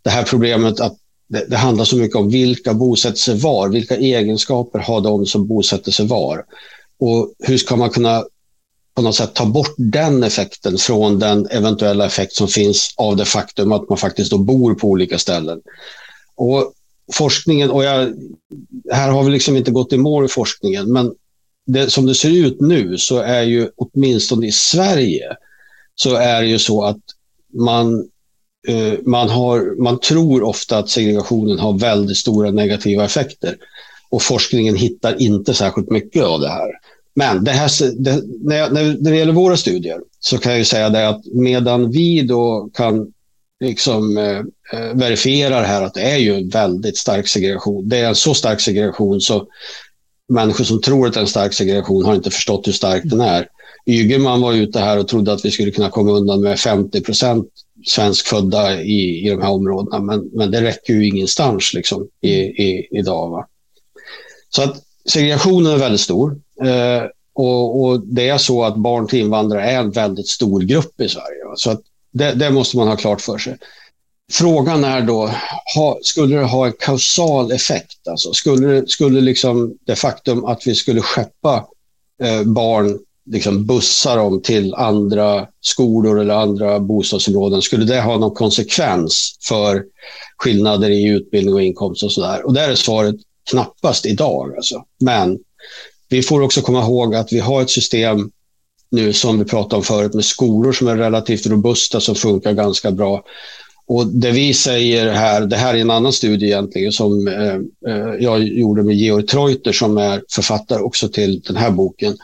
det 0.02 0.10
här 0.10 0.24
problemet 0.24 0.80
att 0.80 0.98
det, 1.30 1.46
det, 1.50 1.58
handlar 1.58 1.86
så 1.86 1.98
mycket 1.98 2.16
om 2.16 2.30
vilka 2.30 2.74
bosätter 2.74 3.18
sig 3.18 3.38
var, 3.38 3.70
vilka 3.70 3.96
egenskaper 3.96 4.80
har 4.80 5.02
de 5.02 5.26
som 5.26 5.48
bosätter 5.48 5.92
sig 5.92 6.08
var? 6.08 6.46
Och 7.00 7.34
hur 7.40 7.58
ska 7.58 7.76
man 7.76 7.90
kunna 7.90 8.24
på 8.96 9.02
något 9.02 9.16
sätt 9.16 9.34
ta 9.34 9.46
bort 9.46 9.74
den 9.78 10.24
effekten 10.24 10.78
från 10.78 11.20
den 11.20 11.48
eventuella 11.48 12.06
effekt 12.06 12.34
som 12.34 12.48
finns 12.48 12.94
av 12.98 13.16
det 13.16 13.26
faktum 13.26 13.72
att 13.72 13.90
man 13.90 13.98
faktiskt 13.98 14.32
då 14.32 14.38
bor 14.38 14.74
på 14.74 14.88
olika 14.88 15.18
ställen. 15.18 15.62
Och 16.36 16.74
forskningen, 17.14 17.70
och 17.70 17.84
jag, 17.84 18.14
här 18.92 19.10
har 19.10 19.24
vi 19.24 19.32
liksom 19.32 19.58
inte 19.58 19.72
gått 19.72 19.94
i 19.94 19.98
mål 19.98 20.26
i 20.26 20.28
forskningen, 20.28 20.92
men 20.92 21.14
det, 21.68 21.90
som 21.90 22.06
det 22.06 22.16
ser 22.16 22.30
ut 22.30 22.62
nu 22.62 22.98
så 22.98 23.18
är 23.18 23.44
ju 23.44 23.70
åtminstone 23.76 24.48
i 24.48 24.52
Sverige 24.52 25.38
så 25.96 26.16
är 26.16 26.42
det 26.42 26.48
ju 26.48 26.60
så 26.60 26.84
att 26.84 27.02
man, 27.54 28.10
eh, 28.68 28.94
man, 29.06 29.30
har, 29.30 29.82
man 29.84 30.00
tror 30.00 30.44
ofta 30.44 30.78
att 30.78 30.90
segregationen 30.90 31.60
har 31.60 31.80
väldigt 31.80 32.18
stora 32.18 32.52
negativa 32.52 33.06
effekter 33.06 33.56
och 34.10 34.22
forskningen 34.22 34.76
hittar 34.76 35.22
inte 35.22 35.54
särskilt 35.54 35.90
mycket 35.90 36.24
av 36.24 36.40
det 36.40 36.50
här. 36.50 36.72
Men 37.16 37.44
det 37.44 37.52
här, 37.52 37.70
det, 38.04 38.24
när, 38.44 38.70
när, 38.70 39.12
det 39.12 39.18
gäller 39.18 39.34
våra 39.34 39.58
studier 39.58 40.00
så 40.20 40.38
kan 40.38 40.52
jag 40.52 40.60
ju 40.60 40.66
säga 40.66 40.90
det 40.90 41.10
att 41.10 41.22
medan 41.26 41.92
vi 41.92 42.22
då 42.22 42.70
kan 42.74 43.14
liksom 43.60 44.18
eh, 44.18 44.40
eh, 44.74 44.94
verifierar 44.94 45.64
här 45.64 45.82
att 45.82 45.94
det 45.94 46.02
är 46.02 46.18
ju 46.18 46.36
en 46.36 46.50
väldigt 46.50 46.98
stark 46.98 47.28
segregation. 47.28 47.90
Det 47.90 47.98
är 47.98 48.08
en 48.08 48.16
så 48.16 48.34
stark 48.34 48.62
segregation 48.62 49.22
så 49.22 49.48
människor 50.28 50.64
som 50.64 50.82
tror 50.82 51.08
att 51.08 51.14
det 51.14 51.20
är 51.20 51.22
en 51.22 51.28
stark 51.28 51.54
segregation 51.54 52.06
har 52.06 52.16
inte 52.16 52.32
förstått 52.32 52.68
hur 52.68 52.72
stark 52.72 53.02
den 53.06 53.22
är. 53.22 53.48
Ygeman 53.86 54.42
var 54.42 54.54
ute 54.54 54.80
här 54.80 55.00
och 55.00 55.08
trodde 55.08 55.34
att 55.34 55.46
vi 55.46 55.52
skulle 55.52 55.72
kunna 55.72 55.90
komma 55.90 56.12
undan 56.12 56.42
med 56.42 56.60
50 56.60 57.02
procent 57.02 57.48
svenskfödda 57.86 58.82
i, 58.82 59.28
i 59.28 59.30
de 59.30 59.42
här 59.42 59.50
områdena. 59.50 60.00
Men, 60.00 60.30
men 60.34 60.52
det 60.52 60.62
räcker 60.62 60.94
ju 60.94 61.08
ingenstans 61.08 61.74
liksom, 61.74 62.08
i, 62.22 62.34
i, 62.34 62.88
idag. 62.92 63.30
Va? 63.30 63.48
Så 64.50 64.62
att 64.62 64.84
segregationen 65.10 65.72
är 65.72 65.78
väldigt 65.78 66.02
stor. 66.02 66.40
Eh, 66.64 67.04
och, 67.34 67.82
och, 67.82 68.00
det 68.00 68.30
är 68.30 68.38
så 68.38 68.64
att 68.64 68.76
barn 68.76 69.08
till 69.08 69.20
invandrare 69.20 69.72
är 69.72 69.80
en 69.80 69.92
väldigt 69.92 70.28
stor 70.28 70.62
grupp 70.62 71.02
i 71.02 71.10
Sverige. 71.10 71.46
Va? 71.46 71.54
Så 71.56 71.72
att 71.72 71.82
det, 72.12 72.34
det, 72.34 72.52
måste 72.52 72.78
man 72.78 72.88
ha 72.88 72.96
klart 72.96 73.22
för 73.22 73.38
sig. 73.38 73.58
Frågan 74.32 74.84
är 74.84 75.02
då, 75.02 75.32
ha, 75.76 76.00
skulle 76.02 76.36
det 76.36 76.44
ha 76.44 76.66
en 76.66 76.74
kausal 76.80 77.52
effekt? 77.52 78.08
Alltså, 78.08 78.34
skulle 78.34 78.88
skulle 78.88 79.22
liksom 79.22 79.78
det 79.86 79.96
faktum 79.96 80.46
att 80.46 80.68
vi 80.68 80.76
skulle 80.76 81.02
skeppa 81.02 81.68
eh, 82.24 82.44
barn, 82.44 83.00
liksom 83.26 83.66
bussa 83.66 84.16
dem 84.16 84.42
till 84.42 84.74
andra 84.74 85.48
skolor 85.62 86.20
eller 86.20 86.34
andra 86.34 86.80
bostadsområden, 86.80 87.62
skulle 87.62 87.86
det 87.86 88.02
ha 88.02 88.18
någon 88.18 88.36
konsekvens 88.36 89.38
för 89.48 89.84
skillnader 90.38 90.90
i 90.90 91.04
utbildning 91.04 91.54
och 91.54 91.62
inkomst 91.62 92.04
och 92.04 92.12
sådär? 92.12 92.46
Och 92.46 92.54
där 92.54 92.70
är 92.70 92.76
svaret 92.76 93.16
knappast 93.50 94.06
idag. 94.06 94.56
Alltså. 94.56 94.84
Men 95.00 95.40
vi 96.10 96.22
får 96.22 96.42
också 96.42 96.62
komma 96.62 96.82
ihåg 96.82 97.16
att 97.16 97.34
vi 97.34 97.40
har 97.40 97.62
ett 97.62 97.70
system 97.70 98.32
nu 98.90 99.14
som 99.14 99.40
vi 99.40 99.46
pratade 99.46 99.76
om 99.76 99.84
förut 99.84 100.14
med 100.14 100.26
skolor 100.26 100.72
som 100.74 100.88
är 100.88 100.96
relativt 100.96 101.48
robusta 101.48 102.00
som 102.00 102.16
funkar 102.16 102.54
ganska 102.54 102.92
bra. 102.92 103.24
Och 103.88 104.08
det 104.08 104.32
vi 104.32 104.54
säger 104.54 105.12
här, 105.12 105.42
det 105.42 105.56
här 105.56 105.74
är 105.74 105.78
en 105.78 105.92
annan 105.92 106.14
studie 106.14 106.46
egentligen 106.46 106.92
som 106.92 107.28
eh, 107.28 107.56
eh, 107.94 108.14
jag 108.20 108.44
gjorde 108.44 108.84
med 108.84 108.96
Georg 108.96 109.26
Treuter 109.26 109.72
som 109.72 109.98
är 109.98 110.24
författare 110.30 110.82
också 110.82 111.10
till 111.10 111.40
den 111.40 111.56
här 111.56 111.72
boken. 111.72 112.18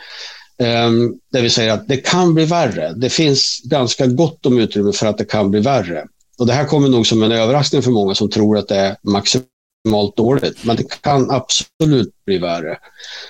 Eh, 0.57 0.91
där 1.31 1.41
vi 1.41 1.49
säger 1.49 1.73
att 1.73 1.87
det 1.87 1.97
kan 1.97 2.33
bli 2.33 2.45
värre. 2.45 2.93
Det 2.95 3.09
finns 3.09 3.61
ganska 3.63 4.07
gott 4.07 4.45
om 4.45 4.59
utrymme 4.59 4.91
för 4.91 5.07
att 5.07 5.17
det 5.17 5.25
kan 5.25 5.51
bli 5.51 5.59
värre. 5.59 6.05
Och 6.37 6.47
det 6.47 6.53
här 6.53 6.65
kommer 6.65 6.89
nog 6.89 7.07
som 7.07 7.23
en 7.23 7.31
överraskning 7.31 7.81
för 7.81 7.91
många 7.91 8.15
som 8.15 8.29
tror 8.29 8.57
att 8.57 8.67
det 8.67 8.75
är 8.75 8.95
maximalt 9.03 10.17
dåligt. 10.17 10.63
Men 10.63 10.75
det 10.75 11.01
kan 11.01 11.31
absolut 11.31 12.13
bli 12.25 12.37
värre. 12.37 12.77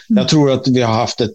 Jag 0.08 0.28
tror 0.28 0.52
att 0.52 0.68
vi 0.68 0.82
har 0.82 0.94
haft 0.94 1.22
ett 1.22 1.34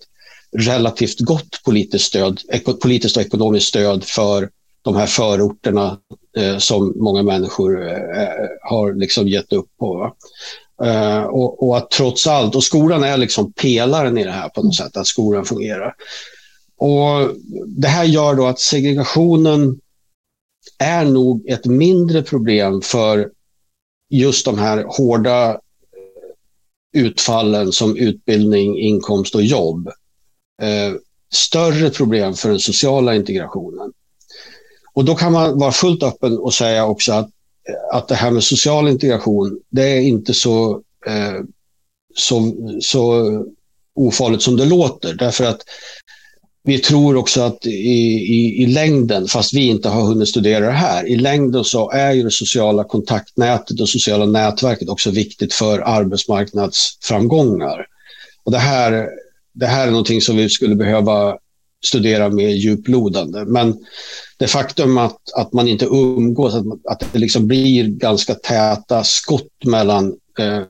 relativt 0.57 1.21
gott 1.21 1.63
politiskt, 1.65 2.05
stöd, 2.05 2.41
politiskt 2.83 3.17
och 3.17 3.23
ekonomiskt 3.23 3.69
stöd 3.69 4.05
för 4.05 4.49
de 4.83 4.97
här 4.97 5.07
förorterna 5.07 5.99
eh, 6.37 6.59
som 6.59 6.93
många 6.97 7.23
människor 7.23 7.89
eh, 7.89 8.29
har 8.63 8.93
liksom 8.93 9.29
gett 9.29 9.53
upp 9.53 9.69
på. 9.79 10.15
Eh, 10.85 11.23
och, 11.23 11.69
och, 11.69 11.77
att 11.77 11.91
trots 11.91 12.27
allt, 12.27 12.55
och 12.55 12.65
skolan 12.65 13.05
är 13.05 13.17
liksom 13.17 13.53
pelaren 13.53 14.19
i 14.19 14.25
det 14.25 14.31
här 14.31 14.49
på 14.49 14.63
något 14.63 14.77
sätt, 14.77 14.97
att 14.97 15.07
skolan 15.07 15.45
fungerar. 15.45 15.95
Och 16.79 17.37
Det 17.67 17.89
här 17.89 18.05
gör 18.05 18.35
då 18.35 18.47
att 18.47 18.61
segregationen 18.61 19.81
är 20.79 21.05
nog 21.05 21.49
ett 21.49 21.65
mindre 21.65 22.23
problem 22.23 22.81
för 22.81 23.31
just 24.11 24.45
de 24.45 24.59
här 24.59 24.85
hårda 24.89 25.51
eh, 25.51 25.59
utfallen 26.93 27.73
som 27.73 27.97
utbildning, 27.97 28.79
inkomst 28.79 29.35
och 29.35 29.43
jobb 29.43 29.89
eh, 30.63 30.95
större 31.33 31.91
problem 31.91 32.35
för 32.35 32.49
den 32.49 32.59
sociala 32.59 33.15
integrationen. 33.15 33.93
Och 34.99 35.05
då 35.05 35.15
kan 35.15 35.33
man 35.33 35.59
vara 35.59 35.73
fullt 35.73 36.03
öppen 36.03 36.39
och 36.39 36.55
säga 36.55 36.87
också 36.87 37.13
att, 37.13 37.29
att 37.93 38.09
det 38.09 38.15
här 38.15 38.31
med 38.31 38.45
social 38.45 38.89
integration, 38.89 39.61
det 39.71 39.83
är 39.83 40.01
inte 40.01 40.35
så, 40.35 40.83
eh, 41.07 41.41
så, 42.15 42.53
så 42.81 43.25
ofarligt 43.95 44.43
som 44.43 44.57
det 44.57 44.65
låter. 44.65 45.15
Därför 45.15 45.45
att 45.45 45.61
vi 46.65 46.79
tror 46.79 47.17
också 47.17 47.41
att 47.41 47.67
i, 47.67 47.71
i, 47.71 48.63
i 48.63 48.67
längden, 48.67 49.29
fast 49.29 49.55
vi 49.55 49.67
inte 49.67 49.89
har 49.89 50.03
hunnit 50.03 50.29
studera 50.29 50.67
det 50.67 50.73
här, 50.73 51.09
i 51.09 51.17
längden 51.17 51.65
så 51.65 51.91
är 51.91 52.13
ju 52.13 52.23
det 52.23 52.31
sociala 52.31 52.85
kontaktnätet 52.85 53.81
och 53.81 53.89
sociala 53.89 54.27
nätverket 54.27 54.89
också 54.89 55.11
viktigt 55.11 55.55
för 55.55 55.79
arbetsmarknadsframgångar. 55.79 57.87
Och 58.45 58.53
det 58.53 58.59
här 58.59 59.09
det 59.53 59.67
här 59.67 59.87
är 59.87 59.91
någonting 59.91 60.21
som 60.21 60.37
vi 60.37 60.49
skulle 60.49 60.75
behöva 60.75 61.39
studera 61.85 62.29
mer 62.29 62.49
djuplodande. 62.49 63.45
Men 63.45 63.77
det 64.39 64.47
faktum 64.47 64.99
att, 64.99 65.19
att 65.35 65.53
man 65.53 65.69
inte 65.69 65.85
umgås, 65.85 66.55
att, 66.55 66.67
att 66.91 67.13
det 67.13 67.19
liksom 67.19 67.47
blir 67.47 67.89
ganska 67.89 68.35
täta 68.35 69.05
skott 69.05 69.65
mellan 69.65 70.15
eh, 70.39 70.63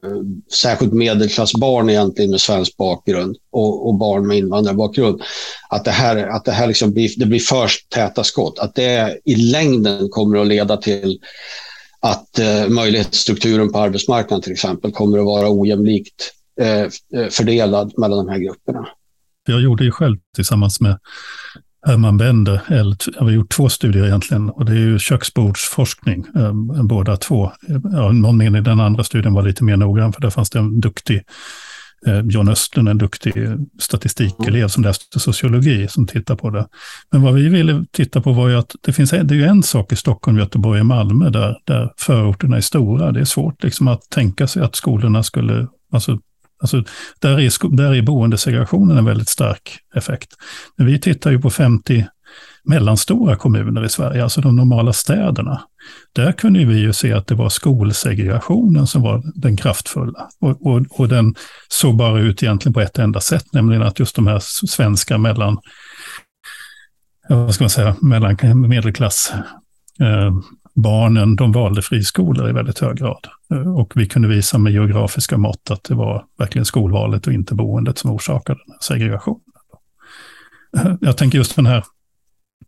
särskilt 0.53 0.93
medelklassbarn 0.93 1.91
egentligen 1.91 2.31
med 2.31 2.41
svensk 2.41 2.77
bakgrund 2.77 3.37
och, 3.51 3.87
och, 3.89 3.95
barn 3.95 4.27
med 4.27 4.39
invandrarbakgrund. 4.39 5.23
Att 5.69 5.85
det 5.85 5.91
här, 5.91 6.17
att 6.17 6.45
det 6.45 6.53
här 6.53 6.67
liksom 6.67 6.93
blir, 6.93 7.11
det 7.17 7.27
blir 7.27 7.41
för 7.41 7.71
täta 7.95 8.25
skott. 8.25 8.59
Att 8.59 8.75
det 8.75 9.19
i 9.25 9.35
längden 9.35 10.09
kommer 10.09 10.39
att 10.39 10.47
leda 10.47 10.77
till 10.77 11.19
att 12.01 12.39
eh, 12.39 12.69
möjlighetsstrukturen 12.69 13.73
på 13.73 13.79
arbetsmarknaden 13.79 14.43
till 14.43 14.53
exempel 14.53 14.93
kommer 14.93 15.19
att 15.19 15.25
vara 15.25 15.51
ojämlikt 15.51 16.33
Eh, 16.61 16.83
eh, 17.15 17.29
fördelad 17.31 17.93
mellan 17.97 18.27
de 18.27 18.33
här 18.33 18.39
grupperna. 18.39 18.89
Jag 19.49 19.61
gjorde 19.61 19.85
ju 19.85 19.91
själv 19.91 20.17
tillsammans 20.35 20.81
med 20.81 20.99
Herman 21.87 22.17
Bender, 22.17 22.61
eller 22.69 22.97
jag 23.15 23.23
har 23.23 23.31
gjort 23.31 23.51
två 23.51 23.69
studier 23.69 24.07
egentligen, 24.07 24.51
och 24.51 24.65
det 24.65 24.73
är 24.73 24.77
ju 24.77 24.99
köksbordsforskning, 24.99 26.27
eh, 26.37 26.53
båda 26.83 27.17
två. 27.17 27.53
Ja, 27.93 28.13
någon 28.13 28.37
mening 28.37 28.63
den 28.63 28.81
andra 28.81 29.05
studien 29.05 29.35
var 29.35 29.43
lite 29.43 29.65
mer 29.65 29.77
noggrann, 29.77 30.13
för 30.13 30.21
där 30.21 30.31
fanns 30.31 30.51
det 30.51 30.59
en 30.59 30.81
duktig 30.81 31.23
eh, 32.07 32.21
John 32.21 32.49
Östlund, 32.49 32.89
en 32.89 32.99
duktig 32.99 33.35
statistikelev 33.79 34.69
som 34.69 34.83
läste 34.83 35.21
sociologi, 35.21 35.89
som 35.89 36.07
tittar 36.07 36.37
på 36.37 36.51
det. 36.51 36.67
Men 37.13 37.23
vad 37.23 37.35
vi 37.35 37.49
ville 37.49 37.85
titta 37.93 38.21
på 38.21 38.33
var 38.33 38.49
ju 38.49 38.55
att 38.59 38.75
det 38.81 38.93
finns 38.93 39.11
det 39.11 39.17
är 39.17 39.35
ju 39.35 39.45
en 39.45 39.63
sak 39.63 39.93
i 39.93 39.97
Stockholm, 39.97 40.39
Göteborg 40.39 40.81
och 40.81 40.87
Malmö 40.87 41.31
där, 41.31 41.57
där 41.65 41.93
förorterna 41.97 42.57
är 42.57 42.61
stora. 42.61 43.13
Det 43.13 43.21
är 43.21 43.25
svårt 43.25 43.63
liksom 43.63 43.89
att 43.89 44.11
tänka 44.11 44.47
sig 44.47 44.63
att 44.63 44.77
skolorna 44.77 45.23
skulle, 45.23 45.67
alltså 45.93 46.19
Alltså, 46.61 46.85
där, 47.21 47.41
är, 47.41 47.77
där 47.77 47.95
är 47.95 48.03
boendesegregationen 48.03 48.99
en 48.99 49.05
väldigt 49.05 49.29
stark 49.29 49.79
effekt. 49.95 50.29
Men 50.77 50.87
vi 50.87 51.01
tittar 51.01 51.31
ju 51.31 51.41
på 51.41 51.51
50 51.51 52.07
mellanstora 52.65 53.37
kommuner 53.37 53.85
i 53.85 53.89
Sverige, 53.89 54.23
alltså 54.23 54.41
de 54.41 54.57
normala 54.57 54.93
städerna. 54.93 55.61
Där 56.13 56.33
kunde 56.33 56.65
vi 56.65 56.79
ju 56.79 56.93
se 56.93 57.13
att 57.13 57.27
det 57.27 57.35
var 57.35 57.49
skolsegregationen 57.49 58.87
som 58.87 59.03
var 59.03 59.23
den 59.35 59.57
kraftfulla. 59.57 60.29
Och, 60.41 60.67
och, 60.67 60.87
och 60.91 61.09
den 61.09 61.35
såg 61.69 61.97
bara 61.97 62.21
ut 62.21 62.43
egentligen 62.43 62.75
på 62.75 62.81
ett 62.81 62.99
enda 62.99 63.21
sätt, 63.21 63.45
nämligen 63.53 63.83
att 63.83 63.99
just 63.99 64.17
de 64.17 64.27
här 64.27 64.39
svenska 64.69 65.19
mellan, 65.19 65.59
vad 67.29 67.55
ska 67.55 67.65
man 67.65 67.71
säga, 67.71 67.97
mellan 68.01 68.37
medelklass 68.69 69.33
eh, 70.01 70.33
barnen 70.83 71.37
de 71.37 71.53
valde 71.53 71.83
friskolor 71.83 72.51
i 72.51 72.53
väldigt 72.53 72.79
hög 72.79 72.97
grad. 72.97 73.27
Eh, 73.53 73.79
och 73.79 73.93
vi 73.97 74.07
kunde 74.07 74.29
visa 74.29 74.59
med 74.59 74.73
geografiska 74.73 75.39
mått 75.39 75.71
att 75.71 75.85
det 75.85 75.95
var 75.95 76.25
verkligen 76.39 76.65
skolvalet 76.65 77.27
och 77.27 77.33
inte 77.33 77.55
boendet 77.55 77.99
som 77.99 78.11
orsakade 78.11 78.61
den 78.67 78.73
här 78.73 78.81
segregationen. 78.81 79.41
Eh, 80.77 80.95
jag 81.01 81.17
tänker 81.17 81.39
just 81.39 81.57
den 81.57 81.67
här, 81.67 81.85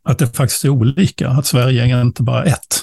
att 0.03 0.19
det 0.19 0.27
faktiskt 0.27 0.65
är 0.65 0.69
olika, 0.69 1.29
att 1.29 1.47
Sverige 1.47 1.97
är 1.97 2.03
inte 2.03 2.23
bara 2.23 2.45
ett 2.45 2.81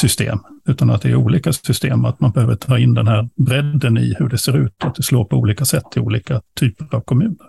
system, 0.00 0.38
utan 0.68 0.90
att 0.90 1.02
det 1.02 1.08
är 1.08 1.14
olika 1.14 1.52
system, 1.52 2.04
att 2.04 2.20
man 2.20 2.30
behöver 2.30 2.54
ta 2.54 2.78
in 2.78 2.94
den 2.94 3.08
här 3.08 3.28
bredden 3.36 3.98
i 3.98 4.14
hur 4.18 4.28
det 4.28 4.38
ser 4.38 4.56
ut, 4.56 4.74
att 4.78 4.94
det 4.94 5.02
slår 5.02 5.24
på 5.24 5.36
olika 5.36 5.64
sätt 5.64 5.96
i 5.96 6.00
olika 6.00 6.42
typer 6.60 6.96
av 6.96 7.00
kommuner. 7.00 7.46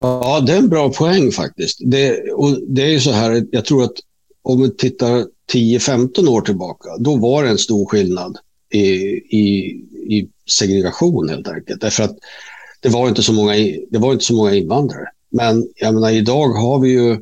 Ja, 0.00 0.40
det 0.46 0.52
är 0.52 0.58
en 0.58 0.68
bra 0.68 0.92
poäng 0.92 1.32
faktiskt. 1.32 1.78
Det, 1.84 2.32
och 2.32 2.58
det 2.68 2.82
är 2.82 2.88
ju 2.88 3.00
så 3.00 3.12
här, 3.12 3.46
jag 3.50 3.64
tror 3.64 3.84
att 3.84 3.94
om 4.42 4.62
vi 4.62 4.76
tittar 4.76 5.26
10-15 5.52 6.28
år 6.28 6.40
tillbaka, 6.40 6.88
då 6.98 7.16
var 7.16 7.42
det 7.42 7.50
en 7.50 7.58
stor 7.58 7.86
skillnad 7.86 8.38
i, 8.70 8.80
i, 9.38 9.70
i 10.08 10.28
segregation 10.50 11.28
helt 11.28 11.48
enkelt. 11.48 11.80
Därför 11.80 12.02
att 12.02 12.16
det 12.80 12.88
var 12.88 13.08
inte 13.08 13.22
så 13.22 13.32
många, 13.32 13.52
det 13.90 13.98
var 13.98 14.12
inte 14.12 14.24
så 14.24 14.34
många 14.34 14.54
invandrare. 14.54 15.08
Men 15.30 15.68
jag 15.76 15.94
menar, 15.94 16.10
idag 16.10 16.48
har 16.48 16.78
vi 16.78 16.88
ju 16.88 17.20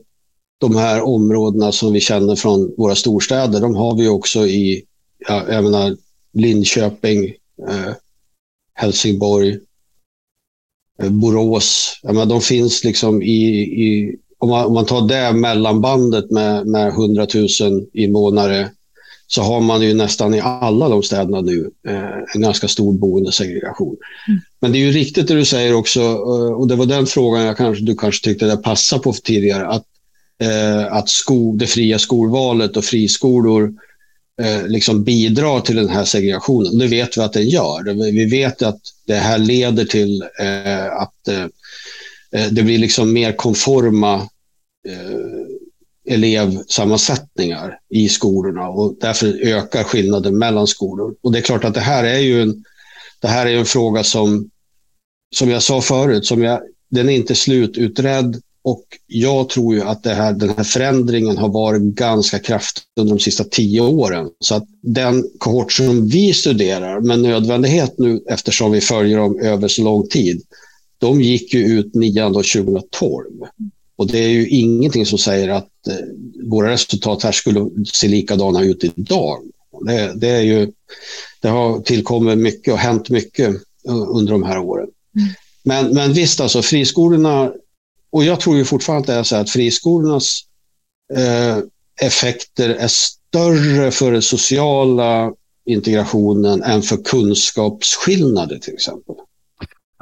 de 0.59 0.77
här 0.77 1.03
områdena 1.03 1.73
som 1.73 1.93
vi 1.93 2.01
känner 2.01 2.37
från 2.37 2.75
våra 2.77 2.95
storstäder. 2.95 3.61
De 3.61 3.75
har 3.75 3.97
vi 3.97 4.09
också 4.09 4.47
i 4.47 4.85
ja, 5.19 5.53
jag 5.53 5.65
menar, 5.65 5.97
Linköping, 6.33 7.25
eh, 7.69 7.93
Helsingborg, 8.75 9.59
eh, 11.03 11.11
Borås. 11.11 12.01
Jag 12.03 12.15
menar, 12.15 12.27
de 12.27 12.41
finns 12.41 12.85
liksom 12.85 13.23
i, 13.23 13.59
i 13.61 14.17
om 14.39 14.49
man, 14.49 14.65
om 14.65 14.75
man 14.75 14.87
tar 14.87 15.09
det 15.09 15.33
mellanbandet 15.33 16.31
med, 16.31 16.67
med 16.67 16.89
100 16.89 17.27
000 17.35 17.87
invånare 17.93 18.71
så 19.27 19.43
har 19.43 19.61
man 19.61 19.83
ju 19.83 19.95
nästan 19.95 20.35
i 20.35 20.41
alla 20.41 20.89
de 20.89 21.03
städerna 21.03 21.41
nu 21.41 21.71
eh, 21.89 22.35
en 22.35 22.41
ganska 22.41 22.69
stor 22.69 22.93
boendesegregation. 22.93 23.97
Mm. 24.29 24.41
Men 24.61 24.73
det 24.73 24.79
är 24.79 24.81
ju 24.81 24.93
riktigt 24.93 25.29
det 25.29 25.35
du 25.35 25.45
säger 25.45 25.75
också, 25.75 26.01
eh, 26.01 26.53
och 26.53 26.69
det 26.69 26.77
var 26.77 26.87
den 26.87 27.07
frågan 27.07 27.45
jag 27.45 27.57
kanske, 27.57 27.85
du 27.85 27.97
kanske 27.97 28.25
tyckte 28.25 28.47
det 28.47 28.57
passade 28.57 29.03
på 29.03 29.13
tidigare, 29.13 29.67
att, 29.67 29.85
eh, 30.43 30.93
att 30.93 31.09
sko, 31.09 31.57
det 31.57 31.67
fria 31.67 31.99
skolvalet 31.99 32.77
och 32.77 32.85
friskolor 32.85 33.75
eh, 34.43 34.67
liksom 34.67 35.05
bidrar 35.05 35.61
till 35.61 35.77
den 35.77 35.89
här 35.89 36.05
segregationen. 36.05 36.79
Det 36.79 36.87
vet 36.87 37.19
vi 37.19 37.21
att 37.21 37.33
den 37.33 37.49
gör. 37.49 38.11
Vi 38.13 38.25
vet 38.25 38.63
att 38.63 38.81
det 39.07 39.15
här 39.15 39.39
leder 39.39 39.85
till 39.85 40.23
eh, 40.41 40.93
att 40.93 41.29
Eh, 41.29 41.47
Eh, 42.35 42.47
det 42.51 42.63
blir 42.63 42.79
liksom 42.79 43.13
mer 43.13 43.33
konforma 43.33 44.15
eh, 44.89 46.15
elevsammansättningar 46.15 47.79
i 47.91 48.09
skolorna 48.09 48.69
och 48.69 48.97
därför 49.01 49.47
ökar 49.47 49.85
skillnaden 49.85 50.39
mellan 50.39 50.67
skolor. 50.67 51.15
Och 51.23 51.33
det 51.33 51.39
är 51.39 51.43
klart 51.43 51.65
att 51.65 51.75
det 51.75 51.81
här 51.81 52.05
är 52.05 52.19
ju 52.19 52.43
en, 52.43 52.65
det 53.21 53.29
här 53.29 53.47
är 53.47 53.57
en 53.57 53.65
fråga 53.65 54.05
som, 54.05 54.51
som 55.35 55.51
jag 55.51 55.63
sa 55.63 55.81
förut, 55.81 56.27
som 56.27 56.43
jag, 56.43 56.61
den 56.91 57.09
är 57.09 57.13
inte 57.13 57.35
slututredd 57.35 58.43
och 58.63 58.85
jag 59.07 59.49
tror 59.49 59.75
ju 59.75 59.83
att 59.83 60.03
det 60.03 60.15
här, 60.15 60.33
den 60.33 60.49
här 60.49 60.65
förändringen 60.65 61.37
har 61.37 61.49
varit 61.49 61.83
ganska 61.83 62.39
kraftig 62.39 62.83
under 63.01 63.15
de 63.15 63.21
sista 63.21 63.45
tio 63.45 63.81
åren. 63.81 64.31
Så 64.41 64.55
att 64.55 64.65
den 64.83 65.25
kohort 65.39 65.73
som 65.73 66.09
vi 66.09 66.33
studerar 66.33 67.01
med 67.01 67.21
nödvändighet 67.21 67.95
nu 67.99 68.21
eftersom 68.29 68.73
vi 68.73 68.81
följer 68.81 69.19
dem 69.19 69.41
över 69.41 69.69
så 69.69 69.83
lång 69.83 70.09
tid, 70.09 70.43
de 70.99 71.23
gick 71.23 71.55
ju 71.55 71.61
ut 71.61 71.95
nian 71.95 72.33
2012. 72.33 73.25
Och 73.97 74.07
det 74.07 74.19
är 74.19 74.29
ju 74.29 74.49
ingenting 74.49 75.07
som 75.07 75.19
säger 75.19 75.49
att 75.49 75.87
eh, 75.89 75.95
våra 76.45 76.71
resultat 76.71 77.23
här 77.23 77.33
skulle 77.33 77.71
se 77.93 78.09
likadana 78.09 78.63
ut 78.63 78.85
idag. 78.85 79.43
Det, 79.81 80.13
det, 80.17 80.29
är 80.29 80.43
ju, 80.43 80.73
det 81.41 81.49
har 81.49 81.81
tillkommit 81.81 82.39
mycket 82.39 82.73
och 82.73 82.79
hänt 82.79 83.11
mycket 83.11 83.57
under 84.09 84.33
de 84.33 84.43
här 84.43 84.59
åren. 84.59 84.89
Mm. 85.17 85.29
Men, 85.63 85.95
men 85.95 86.13
visst, 86.13 86.41
alltså 86.41 86.63
friskolorna, 86.63 87.53
och 88.11 88.25
jag 88.25 88.41
tror 88.41 88.57
ju 88.57 88.65
fortfarande 88.65 89.21
att 89.21 89.33
att 89.33 89.51
friskolornas 89.51 90.41
eh, 91.15 91.59
effekter 92.01 92.69
är 92.69 92.89
större 92.89 93.91
för 93.91 94.13
den 94.13 94.23
sociala 94.23 95.33
integrationen 95.67 96.63
än 96.63 96.83
för 96.83 96.97
kunskapsskillnader 96.97 98.59
till 98.59 98.75
exempel. 98.75 99.15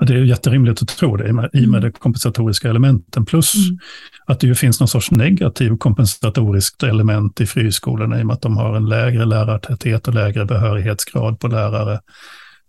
Det 0.07 0.15
är 0.15 0.25
jätterimligt 0.25 0.83
att 0.83 0.89
tro 0.89 1.17
det 1.17 1.29
i 1.29 1.33
med, 1.33 1.51
i 1.53 1.67
med 1.67 1.79
mm. 1.79 1.81
de 1.81 1.91
kompensatoriska 1.91 2.71
elementen. 2.71 3.27
Plus 3.27 3.55
mm. 3.55 3.79
att 4.27 4.41
det 4.41 4.47
ju 4.47 4.55
finns 4.55 4.81
någon 4.81 4.89
sorts 4.89 5.11
negativ 5.11 5.77
kompensatoriskt 5.77 6.83
element 6.83 7.41
i 7.41 7.47
friskolorna 7.47 8.19
i 8.19 8.23
och 8.23 8.27
med 8.27 8.35
att 8.35 8.43
de 8.43 8.57
har 8.57 8.77
en 8.77 8.89
lägre 8.89 9.25
lärartäthet 9.25 10.09
och 10.09 10.15
lägre 10.15 10.45
behörighetsgrad 10.45 11.41
på 11.41 11.49
lärare. 11.49 12.01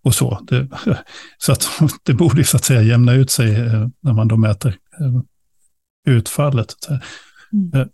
Och 0.04 0.16
så. 0.16 0.40
Det, 0.48 0.68
så 1.38 1.52
att 1.52 1.68
det 2.04 2.14
borde 2.14 2.44
så 2.44 2.58
att 2.58 2.66
säga 2.66 2.82
jämna 2.82 3.14
ut 3.14 3.32
sig 3.32 3.56
eh, 3.56 3.88
när 4.02 4.14
man 4.14 4.28
då 4.28 4.38
mäter 4.38 4.76
eh, 5.00 5.22
utfallet. 6.16 6.74
Mm. 7.54 7.82
Eh, 7.82 7.88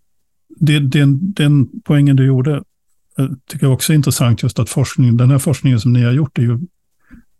det, 0.59 0.79
den, 0.79 1.33
den 1.33 1.69
poängen 1.85 2.15
du 2.15 2.25
gjorde 2.25 2.63
tycker 3.49 3.65
jag 3.65 3.73
också 3.73 3.93
är 3.93 3.95
intressant, 3.95 4.43
just 4.43 4.59
att 4.59 4.69
forskning, 4.69 5.17
den 5.17 5.31
här 5.31 5.37
forskningen 5.37 5.79
som 5.79 5.93
ni 5.93 6.03
har 6.03 6.11
gjort 6.11 6.37
är 6.37 6.41
ju 6.41 6.59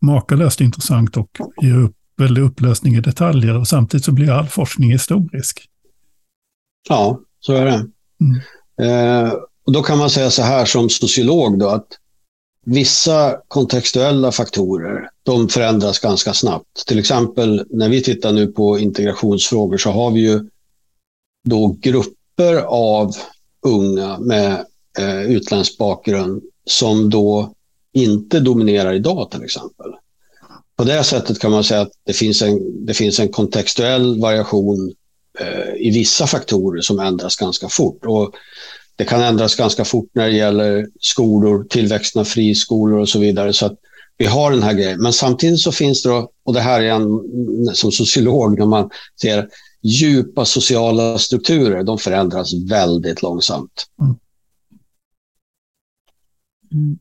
makalöst 0.03 0.61
intressant 0.61 1.17
och 1.17 1.29
ger 1.61 1.77
upp 1.77 1.95
väldig 2.17 2.41
upplösning 2.41 2.95
i 2.95 3.01
detaljer 3.01 3.57
och 3.59 3.67
samtidigt 3.67 4.05
så 4.05 4.11
blir 4.11 4.31
all 4.31 4.47
forskning 4.47 4.91
historisk. 4.91 5.69
Ja, 6.89 7.19
så 7.39 7.53
är 7.53 7.65
det. 7.65 7.85
Mm. 8.21 9.25
Eh, 9.25 9.33
och 9.65 9.73
då 9.73 9.83
kan 9.83 9.97
man 9.97 10.09
säga 10.09 10.29
så 10.29 10.41
här 10.41 10.65
som 10.65 10.89
sociolog 10.89 11.59
då 11.59 11.69
att 11.69 11.87
vissa 12.65 13.37
kontextuella 13.47 14.31
faktorer 14.31 15.09
de 15.23 15.49
förändras 15.49 15.99
ganska 15.99 16.33
snabbt. 16.33 16.87
Till 16.87 16.99
exempel 16.99 17.65
när 17.69 17.89
vi 17.89 18.03
tittar 18.03 18.31
nu 18.31 18.47
på 18.47 18.79
integrationsfrågor 18.79 19.77
så 19.77 19.91
har 19.91 20.11
vi 20.11 20.19
ju 20.19 20.49
då 21.43 21.77
grupper 21.81 22.55
av 22.67 23.15
unga 23.65 24.19
med 24.19 24.65
eh, 24.99 25.21
utländsk 25.21 25.77
bakgrund 25.77 26.43
som 26.65 27.09
då 27.09 27.53
inte 27.93 28.39
dominerar 28.39 28.93
idag 28.93 29.31
till 29.31 29.43
exempel. 29.43 29.91
På 30.75 30.83
det 30.83 31.03
sättet 31.03 31.39
kan 31.39 31.51
man 31.51 31.63
säga 31.63 31.81
att 31.81 31.91
det 32.05 32.13
finns 32.13 32.41
en, 32.41 32.85
det 32.85 32.93
finns 32.93 33.19
en 33.19 33.29
kontextuell 33.29 34.19
variation 34.19 34.93
eh, 35.39 35.73
i 35.87 35.91
vissa 35.93 36.27
faktorer 36.27 36.81
som 36.81 36.99
ändras 36.99 37.35
ganska 37.35 37.69
fort. 37.69 38.05
Och 38.05 38.35
det 38.95 39.05
kan 39.05 39.21
ändras 39.21 39.55
ganska 39.55 39.85
fort 39.85 40.09
när 40.13 40.25
det 40.25 40.35
gäller 40.35 40.87
skolor, 40.99 41.63
tillväxten 41.63 42.19
av 42.19 42.25
friskolor 42.25 42.99
och 42.99 43.09
så 43.09 43.19
vidare. 43.19 43.53
Så 43.53 43.65
att 43.65 43.79
vi 44.17 44.25
har 44.25 44.51
den 44.51 44.63
här 44.63 44.73
grejen. 44.73 45.01
Men 45.01 45.13
samtidigt 45.13 45.59
så 45.59 45.71
finns 45.71 46.03
det, 46.03 46.09
då, 46.09 46.31
och 46.43 46.53
det 46.53 46.59
här 46.59 46.81
är 46.81 46.91
en, 46.91 47.05
som 47.75 47.91
sociolog, 47.91 48.59
när 48.59 48.65
man 48.65 48.89
ser 49.21 49.49
djupa 49.81 50.45
sociala 50.45 51.17
strukturer, 51.17 51.83
de 51.83 51.97
förändras 51.97 52.53
väldigt 52.69 53.21
långsamt. 53.21 53.87
Mm. 54.01 54.15
mm. 56.71 56.99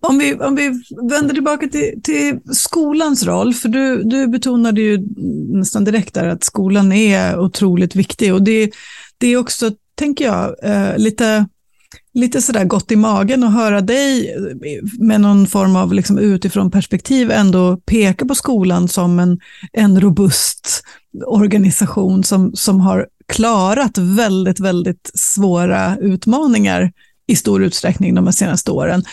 Om 0.00 0.18
vi, 0.18 0.34
om 0.34 0.54
vi 0.54 0.82
vänder 1.10 1.34
tillbaka 1.34 1.68
till, 1.68 2.00
till 2.02 2.40
skolans 2.52 3.24
roll, 3.24 3.54
för 3.54 3.68
du, 3.68 4.02
du 4.02 4.26
betonade 4.26 4.80
ju 4.80 5.06
nästan 5.48 5.84
direkt 5.84 6.14
där 6.14 6.26
att 6.26 6.44
skolan 6.44 6.92
är 6.92 7.38
otroligt 7.38 7.96
viktig 7.96 8.34
och 8.34 8.42
det, 8.42 8.70
det 9.18 9.26
är 9.26 9.36
också, 9.36 9.70
tänker 9.94 10.24
jag, 10.24 10.54
eh, 10.62 10.98
lite, 10.98 11.46
lite 12.14 12.42
sådär 12.42 12.64
gott 12.64 12.92
i 12.92 12.96
magen 12.96 13.44
att 13.44 13.54
höra 13.54 13.80
dig 13.80 14.36
med 14.98 15.20
någon 15.20 15.46
form 15.46 15.76
av 15.76 15.94
liksom 15.94 16.18
utifrån 16.18 16.70
perspektiv 16.70 17.30
ändå 17.30 17.76
peka 17.76 18.26
på 18.26 18.34
skolan 18.34 18.88
som 18.88 19.18
en, 19.18 19.40
en 19.72 20.00
robust 20.00 20.82
organisation 21.26 22.24
som, 22.24 22.52
som 22.54 22.80
har 22.80 23.06
klarat 23.26 23.98
väldigt, 23.98 24.60
väldigt 24.60 25.10
svåra 25.14 25.96
utmaningar 25.96 26.92
i 27.26 27.36
stor 27.36 27.62
utsträckning 27.62 28.14
de 28.14 28.32
senaste 28.32 28.70
åren. 28.70 29.04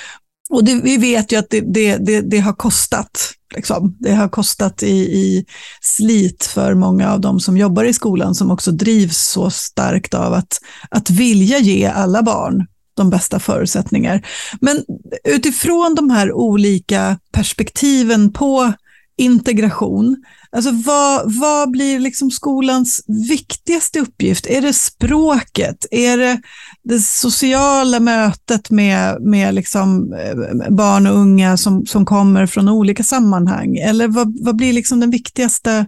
Och 0.52 0.64
det, 0.64 0.76
vi 0.76 0.97
vet 0.97 1.32
ju 1.32 1.36
att 1.38 1.49
det, 1.49 1.62
det, 1.62 1.97
det, 1.97 2.22
det 2.22 2.39
har 2.39 2.54
kostat. 2.54 3.34
Liksom. 3.56 3.97
Det 3.99 4.14
har 4.14 4.30
kostat 4.30 4.84
i, 4.84 4.97
i, 4.97 5.45
slit 5.82 6.45
för 6.45 6.74
många 6.74 7.12
av 7.12 7.22
de 7.22 7.39
som 7.39 7.58
jobbar 7.58 7.84
i 7.84 7.93
skolan 7.93 8.36
som 8.36 8.52
också 8.52 8.72
drivs 8.72 9.18
så 9.18 9.49
starkt 9.49 10.14
av 10.14 10.34
att, 10.34 10.60
att 10.89 11.10
vilja 11.10 11.60
ge 11.60 11.86
alla 11.86 12.24
barn 12.24 12.68
de 12.97 13.10
bästa 13.10 13.39
förutsättningar. 13.39 14.28
Men 14.62 14.84
utifrån 15.24 15.95
de 15.95 16.10
här 16.10 16.32
olika 16.34 17.18
perspektiven 17.32 18.34
på 18.34 18.74
integration, 19.18 20.24
alltså 20.52 20.72
vad, 20.72 21.39
vad 21.39 21.72
blir 21.72 21.99
liksom 21.99 22.32
skolans 22.32 23.06
viktigaste 23.30 23.99
uppgift? 23.99 24.47
Är 24.47 24.62
det 24.62 24.74
språket? 24.74 25.86
Är 25.91 26.18
det 26.18 26.41
det 26.84 26.99
sociala 26.99 27.99
mötet 27.99 28.70
med, 28.70 29.22
med 29.22 29.54
liksom 29.56 30.14
eh, 30.14 30.70
barn 30.70 31.08
och 31.08 31.18
unga 31.18 31.58
som, 31.58 31.86
som 31.86 32.06
kommer 32.06 32.45
från 32.45 32.70
olika 32.70 33.04
sammanhang? 33.04 33.78
Eller 33.78 34.08
vad, 34.08 34.45
vad 34.45 34.56
blir 34.56 34.74
liksom 34.74 34.99
den 34.99 35.12
viktigaste, 35.12 35.88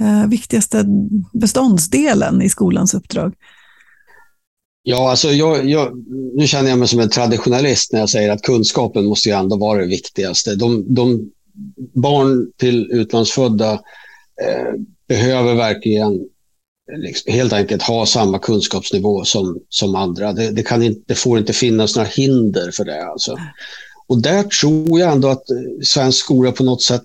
eh, 0.00 0.26
viktigaste 0.26 0.84
beståndsdelen 1.32 2.42
i 2.42 2.48
skolans 2.48 2.94
uppdrag? 2.94 3.34
Ja, 4.86 5.10
alltså 5.10 5.28
jag, 5.28 5.70
jag, 5.70 5.92
nu 6.34 6.46
känner 6.46 6.70
jag 6.70 6.78
mig 6.78 6.88
som 6.88 7.00
en 7.00 7.08
traditionalist 7.08 7.92
när 7.92 8.00
jag 8.00 8.08
säger 8.08 8.30
att 8.30 8.42
kunskapen 8.42 9.04
måste 9.04 9.28
ju 9.28 9.34
ändå 9.34 9.56
vara 9.56 9.80
det 9.80 9.86
viktigaste. 9.86 10.54
De, 10.54 10.94
de 10.94 11.30
barn 11.94 12.52
till 12.56 12.90
utlandsfödda 12.90 13.72
eh, 14.42 14.80
behöver 15.08 15.54
verkligen 15.54 16.14
eh, 16.92 16.98
liksom, 16.98 17.32
helt 17.32 17.52
enkelt 17.52 17.82
ha 17.82 18.06
samma 18.06 18.38
kunskapsnivå 18.38 19.24
som, 19.24 19.58
som 19.68 19.94
andra. 19.94 20.32
Det, 20.32 20.50
det, 20.50 20.62
kan 20.62 20.82
inte, 20.82 21.00
det 21.06 21.14
får 21.14 21.38
inte 21.38 21.52
finnas 21.52 21.96
några 21.96 22.08
hinder 22.08 22.70
för 22.70 22.84
det. 22.84 23.06
Alltså. 23.06 23.38
Och 24.06 24.22
där 24.22 24.42
tror 24.42 25.00
jag 25.00 25.12
ändå 25.12 25.28
att 25.28 25.50
eh, 25.50 25.56
svensk 25.82 26.18
skola 26.18 26.52
på 26.52 26.64
något 26.64 26.82
sätt 26.82 27.04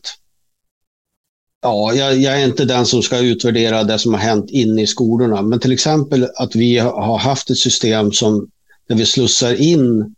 Ja, 1.62 1.93
jag, 1.93 2.18
jag, 2.18 2.41
är 2.41 2.45
inte 2.45 2.66
den 2.66 2.86
som 2.86 3.02
ska 3.02 3.20
utvärdera 3.20 3.84
det 3.84 4.00
som 4.00 4.14
har 4.14 4.22
hänt 4.22 4.50
inne 4.50 4.82
i 4.82 4.88
skolorna, 4.88 5.41
men 5.41 5.60
till 5.60 5.72
exempel 5.72 6.28
att 6.36 6.56
vi 6.56 6.78
har 6.78 7.18
haft 7.18 7.50
ett 7.50 7.58
system 7.58 8.12
som 8.12 8.50
där 8.88 8.95
vi 8.95 9.06
slussar 9.06 9.62
in 9.62 10.16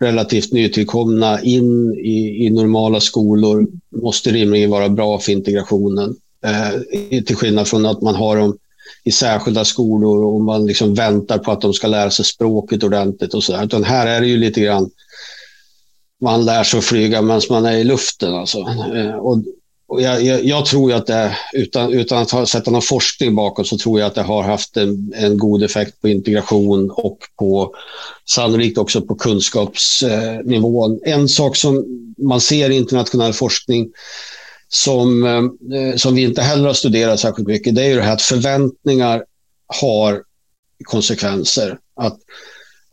relativt 0.00 0.52
nytillkomna 0.52 1.42
in 1.42 1.94
i, 1.94 2.46
i 2.46 2.50
normala 2.50 3.00
skolor 3.00 3.66
måste 4.02 4.30
rimligen 4.30 4.70
vara 4.70 4.88
bra 4.88 5.18
för 5.18 5.32
integrationen. 5.32 6.16
Eh, 6.44 7.22
till 7.22 7.36
skillnad 7.36 7.68
från 7.68 7.86
att 7.86 8.02
man 8.02 8.14
har 8.14 8.36
dem 8.36 8.58
i 9.04 9.10
särskilda 9.10 9.64
skolor 9.64 10.24
och 10.24 10.40
man 10.40 10.66
liksom 10.66 10.94
väntar 10.94 11.38
på 11.38 11.52
att 11.52 11.60
de 11.60 11.72
ska 11.72 11.86
lära 11.86 12.10
sig 12.10 12.24
språket 12.24 12.82
ordentligt 12.82 13.34
och 13.34 13.44
så 13.44 13.52
där. 13.52 13.64
Utan 13.64 13.84
här 13.84 14.06
är 14.06 14.20
det 14.20 14.26
ju 14.26 14.36
lite 14.36 14.60
grann 14.60 14.90
man 16.20 16.44
lär 16.44 16.64
sig 16.64 16.78
att 16.78 16.84
flyga 16.84 17.22
medan 17.22 17.42
man 17.50 17.66
är 17.66 17.76
i 17.76 17.84
luften. 17.84 18.34
Alltså. 18.34 18.58
Eh, 18.94 19.14
och 19.14 19.38
och 19.88 20.02
jag, 20.02 20.22
jag, 20.22 20.44
jag, 20.44 20.66
tror 20.66 20.92
att 20.92 21.06
det, 21.06 21.36
utan, 21.52 21.92
utan 21.92 22.22
att 22.22 22.30
ha, 22.30 22.46
sätta 22.46 22.70
någon 22.70 22.82
forskning 22.82 23.34
bakom, 23.34 23.64
så 23.64 23.78
tror 23.78 24.00
jag 24.00 24.06
att 24.06 24.14
det 24.14 24.22
har 24.22 24.42
haft 24.42 24.76
en, 24.76 25.12
en 25.16 25.38
god 25.38 25.62
effekt 25.62 26.00
på 26.00 26.08
integration 26.08 26.90
och 26.90 27.18
på 27.38 27.74
sannolikt 28.28 28.78
också 28.78 29.02
på 29.02 29.14
kunskapsnivån. 29.14 31.00
En 31.04 31.28
sak 31.28 31.56
som 31.56 31.84
man 32.18 32.40
ser 32.40 32.70
i 32.70 32.76
internationell 32.76 33.32
forskning 33.32 33.90
som, 34.68 35.24
eh, 35.24 35.96
som 35.96 36.14
vi 36.14 36.22
inte 36.22 36.42
heller 36.42 36.66
har 36.66 36.74
studerat 36.74 37.20
särskilt 37.20 37.48
mycket, 37.48 37.74
det 37.74 37.82
är 37.82 37.88
ju 37.88 37.96
det 37.96 38.02
här 38.02 38.12
att 38.12 38.22
förväntningar 38.22 39.24
har 39.80 40.22
konsekvenser. 40.84 41.78
Att 41.96 42.18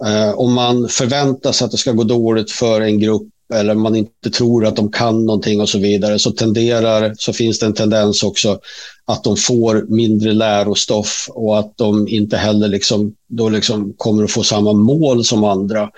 eh, 0.06 0.32
om 0.32 0.54
man 0.54 0.90
förväntar 0.90 1.52
sig 1.52 1.66
att 1.66 1.72
det 1.72 1.78
ska 1.78 1.92
gå 1.92 2.04
dåligt 2.04 2.52
för 2.52 2.82
en 2.82 3.00
grupp 3.00 3.30
eller 3.54 3.76
man 3.76 3.96
inte 3.96 4.30
tror 4.30 4.66
att 4.66 4.76
de 4.76 4.92
kan 4.92 5.26
någonting 5.26 5.62
och 5.62 5.70
så 5.70 5.80
vidare 5.80 6.20
så 6.20 6.32
tenderar, 6.32 7.16
så 7.18 7.34
finns 7.34 7.60
det 7.60 7.66
en 7.66 7.74
tendens 7.74 8.24
också 8.24 8.60
att 9.06 9.24
de 9.24 9.38
får 9.38 9.86
mindre 9.90 10.34
lärostoff 10.34 11.30
och 11.30 11.60
att 11.60 11.78
de 11.78 12.08
inte 12.08 12.38
heller 12.38 12.68
liksom, 12.68 13.14
då 13.28 13.50
liksom 13.50 13.94
kommer 13.98 14.24
att 14.24 14.32
få 14.32 14.44
samma 14.44 14.74
mål 14.74 15.26
som 15.26 15.44
andra. 15.44 15.90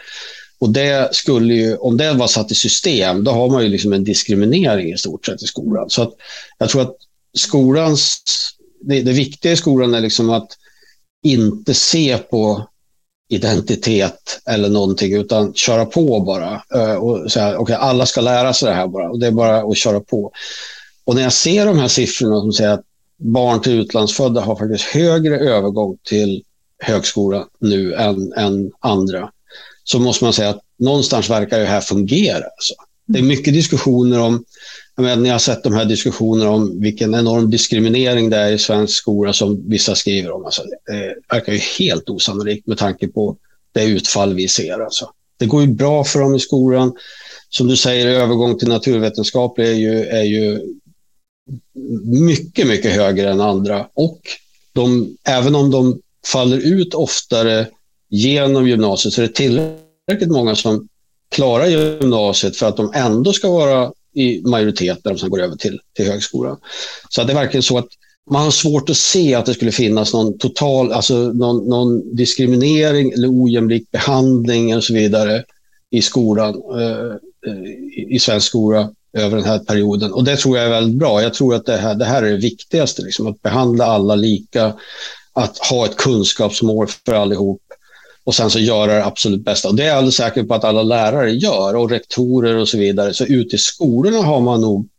Och 0.60 0.70
det 0.70 1.16
skulle 1.16 1.53
ju, 1.53 1.76
om 1.76 1.97
det 1.97 2.14
var 2.14 2.28
satt 2.28 2.51
i 2.51 2.56
system, 2.56 3.24
då 3.24 3.32
har 3.32 3.49
man 3.49 3.64
ju 3.64 3.70
liksom 3.70 3.93
en 3.93 4.03
diskriminering 4.03 4.93
i 4.93 4.97
stort 4.97 5.26
sett 5.26 5.43
i 5.43 5.45
skolan. 5.45 5.89
Så 5.89 6.01
att 6.01 6.14
jag 6.58 6.70
tror 6.70 6.82
att 6.82 6.95
skolans, 7.38 8.22
det, 8.82 9.01
det 9.01 9.12
viktiga 9.12 9.51
i 9.51 9.56
skolan 9.58 9.93
är 9.93 10.01
liksom 10.01 10.30
att 10.30 10.47
inte 11.24 11.74
se 11.74 12.18
på 12.18 12.70
identitet 13.30 14.42
eller 14.46 14.70
någonting, 14.70 15.14
utan 15.14 15.54
köra 15.54 15.86
på 15.86 16.20
bara. 16.20 16.64
Eh, 16.74 16.96
och 16.96 17.32
säga, 17.32 17.60
okay, 17.60 17.76
alla 17.76 18.06
ska 18.06 18.22
lära 18.22 18.54
sig 18.54 18.70
det 18.70 18.76
här 18.76 18.88
bara. 18.88 19.10
Och 19.10 19.20
det 19.20 19.28
är 19.28 19.32
bara 19.32 19.58
att 19.58 19.78
köra 19.78 20.00
på. 20.00 20.32
Och 21.06 21.16
när 21.16 21.22
jag 21.22 21.34
ser 21.34 21.66
de 21.66 21.80
här 21.80 21.88
siffrorna 21.88 22.42
som 22.42 22.54
säger 22.54 22.72
att 22.72 22.84
barn 23.18 23.62
till 23.62 23.80
utlandsfödda 23.80 24.42
har 24.42 24.56
faktiskt 24.56 24.84
högre 24.84 25.40
övergång 25.40 25.98
till 26.04 26.44
högskola 26.80 27.48
nu 27.60 27.94
än, 27.94 28.34
än 28.34 28.72
andra, 28.80 29.32
så 29.84 30.00
måste 30.00 30.24
man 30.24 30.34
säga 30.34 30.50
att 30.50 30.62
någonstans 30.80 31.30
verkar 31.30 31.60
det 31.60 31.66
här 31.66 31.82
fungera. 31.82 32.44
Alltså. 32.44 32.74
Det 33.08 33.20
är 33.20 33.24
mycket 33.24 33.54
diskussioner 33.54 34.20
om 34.20 34.44
jag 34.96 35.04
menar, 35.04 35.22
ni 35.22 35.30
har 35.30 35.39
sett 35.39 35.64
de 35.64 35.74
här 35.74 35.86
diskussionerna 35.86 36.52
om 36.52 36.82
vilken 36.82 37.16
enorm 37.16 37.50
diskriminering 37.50 38.30
det 38.30 38.38
är 38.38 38.52
i 38.52 38.58
svensk 38.58 38.98
skola 38.98 39.34
som 39.34 39.70
vissa 39.70 39.96
skriver 39.96 40.32
om. 40.32 40.46
Alltså, 40.46 40.64
det 40.64 40.93
eh, 40.93 41.12
verkar 41.32 41.54
ju 41.54 41.60
helt 41.80 42.10
osannolikt 42.10 42.68
med 42.68 42.78
tanke 42.78 43.08
på 43.08 43.38
det 43.72 43.86
utfall 43.86 44.34
vi 44.34 44.48
ser. 44.48 44.80
Alltså. 44.80 45.10
Det 45.38 45.46
går 45.46 45.62
ju 45.62 45.68
bra 45.68 46.04
för 46.04 46.20
dem 46.20 46.36
i 46.36 46.39
skolan. 46.39 46.93
Som 47.50 47.68
du 47.68 47.78
säger, 47.78 48.08
övergång 48.08 48.58
till 48.58 48.68
naturvetenskap 48.68 49.60
är 49.60 49.74
ju, 49.74 50.06
är 50.06 50.24
ju 50.24 50.62
mycket, 52.04 52.68
mycket 52.68 52.91
högre 52.91 53.30
än 53.32 53.41
andra. 53.41 53.88
Och 53.93 54.20
de, 54.74 55.18
även 55.24 55.56
om 55.56 55.72
de 55.72 56.00
faller 56.26 56.58
ut 56.58 56.93
oftare 56.93 57.68
genom 58.10 58.68
gymnasiet 58.68 59.14
så 59.14 59.22
är 59.22 59.28
det 59.28 59.34
tillräckligt 59.34 60.32
många 60.32 60.56
som 60.56 60.88
klarar 61.30 61.66
gymnasiet 61.66 62.58
för 62.58 62.66
att 62.66 62.78
de 62.78 62.91
ändå 62.96 63.34
ska 63.34 63.52
vara 63.52 63.91
i 64.16 64.41
majoritet 64.45 64.99
när 65.03 65.11
de 65.11 65.20
sen 65.20 65.30
går 65.30 65.41
över 65.41 65.55
till, 65.55 65.80
till 65.95 66.05
högskolan. 66.05 66.57
Så 67.09 67.24
det 67.24 67.34
är 67.34 67.36
verkligen 67.36 67.63
så 67.63 67.78
att 67.78 67.88
man 68.32 68.43
har 68.43 68.51
svårt 68.51 68.89
att 68.89 68.97
se 68.97 69.36
att 69.36 69.45
det 69.45 69.53
skulle 69.53 69.72
finnas 69.72 70.13
någon 70.13 70.38
total, 70.38 70.91
alltså 70.91 71.16
någon, 71.16 71.70
någon 71.70 72.16
diskriminering 72.16 73.11
eller 73.11 73.43
ojämlik 73.43 73.91
behandling 73.91 74.76
och 74.76 74.84
så 74.84 74.93
vidare 74.93 75.43
i 75.89 76.01
skolan, 76.01 76.55
eh, 76.80 77.16
i 78.07 78.20
svensk 78.20 78.47
skola 78.47 78.89
över 79.13 79.38
den 79.38 79.45
här 79.45 79.59
perioden. 79.59 80.13
Och 80.13 80.24
det 80.24 80.38
tror 80.38 80.57
jag 80.57 80.66
är 80.66 80.70
väldigt 80.70 80.99
bra. 80.99 81.22
Jag 81.22 81.34
tror 81.34 81.55
att 81.55 81.66
det 81.66 81.78
här, 81.78 81.95
det 81.95 82.05
här 82.05 82.24
är 82.24 82.32
det 82.32 82.38
viktigaste, 82.38 83.01
liksom, 83.01 83.28
att 83.28 83.41
behandla 83.41 83.86
alla 83.86 84.16
lika, 84.16 84.74
att 85.34 85.57
ha 85.57 85.86
ett 85.86 85.97
kunskapsmål 85.97 86.88
för 87.05 87.13
allihop 87.13 87.61
och 88.26 88.36
sen 88.36 88.50
så 88.50 88.60
göra 88.60 88.94
det 88.94 89.06
absolut 89.06 89.46
bästa. 89.46 89.70
Och 89.70 89.76
det 89.76 89.84
är 89.84 89.88
jag 89.88 89.98
alldeles 89.98 90.16
säker 90.16 90.44
på 90.44 90.54
att 90.54 90.64
alla 90.64 90.84
lärare 90.84 91.32
gör 91.32 91.76
och 91.76 91.90
rektorer 91.90 92.56
och 92.56 92.68
så 92.68 92.78
vidare. 92.78 93.14
Så 93.14 93.26
ute 93.26 93.56
i 93.56 93.60
skolorna 93.60 94.18
har 94.18 94.42
man 94.42 94.62
nog, 94.62 94.90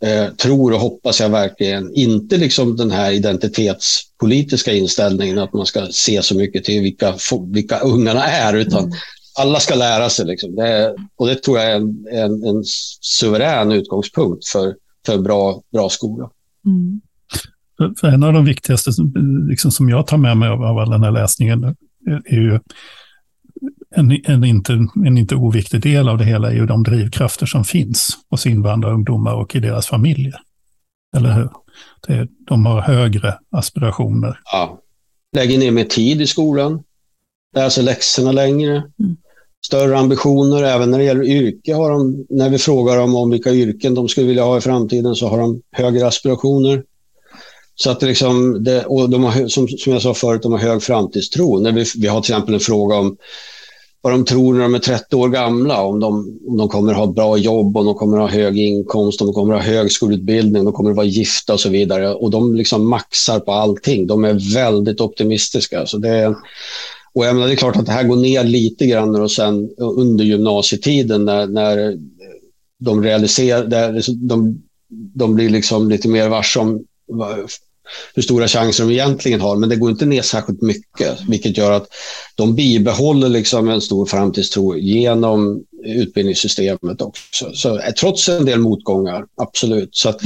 eh, 0.00 0.28
tror 0.28 0.72
och 0.72 0.80
hoppas 0.80 1.20
jag 1.20 1.28
verkligen, 1.28 1.94
inte 1.94 2.36
liksom 2.36 2.76
den 2.76 2.90
här 2.90 3.10
identitetspolitiska 3.10 4.72
inställningen 4.72 5.38
att 5.38 5.52
man 5.52 5.66
ska 5.66 5.86
se 5.90 6.22
så 6.22 6.36
mycket 6.36 6.64
till 6.64 6.82
vilka, 6.82 7.14
vilka 7.52 7.78
ungarna 7.78 8.24
är, 8.24 8.54
utan 8.56 8.84
mm. 8.84 8.96
alla 9.38 9.60
ska 9.60 9.74
lära 9.74 10.10
sig. 10.10 10.26
Liksom. 10.26 10.54
Det, 10.54 10.94
och 11.16 11.26
det 11.26 11.34
tror 11.34 11.58
jag 11.58 11.70
är 11.70 11.76
en, 11.76 12.06
en, 12.12 12.44
en 12.44 12.62
suverän 13.00 13.72
utgångspunkt 13.72 14.48
för, 14.48 14.74
för 15.06 15.18
bra, 15.18 15.62
bra 15.72 15.88
skola. 15.88 16.30
Mm. 16.66 17.00
För 18.00 18.08
en 18.08 18.22
av 18.22 18.32
de 18.32 18.44
viktigaste 18.44 18.90
liksom, 19.48 19.70
som 19.70 19.88
jag 19.88 20.06
tar 20.06 20.16
med 20.16 20.36
mig 20.36 20.48
av, 20.48 20.62
av 20.62 20.78
all 20.78 20.90
den 20.90 21.02
här 21.02 21.10
läsningen 21.10 21.76
är 22.06 22.40
ju 22.40 22.58
en, 23.96 24.20
en, 24.24 24.44
inte, 24.44 24.72
en 25.06 25.18
inte 25.18 25.34
oviktig 25.34 25.80
del 25.80 26.08
av 26.08 26.18
det 26.18 26.24
hela 26.24 26.50
är 26.50 26.54
ju 26.54 26.66
de 26.66 26.82
drivkrafter 26.82 27.46
som 27.46 27.64
finns 27.64 28.18
hos 28.30 28.46
invandrarungdomar 28.46 29.34
och 29.34 29.56
i 29.56 29.60
deras 29.60 29.86
familjer. 29.86 30.40
Eller 31.16 31.32
hur? 31.32 31.50
Det, 32.06 32.28
de 32.46 32.66
har 32.66 32.80
högre 32.80 33.38
aspirationer. 33.50 34.40
Ja. 34.52 34.80
Lägger 35.36 35.58
ner 35.58 35.70
mer 35.70 35.84
tid 35.84 36.20
i 36.20 36.26
skolan, 36.26 36.82
lär 37.54 37.68
sig 37.68 37.84
läxorna 37.84 38.32
längre, 38.32 38.76
mm. 38.76 39.16
större 39.66 39.98
ambitioner. 39.98 40.62
Även 40.62 40.90
när 40.90 40.98
det 40.98 41.04
gäller 41.04 41.24
yrke 41.24 41.74
har 41.74 41.90
de, 41.90 42.26
när 42.30 42.50
vi 42.50 42.58
frågar 42.58 42.96
dem 42.96 43.16
om 43.16 43.30
vilka 43.30 43.50
yrken 43.50 43.94
de 43.94 44.08
skulle 44.08 44.26
vilja 44.26 44.44
ha 44.44 44.58
i 44.58 44.60
framtiden, 44.60 45.14
så 45.14 45.28
har 45.28 45.38
de 45.38 45.62
högre 45.72 46.06
aspirationer. 46.06 46.82
Så 47.78 47.90
att 47.90 48.00
det 48.00 48.06
liksom, 48.06 48.64
det, 48.64 48.84
och 48.84 49.10
de 49.10 49.24
har, 49.24 49.48
som, 49.48 49.68
som 49.68 49.92
jag 49.92 50.02
sa 50.02 50.14
förut, 50.14 50.42
de 50.42 50.52
har 50.52 50.58
hög 50.58 50.82
framtidstro. 50.82 51.60
När 51.60 51.72
vi, 51.72 51.84
vi 51.96 52.06
har 52.06 52.20
till 52.20 52.34
exempel 52.34 52.54
en 52.54 52.60
fråga 52.60 52.96
om 52.96 53.16
vad 54.00 54.12
de 54.12 54.24
tror 54.24 54.54
när 54.54 54.62
de 54.62 54.74
är 54.74 54.78
30 54.78 55.16
år 55.16 55.28
gamla, 55.28 55.82
om 55.82 56.00
de, 56.00 56.38
om 56.48 56.56
de 56.56 56.68
kommer 56.68 56.92
ha 56.92 57.06
bra 57.06 57.36
jobb, 57.36 57.76
om 57.76 57.86
de 57.86 57.94
kommer 57.94 58.18
ha 58.18 58.28
hög 58.28 58.58
inkomst, 58.58 59.20
om 59.20 59.26
de 59.26 59.34
kommer 59.34 59.54
ha 59.54 59.60
högskoleutbildning, 59.60 60.60
om 60.60 60.64
de 60.64 60.74
kommer 60.74 60.92
vara 60.92 61.06
gifta 61.06 61.52
och 61.52 61.60
så 61.60 61.68
vidare. 61.68 62.14
Och 62.14 62.30
de 62.30 62.54
liksom 62.54 62.88
maxar 62.88 63.40
på 63.40 63.52
allting. 63.52 64.06
De 64.06 64.24
är 64.24 64.54
väldigt 64.54 65.00
optimistiska. 65.00 65.86
Så 65.86 65.98
det 65.98 66.08
är, 66.08 66.34
och 67.14 67.26
jag 67.26 67.34
menar, 67.34 67.48
det 67.48 67.54
är 67.54 67.56
klart 67.56 67.76
att 67.76 67.86
det 67.86 67.92
här 67.92 68.04
går 68.04 68.16
ner 68.16 68.44
lite 68.44 68.86
grann 68.86 69.16
och 69.16 69.30
sen 69.30 69.70
under 69.78 70.24
gymnasietiden 70.24 71.24
när, 71.24 71.46
när 71.46 71.98
de 72.78 73.02
realiserar, 73.02 73.92
liksom 73.92 74.28
de, 74.28 74.62
de 74.88 75.34
blir 75.34 75.50
liksom 75.50 75.88
lite 75.90 76.08
mer 76.08 76.28
varse 76.28 76.60
om 76.60 76.84
hur 78.14 78.22
stora 78.22 78.48
chanser 78.48 78.84
de 78.84 78.92
egentligen 78.92 79.40
har, 79.40 79.56
men 79.56 79.68
det 79.68 79.76
går 79.76 79.90
inte 79.90 80.06
ner 80.06 80.22
särskilt 80.22 80.62
mycket, 80.62 81.18
vilket 81.28 81.56
gör 81.56 81.72
att 81.72 81.86
de 82.34 82.54
bibehåller 82.54 83.28
liksom 83.28 83.68
en 83.68 83.80
stor 83.80 84.06
framtidstro 84.06 84.76
genom 84.76 85.64
utbildningssystemet 85.84 87.02
också. 87.02 87.50
Så, 87.54 87.78
eh, 87.78 87.92
trots 87.92 88.28
en 88.28 88.44
del 88.44 88.58
motgångar, 88.58 89.24
absolut. 89.36 89.96
Så 89.96 90.08
att, 90.08 90.20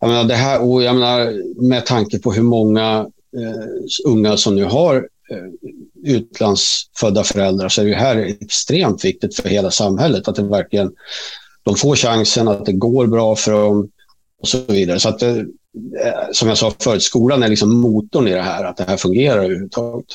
jag 0.00 0.08
menar, 0.08 0.24
det 0.24 0.34
här, 0.34 0.62
och 0.62 0.82
jag 0.82 0.94
menar, 0.94 1.32
med 1.68 1.86
tanke 1.86 2.18
på 2.18 2.32
hur 2.32 2.42
många 2.42 3.06
eh, 3.36 3.66
unga 4.06 4.36
som 4.36 4.56
nu 4.56 4.64
har 4.64 4.96
eh, 5.30 5.70
utlandsfödda 6.04 7.24
föräldrar 7.24 7.68
så 7.68 7.82
är 7.82 7.86
det 7.86 7.94
här 7.94 8.16
extremt 8.16 9.04
viktigt 9.04 9.36
för 9.36 9.48
hela 9.48 9.70
samhället, 9.70 10.28
att 10.28 10.36
det 10.36 10.42
verkligen 10.42 10.92
de 11.62 11.76
får 11.76 11.96
chansen, 11.96 12.48
att 12.48 12.66
det 12.66 12.72
går 12.72 13.06
bra 13.06 13.36
för 13.36 13.52
dem 13.52 13.88
och 14.44 14.48
så 14.48 14.58
vidare. 14.68 15.00
Så 15.00 15.08
att 15.08 15.22
eh, 15.22 15.36
som 16.32 16.48
jag 16.48 16.58
sa 16.58 16.72
förut, 16.80 17.02
skolan 17.02 17.42
är 17.42 17.48
liksom 17.48 17.80
motorn 17.80 18.28
i 18.28 18.32
det 18.32 18.42
här, 18.42 18.64
att 18.64 18.76
det 18.76 18.84
här 18.84 18.96
fungerar 18.96 19.38
överhuvudtaget. 19.38 20.06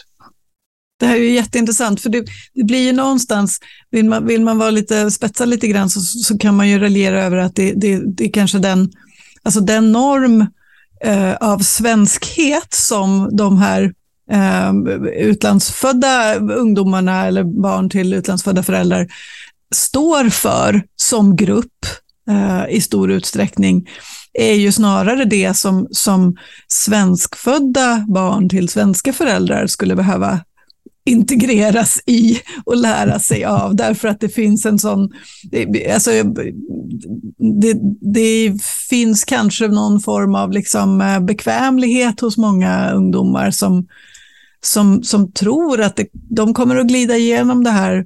Det 0.99 1.05
här 1.05 1.15
är 1.15 1.19
ju 1.19 1.31
jätteintressant, 1.31 2.01
för 2.01 2.09
det, 2.09 2.25
det, 2.53 2.63
blir 2.63 2.83
ju 2.83 2.91
någonstans, 2.91 3.59
vill 3.91 4.05
man, 4.05 4.27
vill 4.27 4.41
man 4.41 4.57
vara 4.57 4.69
lite, 4.69 5.11
spetsa 5.11 5.45
lite 5.45 5.67
grann 5.67 5.89
så, 5.89 5.99
så 5.99 6.37
kan 6.37 6.55
man 6.55 6.69
ju 6.69 6.79
raljera 6.79 7.23
över 7.23 7.37
att 7.37 7.55
det, 7.55 7.73
det, 7.73 7.99
det 8.05 8.23
är 8.23 8.31
kanske 8.31 8.57
den, 8.57 8.91
alltså 9.43 9.59
den 9.59 9.91
norm 9.91 10.45
eh, 11.03 11.33
av 11.35 11.59
svenskhet 11.59 12.73
som 12.73 13.29
de 13.37 13.57
här 13.57 13.93
eh, 14.31 14.73
utlandsfödda 15.15 16.35
ungdomarna 16.35 17.25
eller 17.25 17.43
barn 17.43 17.89
till 17.89 18.13
utlandsfödda 18.13 18.63
föräldrar 18.63 19.07
står 19.75 20.29
för 20.29 20.83
som 20.95 21.35
grupp 21.35 21.85
eh, 22.29 22.75
i 22.75 22.81
stor 22.81 23.11
utsträckning 23.11 23.89
är 24.33 24.53
ju 24.53 24.71
snarare 24.71 25.25
det 25.25 25.57
som, 25.57 25.87
som 25.91 26.37
svenskfödda 26.67 28.05
barn 28.07 28.49
till 28.49 28.69
svenska 28.69 29.13
föräldrar 29.13 29.67
skulle 29.67 29.95
behöva 29.95 30.39
integreras 31.05 31.99
i 32.05 32.39
och 32.65 32.77
lära 32.77 33.19
sig 33.19 33.45
av, 33.45 33.75
därför 33.75 34.07
att 34.07 34.19
det 34.19 34.29
finns 34.29 34.65
en 34.65 34.79
sån... 34.79 35.09
Alltså, 35.93 36.11
det, 37.61 37.77
det 38.13 38.57
finns 38.89 39.25
kanske 39.25 39.67
någon 39.67 39.99
form 39.99 40.35
av 40.35 40.51
liksom 40.51 41.01
eh, 41.01 41.19
bekvämlighet 41.19 42.19
hos 42.19 42.37
många 42.37 42.91
ungdomar 42.91 43.51
som, 43.51 43.87
som, 44.61 45.03
som 45.03 45.31
tror 45.31 45.81
att 45.81 45.95
det, 45.95 46.07
de 46.13 46.53
kommer 46.53 46.75
att 46.75 46.87
glida 46.87 47.17
igenom 47.17 47.63
det 47.63 47.71
här 47.71 48.05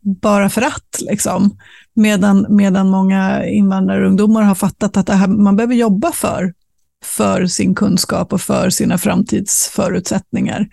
bara 0.00 0.50
för 0.50 0.62
att. 0.62 1.00
Liksom. 1.00 1.56
Medan, 1.94 2.46
medan 2.48 2.88
många 2.88 3.46
invandrarungdomar 3.46 4.42
har 4.42 4.54
fattat 4.54 4.96
att 4.96 5.08
här, 5.08 5.26
man 5.26 5.56
behöver 5.56 5.74
jobba 5.74 6.12
för, 6.12 6.54
för 7.04 7.46
sin 7.46 7.74
kunskap 7.74 8.32
och 8.32 8.40
för 8.40 8.70
sina 8.70 8.98
framtidsförutsättningar. 8.98 10.68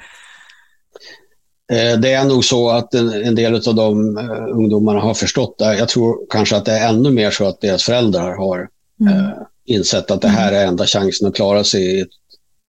Eh, 1.72 2.00
det 2.00 2.14
är 2.14 2.26
nog 2.26 2.46
så 2.46 2.70
att 2.70 2.94
en, 2.94 3.10
en 3.10 3.36
del 3.36 3.56
av 3.56 3.76
de 3.76 4.18
uh, 4.18 4.48
ungdomarna 4.52 5.00
har 5.00 5.14
förstått 5.14 5.58
det. 5.60 5.78
Jag 5.78 5.90
tror 5.90 6.18
kanske 6.30 6.56
att 6.56 6.66
det 6.66 6.72
är 6.72 6.90
ännu 6.90 7.12
mer 7.12 7.32
så 7.32 7.48
att 7.48 7.62
deras 7.62 7.84
föräldrar 7.84 8.38
har 8.38 8.68
mm. 9.02 9.14
uh, 9.14 9.32
insett 9.66 10.12
att 10.12 10.22
det 10.22 10.28
här 10.28 10.52
är 10.52 10.66
enda 10.66 10.86
chansen 10.86 11.28
att 11.28 11.36
klara 11.36 11.64
sig 11.64 11.98
i 11.98 12.02
ett 12.02 12.10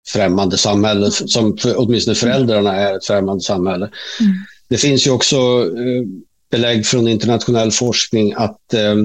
främmande 0.09 0.59
samhälle, 0.59 1.11
som 1.11 1.57
för, 1.57 1.75
åtminstone 1.79 2.15
föräldrarna 2.15 2.77
är 2.77 2.97
ett 2.97 3.07
främmande 3.07 3.43
samhälle. 3.43 3.91
Mm. 4.21 4.33
Det 4.73 4.79
finns 4.79 5.07
ju 5.07 5.11
också 5.11 5.37
eh, 5.37 6.03
belägg 6.51 6.87
från 6.87 7.09
internationell 7.09 7.71
forskning 7.71 8.33
att 8.37 8.75
eh, 8.75 8.97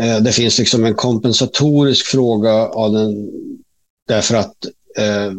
eh, 0.00 0.22
det 0.22 0.32
finns 0.32 0.58
liksom 0.58 0.84
en 0.84 0.94
kompensatorisk 0.94 2.06
fråga 2.06 2.52
av 2.52 2.92
den, 2.92 3.30
därför 4.08 4.36
att 4.36 4.54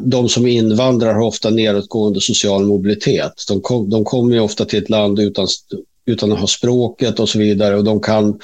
de 0.06 0.30
som 0.30 0.48
invandrar 0.48 1.14
har 1.14 1.22
ofta 1.22 1.50
nedåtgående 1.50 2.22
social 2.22 2.66
mobilitet. 2.66 3.34
De, 3.48 3.62
kom, 3.62 3.90
de 3.90 4.06
kommer 4.06 4.34
ju 4.34 4.40
ofta 4.40 4.66
till 4.66 4.84
ett 4.84 4.90
land 4.90 5.20
utan, 5.20 5.48
utan 6.06 6.32
att 6.32 6.40
ha 6.40 6.48
språket 6.48 7.20
och 7.20 7.30
så 7.30 7.40
vidare 7.40 7.78
och 7.78 7.84
de 7.84 8.02
kan 8.02 8.40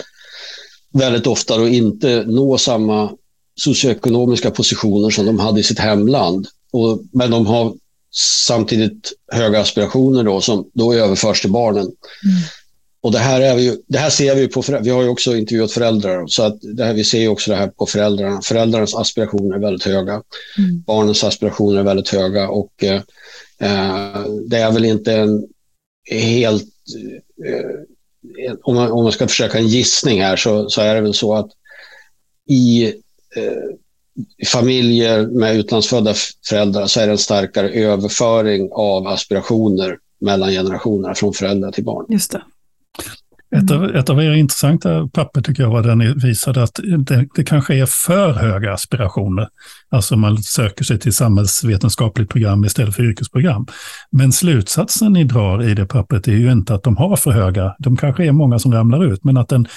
väldigt 0.93 1.27
ofta 1.27 1.57
då 1.57 1.67
inte 1.67 2.23
nå 2.27 2.57
samma 2.57 3.11
socioekonomiska 3.55 4.51
positioner 4.51 5.09
som 5.09 5.25
de 5.25 5.39
hade 5.39 5.59
i 5.59 5.63
sitt 5.63 5.79
hemland. 5.79 6.47
Och, 6.71 7.01
men 7.11 7.31
de 7.31 7.45
har 7.45 7.73
samtidigt 8.17 9.13
höga 9.31 9.61
aspirationer 9.61 10.23
då 10.23 10.41
som 10.41 10.69
då 10.73 10.93
överförs 10.93 11.41
till 11.41 11.51
barnen. 11.51 11.83
Mm. 11.83 11.95
Och 13.01 13.11
det 13.11 13.19
här, 13.19 13.41
är 13.41 13.55
vi, 13.55 13.83
det 13.87 13.97
här 13.97 14.09
ser 14.09 14.35
vi 14.35 14.47
på, 14.47 14.63
vi 14.81 14.89
har 14.89 15.03
ju 15.03 15.09
också 15.09 15.35
intervjuat 15.35 15.71
föräldrar, 15.71 16.27
så 16.27 16.43
att 16.43 16.57
det 16.61 16.85
här, 16.85 16.93
vi 16.93 17.03
ser 17.03 17.27
också 17.27 17.51
det 17.51 17.57
här 17.57 17.67
på 17.67 17.85
föräldrarna. 17.85 18.41
Föräldrarnas 18.41 18.95
aspirationer 18.95 19.55
är 19.55 19.59
väldigt 19.59 19.83
höga. 19.83 20.13
Mm. 20.57 20.81
Barnens 20.87 21.23
aspirationer 21.23 21.79
är 21.79 21.83
väldigt 21.83 22.09
höga 22.09 22.49
och 22.49 22.83
eh, 22.83 23.01
eh 23.61 24.25
det 24.47 24.57
är 24.57 24.71
väl 24.71 24.85
inte 24.85 25.13
en 25.13 25.47
helt... 26.11 26.67
Eh, 27.45 28.53
om, 28.63 28.75
man, 28.75 28.91
om 28.91 29.03
man 29.03 29.11
ska 29.11 29.27
försöka 29.27 29.57
en 29.57 29.67
gissning 29.67 30.21
här 30.21 30.35
så, 30.35 30.69
så 30.69 30.81
är 30.81 30.95
det 30.95 31.01
väl 31.01 31.13
så 31.13 31.35
att 31.35 31.49
i 32.49 32.85
eh, 33.35 33.75
familjer 34.47 35.27
med 35.27 35.55
utlandsfödda 35.55 36.13
föräldrar 36.49 36.85
så 36.87 36.99
är 36.99 37.05
det 37.05 37.11
en 37.11 37.17
starkare 37.17 37.69
överföring 37.69 38.69
av 38.73 39.07
aspirationer 39.07 39.97
mellan 40.21 40.49
generationerna 40.49 41.15
från 41.15 41.33
föräldrar 41.33 41.71
till 41.71 41.83
barn. 41.83 42.05
Just 42.09 42.31
det. 42.31 42.41
Ett 43.55 43.71
av, 43.71 43.95
ett 43.95 44.09
av 44.09 44.23
era 44.23 44.35
intressanta 44.35 45.07
papper 45.13 45.41
tycker 45.41 45.63
jag 45.63 45.69
var 45.69 45.83
där 45.83 45.95
ni 45.95 46.13
visade 46.13 46.63
att 46.63 46.79
det, 46.97 47.27
det 47.35 47.43
kanske 47.43 47.75
är 47.75 47.85
för 47.85 48.33
höga 48.33 48.73
aspirationer. 48.73 49.47
Alltså 49.89 50.17
man 50.17 50.37
söker 50.37 50.83
sig 50.83 50.99
till 50.99 51.13
samhällsvetenskapligt 51.13 52.29
program 52.29 52.65
istället 52.65 52.95
för 52.95 53.03
yrkesprogram. 53.03 53.67
Men 54.11 54.31
slutsatsen 54.31 55.13
ni 55.13 55.23
drar 55.23 55.63
i 55.63 55.73
det 55.73 55.85
pappret 55.85 56.27
är 56.27 56.31
ju 56.31 56.51
inte 56.51 56.75
att 56.75 56.83
de 56.83 56.97
har 56.97 57.15
för 57.15 57.31
höga, 57.31 57.75
de 57.79 57.97
kanske 57.97 58.25
är 58.25 58.31
många 58.31 58.59
som 58.59 58.73
ramlar 58.73 59.05
ut, 59.13 59.23
men 59.23 59.37
att 59.37 59.49
den, 59.49 59.67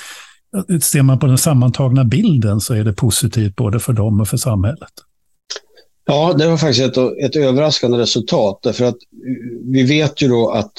ser 0.82 1.02
man 1.02 1.18
på 1.18 1.26
den 1.26 1.38
sammantagna 1.38 2.04
bilden 2.04 2.60
så 2.60 2.74
är 2.74 2.84
det 2.84 2.92
positivt 2.92 3.56
både 3.56 3.80
för 3.80 3.92
dem 3.92 4.20
och 4.20 4.28
för 4.28 4.36
samhället. 4.36 4.92
Ja, 6.06 6.34
det 6.38 6.48
var 6.48 6.56
faktiskt 6.56 6.86
ett, 6.86 7.24
ett 7.24 7.36
överraskande 7.36 7.98
resultat. 7.98 8.60
Därför 8.62 8.84
att 8.84 8.96
vi 9.64 9.82
vet 9.82 10.22
ju 10.22 10.28
då 10.28 10.50
att 10.50 10.72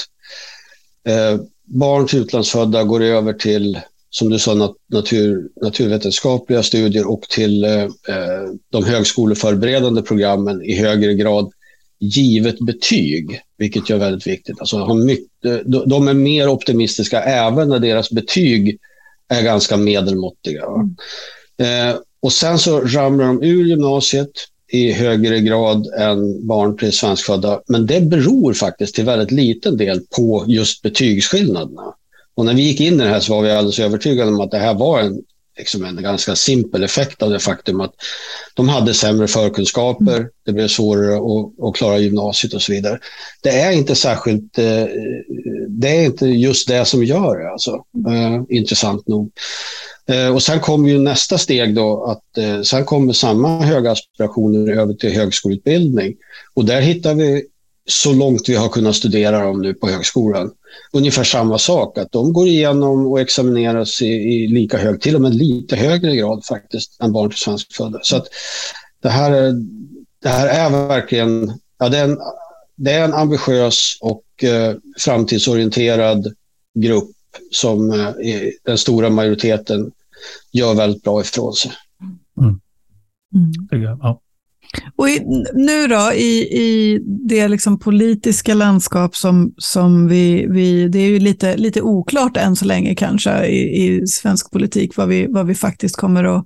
eh, 1.08 1.42
barn 1.64 2.08
till 2.08 2.20
utlandsfödda 2.20 2.84
går 2.84 3.02
över 3.02 3.34
till, 3.34 3.80
som 4.10 4.30
du 4.30 4.40
sa, 4.40 4.76
natur, 4.94 5.50
naturvetenskapliga 5.62 6.64
studier 6.64 7.12
och 7.12 7.22
till 7.22 7.64
eh, 7.64 7.84
eh, 7.84 8.50
de 8.72 8.86
högskoleförberedande 8.86 10.02
programmen 10.02 10.64
i 10.64 10.76
högre 10.76 11.14
grad 11.14 11.52
givet 12.00 12.60
betyg, 12.60 13.42
vilket 13.58 13.90
är 13.90 13.98
väldigt 13.98 14.28
viktigt. 14.28 14.60
Alltså, 14.60 14.94
mycket, 14.94 15.64
de 15.66 16.08
är 16.08 16.14
mer 16.14 16.48
optimistiska 16.48 17.22
även 17.22 17.70
när 17.70 17.80
deras 17.80 18.12
betyg 18.12 18.80
är 19.30 19.44
ganska 19.44 19.78
medelmåttiga. 19.78 20.66
Mm. 20.66 20.96
Eh, 21.90 21.96
och 22.22 22.34
sen 22.34 22.60
så 22.60 22.80
ramlar 22.80 23.26
de 23.26 23.44
ur 23.44 23.66
gymnasiet 23.66 24.32
i 24.72 24.92
högre 24.92 25.40
grad 25.40 25.88
än 25.88 26.48
barn 26.48 26.78
till 26.78 26.92
svenskfödda. 26.92 27.62
Men 27.68 27.86
det 27.86 28.02
beror 28.02 28.54
faktiskt 28.54 28.96
till 28.96 29.06
väldigt 29.06 29.32
liten 29.32 29.78
del 29.78 30.02
på 30.16 30.46
just 30.48 30.82
betygsskillnaderna. 30.82 31.96
Och 32.36 32.46
när 32.46 32.54
vi 32.54 32.62
gick 32.62 32.82
in 32.82 32.94
i 32.94 33.04
det 33.04 33.10
här 33.10 33.20
så 33.20 33.34
var 33.36 33.42
vi 33.42 33.52
alldeles 33.52 33.80
övertygade 33.80 34.32
om 34.32 34.42
att 34.42 34.52
det 34.52 34.58
här 34.58 34.74
var 34.74 35.00
en, 35.00 35.22
liksom 35.60 35.86
en 35.86 36.04
ganska 36.04 36.36
simpel 36.36 36.84
effekt 36.84 37.24
av 37.24 37.30
det 37.30 37.40
faktum 37.40 37.82
att 37.82 37.94
de 38.54 38.70
hade 38.70 38.94
sämre 38.94 39.28
förkunskaper, 39.28 40.18
mm. 40.18 40.30
det 40.46 40.54
blev 40.54 40.68
svårare 40.68 41.16
att, 41.16 41.68
att, 41.68 41.76
klara 41.76 41.98
gymnasiet 41.98 42.54
och 42.54 42.62
så 42.62 42.72
vidare. 42.72 43.00
Det 43.44 43.50
är 43.50 43.72
inte 43.72 43.96
särskilt, 43.96 44.58
eh, 44.58 44.86
det 45.68 45.90
är 45.90 46.06
inte 46.06 46.28
just 46.28 46.68
det 46.68 46.86
som 46.86 47.04
gör 47.04 47.40
det, 47.40 47.52
alltså, 47.52 47.72
eh, 48.08 48.58
intressant 48.58 49.08
nog. 49.08 49.32
Eh, 50.08 50.36
och 50.36 50.44
sen 50.44 50.60
kommer 50.60 50.90
ju 50.90 51.00
nästa 51.00 51.38
steg 51.38 51.76
då 51.76 52.04
att 52.04 52.66
sen 52.66 52.86
kommer 52.86 53.14
samma 53.14 53.62
höga 53.62 53.92
aspirationer 53.92 54.72
över 54.72 54.94
till 54.94 55.14
högskoleutbildning. 55.14 56.16
Och 56.54 56.66
där 56.66 56.82
hittar 56.82 57.16
vi 57.16 57.46
så 57.90 58.14
långt 58.14 58.50
vi 58.50 58.56
har 58.56 58.70
kunnat 58.70 58.96
studera 58.96 59.44
dem 59.44 59.62
nu 59.62 59.74
på 59.74 59.90
högskolan. 59.90 60.52
Ungefär 60.94 61.24
samma 61.24 61.58
sak, 61.58 61.98
att 61.98 62.12
de 62.12 62.34
går 62.34 62.48
igenom 62.48 63.08
och 63.08 63.20
examineras 63.20 64.02
i, 64.02 64.06
i 64.06 64.48
lika 64.48 64.78
hög, 64.78 65.02
till 65.02 65.16
och 65.16 65.22
med 65.22 65.36
lite 65.36 65.76
högre 65.76 66.16
grad 66.16 66.46
faktiskt, 66.46 67.02
än 67.02 67.12
barn 67.12 67.30
till 67.30 67.40
svenskfödda. 67.40 68.00
Så 68.02 68.16
att 68.16 68.28
det 69.02 69.10
här 69.10 69.32
är, 69.32 69.54
det 70.22 70.30
här 70.30 70.48
är 70.48 70.88
verkligen, 70.88 71.60
ja, 71.80 71.90
det 71.90 71.98
är 71.98 72.04
en, 72.04 72.18
det 72.76 72.92
är 72.92 73.04
en 73.04 73.14
ambitiös 73.14 73.98
och 74.02 74.44
eh, 74.44 74.76
framtidsorienterad 75.00 76.34
grupp 76.80 77.10
som 77.52 77.92
eh, 77.92 78.10
den 78.66 78.78
stora 78.78 79.10
majoriteten 79.10 79.92
gör 80.52 80.74
väldigt 80.74 81.04
bra 81.04 81.22
ifrån 81.22 81.54
sig. 81.54 81.72
Mm. 82.42 82.60
Mm. 83.72 83.98
Ja. 84.02 84.22
Och 84.96 85.10
i, 85.10 85.20
nu 85.54 85.88
då, 85.88 86.14
i, 86.14 86.40
i 86.42 87.00
det 87.04 87.48
liksom 87.48 87.80
politiska 87.80 88.54
landskap 88.54 89.16
som, 89.16 89.54
som 89.58 90.08
vi, 90.08 90.48
vi... 90.50 90.88
Det 90.88 91.00
är 91.00 91.10
ju 91.10 91.20
lite, 91.20 91.58
lite 91.58 91.82
oklart 91.82 92.38
än 92.38 92.56
så 92.56 92.66
länge 92.66 92.96
kanske 92.96 93.46
i, 93.46 93.86
i 93.86 94.08
svensk 94.08 94.52
politik 94.52 94.98
vad 94.98 95.08
vi, 95.08 95.28
vad 95.28 95.48
vi 95.48 95.56
faktiskt 95.56 95.96
kommer 95.96 96.24
att 96.24 96.46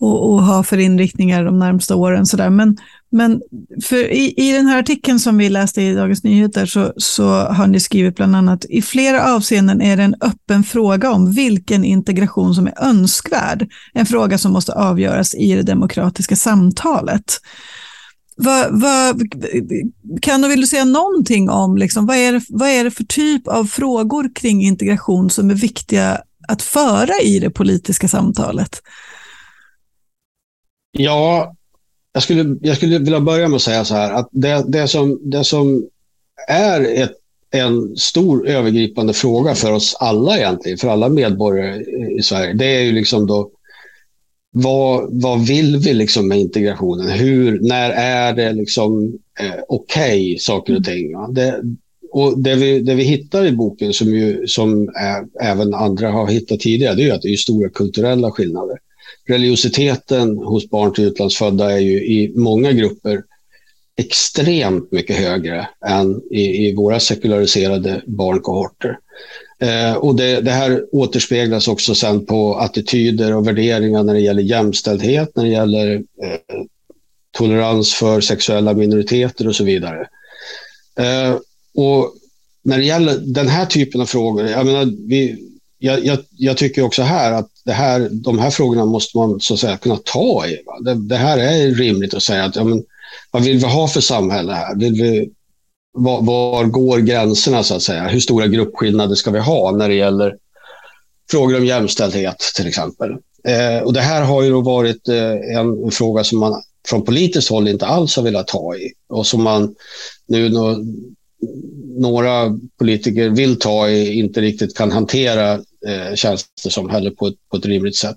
och, 0.00 0.32
och 0.32 0.42
ha 0.42 0.62
för 0.62 0.78
inriktningar 0.78 1.44
de 1.44 1.58
närmsta 1.58 1.96
åren. 1.96 2.26
Så 2.26 2.36
där. 2.36 2.50
Men, 2.50 2.76
men 3.10 3.42
för 3.84 4.12
i, 4.12 4.34
i 4.36 4.52
den 4.52 4.66
här 4.66 4.78
artikeln 4.78 5.20
som 5.20 5.38
vi 5.38 5.48
läste 5.48 5.82
i 5.82 5.94
Dagens 5.94 6.24
Nyheter 6.24 6.66
så, 6.66 6.92
så 6.96 7.28
har 7.28 7.66
ni 7.66 7.80
skrivit 7.80 8.16
bland 8.16 8.36
annat 8.36 8.64
i 8.64 8.82
flera 8.82 9.34
avseenden 9.34 9.80
är 9.80 9.96
det 9.96 10.02
en 10.02 10.14
öppen 10.20 10.64
fråga 10.64 11.10
om 11.10 11.32
vilken 11.32 11.84
integration 11.84 12.54
som 12.54 12.66
är 12.66 12.82
önskvärd. 12.82 13.68
En 13.92 14.06
fråga 14.06 14.38
som 14.38 14.52
måste 14.52 14.72
avgöras 14.72 15.34
i 15.34 15.54
det 15.54 15.62
demokratiska 15.62 16.36
samtalet. 16.36 17.40
Vad, 18.36 18.80
vad, 18.80 19.22
kan 20.22 20.44
och 20.44 20.50
vill 20.50 20.60
du 20.60 20.66
säga 20.66 20.84
någonting 20.84 21.50
om 21.50 21.76
liksom, 21.76 22.06
vad, 22.06 22.16
är 22.16 22.32
det, 22.32 22.40
vad 22.48 22.68
är 22.68 22.84
det 22.84 22.90
för 22.90 23.04
typ 23.04 23.48
av 23.48 23.64
frågor 23.64 24.34
kring 24.34 24.62
integration 24.62 25.30
som 25.30 25.50
är 25.50 25.54
viktiga 25.54 26.20
att 26.48 26.62
föra 26.62 27.20
i 27.22 27.38
det 27.38 27.50
politiska 27.50 28.08
samtalet? 28.08 28.80
Ja, 30.92 31.56
jag 32.16 32.22
skulle, 32.22 32.56
jag 32.62 32.76
skulle 32.76 32.98
vilja 32.98 33.20
börja 33.20 33.48
med 33.48 33.56
att 33.56 33.62
säga 33.62 33.84
så 33.84 33.94
här 33.94 34.12
att 34.12 34.28
det, 34.32 34.64
det, 34.68 34.88
som, 34.88 35.20
det 35.30 35.44
som 35.44 35.86
är 36.48 37.02
ett, 37.02 37.12
en 37.50 37.96
stor 37.96 38.48
övergripande 38.48 39.12
fråga 39.12 39.54
för 39.54 39.72
oss 39.72 39.96
alla 40.00 40.38
egentligen, 40.38 40.78
för 40.78 40.88
alla 40.88 41.08
medborgare 41.08 41.84
i 42.18 42.22
Sverige, 42.22 42.52
det 42.52 42.64
är 42.64 42.82
ju 42.82 42.92
liksom 42.92 43.26
då 43.26 43.50
vad, 44.50 45.22
vad 45.22 45.46
vill 45.46 45.76
vi 45.76 45.94
liksom 45.94 46.28
med 46.28 46.38
integrationen? 46.38 47.08
Hur, 47.08 47.60
när 47.60 47.90
är 47.90 48.32
det 48.32 48.52
liksom 48.52 49.18
eh, 49.40 49.60
okej 49.68 50.20
okay, 50.20 50.38
saker 50.38 50.76
och 50.76 50.84
ting? 50.84 51.10
Ja? 51.10 51.28
Det, 51.32 51.62
och 52.10 52.38
det 52.38 52.54
vi, 52.54 52.80
det 52.80 52.94
vi 52.94 53.02
hittar 53.02 53.46
i 53.46 53.52
boken 53.52 53.92
som, 53.92 54.08
ju, 54.08 54.46
som 54.46 54.88
är, 54.88 55.44
även 55.50 55.74
andra 55.74 56.10
har 56.10 56.26
hittat 56.26 56.60
tidigare, 56.60 56.94
det 56.94 57.08
är 57.08 57.14
att 57.14 57.22
det 57.22 57.32
är 57.32 57.36
stora 57.36 57.68
kulturella 57.68 58.30
skillnader 58.30 58.78
religiositeten 59.26 60.38
hos 60.38 60.70
barn 60.70 60.92
till 60.92 61.04
utlandsfödda 61.04 61.72
är 61.72 61.78
ju 61.78 62.04
i 62.04 62.32
många 62.36 62.72
grupper 62.72 63.22
extremt 63.96 64.92
mycket 64.92 65.16
högre 65.16 65.68
än 65.86 66.22
i, 66.30 66.68
i 66.68 66.74
våra 66.74 67.00
sekulariserade 67.00 68.02
barnkohorter. 68.06 68.98
Eh, 69.60 69.94
och 69.94 70.16
det, 70.16 70.40
det, 70.40 70.50
här 70.50 70.84
återspeglas 70.92 71.68
också 71.68 71.94
sen 71.94 72.26
på 72.26 72.56
attityder 72.56 73.34
och 73.34 73.46
värderingar 73.46 74.02
när 74.02 74.14
det 74.14 74.20
gäller 74.20 74.42
jämställdhet, 74.42 75.36
när 75.36 75.44
det 75.44 75.50
gäller 75.50 75.94
eh, 75.94 76.62
tolerans 77.30 77.94
för 77.94 78.20
sexuella 78.20 78.74
minoriteter 78.74 79.48
och 79.48 79.56
så 79.56 79.64
vidare. 79.64 80.08
Eh, 80.98 81.36
och 81.74 82.14
när 82.62 82.78
det 82.78 82.84
gäller 82.84 83.18
den 83.18 83.48
här 83.48 83.66
typen 83.66 84.00
av 84.00 84.06
frågor, 84.06 84.46
jag 84.46 84.66
menar, 84.66 85.08
vi, 85.08 85.48
jag, 85.78 86.04
jag, 86.04 86.18
jag, 86.30 86.56
tycker 86.56 86.82
också 86.82 87.02
här 87.02 87.32
att 87.32 87.48
det 87.64 87.72
här, 87.72 88.08
de 88.12 88.38
här 88.38 88.50
frågorna 88.50 88.84
måste 88.84 89.18
man 89.18 89.40
så 89.40 89.54
att 89.54 89.60
säga 89.60 89.76
kunna 89.76 89.96
ta 90.04 90.46
i. 90.46 90.58
Det, 90.84 90.94
det, 90.94 91.16
här 91.16 91.38
är 91.38 91.70
rimligt 91.70 92.14
att 92.14 92.22
säga 92.22 92.44
att 92.44 92.56
ja, 92.56 92.64
men, 92.64 92.84
vad 93.30 93.42
vill 93.42 93.58
vi 93.58 93.64
ha 93.64 93.88
för 93.88 94.00
samhälle 94.00 94.52
här? 94.52 94.76
Vill 94.76 94.92
vi, 94.92 95.30
var, 95.92 96.22
var, 96.22 96.64
går 96.64 96.98
gränserna 96.98 97.62
så 97.62 97.74
att 97.74 97.82
säga? 97.82 98.08
Hur 98.08 98.20
stora 98.20 98.46
gruppskillnader 98.46 99.14
ska 99.14 99.30
vi 99.30 99.38
ha 99.38 99.70
när 99.70 99.88
det 99.88 99.94
gäller 99.94 100.36
frågor 101.30 101.56
om 101.56 101.66
jämställdhet 101.66 102.38
till 102.56 102.66
exempel? 102.66 103.10
Eh, 103.48 103.82
och 103.82 103.92
det 103.92 104.00
här 104.00 104.22
har 104.22 104.42
ju 104.42 104.62
varit 104.62 105.08
eh, 105.08 105.58
en, 105.58 105.84
en, 105.84 105.90
fråga 105.90 106.24
som 106.24 106.38
man 106.38 106.62
från 106.88 107.04
politiskt 107.04 107.50
håll 107.50 107.68
inte 107.68 107.86
alls 107.86 108.16
har 108.16 108.22
velat 108.22 108.46
ta 108.46 108.76
i 108.76 108.92
och 109.08 109.26
som 109.26 109.42
man 109.42 109.74
nu 110.28 110.48
no, 110.48 110.84
några 111.96 112.58
politiker 112.78 113.28
vill 113.28 113.58
ta 113.58 113.88
i 113.88 114.18
inte 114.18 114.40
riktigt 114.40 114.76
kan 114.76 114.92
hantera 114.92 115.60
eh, 115.86 116.14
känns 116.14 116.44
det 116.64 116.70
som 116.70 116.90
heller 116.90 117.10
på 117.10 117.26
ett, 117.26 117.34
på 117.50 117.56
ett 117.56 117.66
rimligt 117.66 117.96
sätt. 117.96 118.16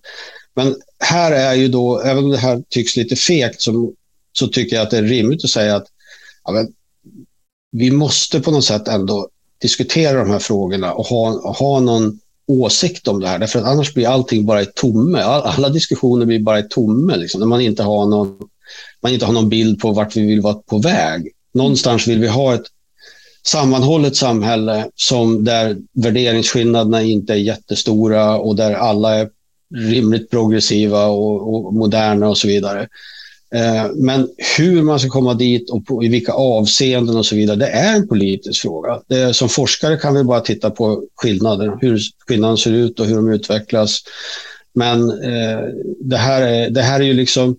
Men 0.56 0.76
här 1.00 1.32
är 1.32 1.54
ju 1.54 1.68
då, 1.68 2.00
även 2.00 2.24
om 2.24 2.32
det 2.32 2.38
här 2.38 2.64
tycks 2.70 2.96
lite 2.96 3.16
fegt, 3.16 3.62
så, 3.62 3.94
så 4.32 4.48
tycker 4.48 4.76
jag 4.76 4.84
att 4.84 4.92
det 4.92 4.98
är 4.98 5.04
rimligt 5.04 5.44
att 5.44 5.50
säga 5.50 5.76
att 5.76 5.88
ja, 6.44 6.52
men, 6.52 6.74
vi 7.72 7.92
måste 7.92 8.40
på 8.40 8.52
något 8.52 8.66
sätt 8.66 8.88
ändå 8.88 9.30
diskutera 9.62 10.20
de 10.20 10.30
här 10.30 10.40
frågorna 10.40 10.94
och 10.94 11.06
ha, 11.06 11.54
ha 11.54 11.80
någon 11.80 12.20
åsikt 12.48 13.08
om 13.08 13.20
det 13.20 13.28
här. 13.28 13.40
Därför 13.40 13.60
att 13.60 13.66
annars 13.66 13.94
blir 13.94 14.08
allting 14.08 14.46
bara 14.46 14.62
i 14.62 14.66
tomme. 14.66 15.20
Alla 15.22 15.70
diskussioner 15.70 16.26
blir 16.26 16.40
bara 16.40 16.60
i 16.60 16.68
tomme. 16.70 17.16
Liksom, 17.18 17.40
när 17.40 17.48
man 17.48 17.62
inte, 17.62 17.84
har 17.84 18.06
någon, 18.06 18.38
man 19.02 19.14
inte 19.14 19.26
har 19.26 19.34
någon 19.34 19.50
bild 19.50 19.80
på 19.80 19.92
vart 19.92 20.16
vi 20.16 20.26
vill 20.26 20.42
vara 20.42 20.54
på 20.54 20.78
väg. 20.78 21.32
Någonstans 21.54 22.08
vill 22.08 22.20
vi 22.20 22.28
ha 22.28 22.54
ett 22.54 22.66
sammanhållet 23.46 24.16
samhälle 24.16 24.90
som 24.96 25.46
där 25.46 25.78
värderingsskillnaderna 25.94 27.02
inte 27.02 27.34
är 27.34 27.38
jättestora 27.38 28.38
och 28.38 28.56
där 28.56 28.74
alla 28.74 29.16
är 29.16 29.30
rimligt 29.76 30.30
progressiva 30.30 31.06
och, 31.06 31.54
och 31.54 31.74
moderna 31.74 32.30
och 32.30 32.38
så 32.38 32.48
vidare. 32.48 32.88
Eh, 33.56 33.92
men 33.96 34.30
hur 34.58 34.82
man 34.82 35.00
ska 35.00 35.10
komma 35.10 35.34
dit 35.34 35.70
och 35.70 35.86
på, 35.86 36.04
i 36.04 36.08
vilka 36.08 36.32
avseenden 36.32 37.18
och 37.18 37.26
så 37.26 37.36
vidare, 37.36 37.58
det 37.58 37.68
är 37.68 37.96
en 37.96 38.08
politisk 38.08 38.62
fråga. 38.62 39.02
Det, 39.08 39.34
som 39.34 39.50
forskare 39.50 39.98
kan 39.98 40.16
vi 40.16 40.24
bara 40.24 40.42
titta 40.42 40.70
på 40.70 41.04
skillnader, 41.16 41.78
hur 41.82 42.00
skillnaden 42.28 42.58
ser 42.58 42.72
ut 42.72 43.00
och 43.00 43.06
hur 43.06 43.16
de 43.16 43.30
utvecklas. 43.30 44.00
Men 44.74 45.10
eh, 45.10 45.60
det, 46.00 46.18
här 46.18 46.42
är, 46.42 46.70
det 46.70 46.82
här 46.82 47.00
är 47.00 47.04
ju 47.04 47.14
liksom... 47.14 47.58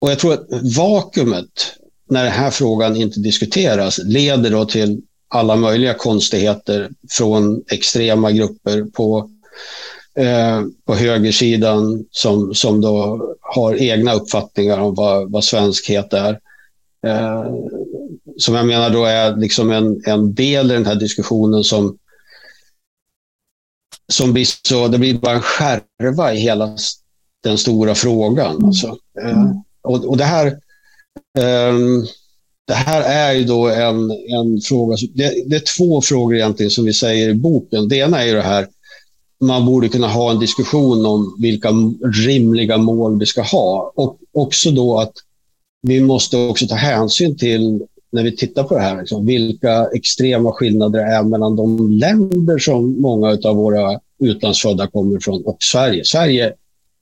Och 0.00 0.10
jag 0.10 0.18
tror 0.18 0.32
att 0.32 0.46
vakuumet 0.76 1.74
när 2.10 2.24
den 2.24 2.32
här 2.32 2.50
frågan 2.50 2.96
inte 2.96 3.20
diskuteras 3.20 3.98
leder 4.04 4.50
då 4.50 4.64
till 4.64 5.02
alla 5.28 5.56
möjliga 5.56 5.94
konstigheter 5.94 6.90
från 7.10 7.62
extrema 7.70 8.32
grupper 8.32 8.84
på, 8.84 9.30
eh, 10.14 10.62
på 10.84 10.94
högersidan 10.94 12.04
som, 12.10 12.54
som 12.54 12.80
då 12.80 13.24
har 13.40 13.74
egna 13.74 14.12
uppfattningar 14.12 14.78
om 14.78 14.94
vad, 14.94 15.30
vad 15.30 15.44
svenskhet 15.44 16.12
är. 16.12 16.38
Eh, 17.06 17.44
som 18.38 18.54
jag 18.54 18.66
menar 18.66 18.90
då 18.90 19.04
är 19.04 19.36
liksom 19.36 19.70
en, 19.70 20.02
en 20.06 20.34
del 20.34 20.70
i 20.70 20.74
den 20.74 20.86
här 20.86 20.94
diskussionen 20.94 21.64
som 21.64 21.98
som 24.12 24.32
blir 24.32 24.46
så, 24.68 24.88
det 24.88 24.98
blir 24.98 25.18
bara 25.18 25.34
en 25.34 25.42
skärva 25.42 26.34
i 26.34 26.38
hela 26.38 26.76
den 27.42 27.58
stora 27.58 27.94
frågan. 27.94 28.64
Alltså. 28.64 28.86
Eh, 29.22 29.50
och, 29.82 30.04
och 30.04 30.16
det 30.16 30.24
här 30.24 30.58
Ehm, 31.38 32.06
det 32.66 32.74
här 32.74 33.02
är 33.02 33.34
ju 33.34 33.44
då 33.44 33.68
en, 33.68 34.10
en 34.10 34.60
fråga. 34.60 34.96
Det, 35.14 35.44
det, 35.46 35.56
är 35.56 35.76
två 35.76 36.00
frågor 36.00 36.36
egentligen 36.36 36.70
som 36.70 36.84
vi 36.84 36.92
säger 36.92 37.28
i 37.28 37.34
boken. 37.34 37.88
Det 37.88 37.96
ena 37.96 38.22
är 38.22 38.26
ju 38.26 38.34
det 38.34 38.42
här, 38.42 38.68
man 39.40 39.66
borde 39.66 39.88
kunna 39.88 40.08
ha 40.08 40.30
en 40.30 40.38
diskussion 40.38 41.06
om 41.06 41.36
vilka 41.38 41.68
rimliga 42.26 42.76
mål 42.76 43.18
vi 43.18 43.26
ska 43.26 43.42
ha. 43.42 43.92
Och 43.96 44.18
också 44.32 44.70
då 44.70 44.98
att 44.98 45.12
vi 45.82 46.00
måste 46.00 46.36
också 46.36 46.66
ta 46.66 46.74
hänsyn 46.74 47.36
till, 47.36 47.82
när 48.12 48.22
vi 48.22 48.36
tittar 48.36 48.64
på 48.64 48.74
det 48.74 48.80
här, 48.80 48.98
liksom, 48.98 49.26
vilka 49.26 49.86
extrema 49.94 50.52
skillnader 50.52 50.98
det 50.98 51.04
är 51.04 51.22
mellan 51.22 51.56
de 51.56 51.90
länder 51.90 52.58
som 52.58 53.00
många 53.00 53.38
av 53.44 53.56
våra 53.56 54.00
utlandsfödda 54.20 54.86
kommer 54.86 55.20
från 55.20 55.44
och 55.44 55.56
Sverige. 55.60 56.04
Sverige 56.04 56.52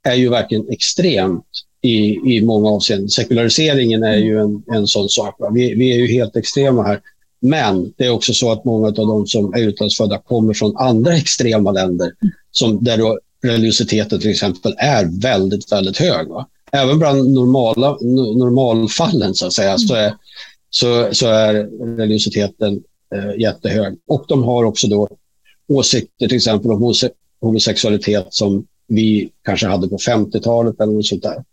är 0.02 0.14
ju 0.14 0.28
verkligen 0.28 0.68
extremt 0.68 1.65
i, 1.86 2.20
i 2.36 2.42
många 2.42 2.68
avseenden. 2.68 3.08
Sekulariseringen 3.08 4.02
är 4.02 4.16
ju 4.16 4.40
en, 4.40 4.62
en 4.72 4.86
sån 4.86 5.08
sak. 5.08 5.34
Vi, 5.54 5.74
vi 5.74 5.92
är 5.92 5.96
ju 5.96 6.06
helt 6.06 6.36
extrema 6.36 6.82
här. 6.82 7.00
Men 7.40 7.92
det 7.96 8.06
är 8.06 8.10
också 8.10 8.32
så 8.32 8.52
att 8.52 8.64
många 8.64 8.86
av 8.86 8.94
de 8.94 9.26
som 9.26 9.54
är 9.54 9.58
utlandsfödda 9.58 10.18
kommer 10.18 10.54
från 10.54 10.76
andra 10.76 11.16
extrema 11.16 11.72
länder 11.72 12.12
som, 12.50 12.84
där 12.84 12.98
då 12.98 13.18
religiositeten 13.42 14.20
till 14.20 14.30
exempel 14.30 14.74
är 14.78 15.20
väldigt, 15.22 15.72
väldigt 15.72 15.98
hög. 15.98 16.28
Va? 16.28 16.46
Även 16.72 16.98
bland 16.98 17.30
normala, 17.34 17.96
normalfallen 18.36 19.34
så 19.34 19.46
att 19.46 19.52
säga 19.52 19.78
så 19.78 19.94
är, 19.94 20.14
så, 20.70 21.08
så 21.12 21.26
är 21.26 21.54
religiositeten 21.96 22.82
eh, 23.14 23.40
jättehög. 23.40 23.98
Och 24.06 24.24
de 24.28 24.42
har 24.42 24.64
också 24.64 24.86
då 24.86 25.08
åsikter 25.68 26.28
till 26.28 26.36
exempel 26.36 26.70
om 26.70 26.94
homosexualitet 27.40 28.26
som 28.30 28.66
vi 28.88 29.30
kanske 29.44 29.66
hade 29.66 29.88
på 29.88 29.96
50-talet 29.96 30.80
eller 30.80 30.92
något 30.92 31.06
sånt 31.06 31.22
där. 31.22 31.44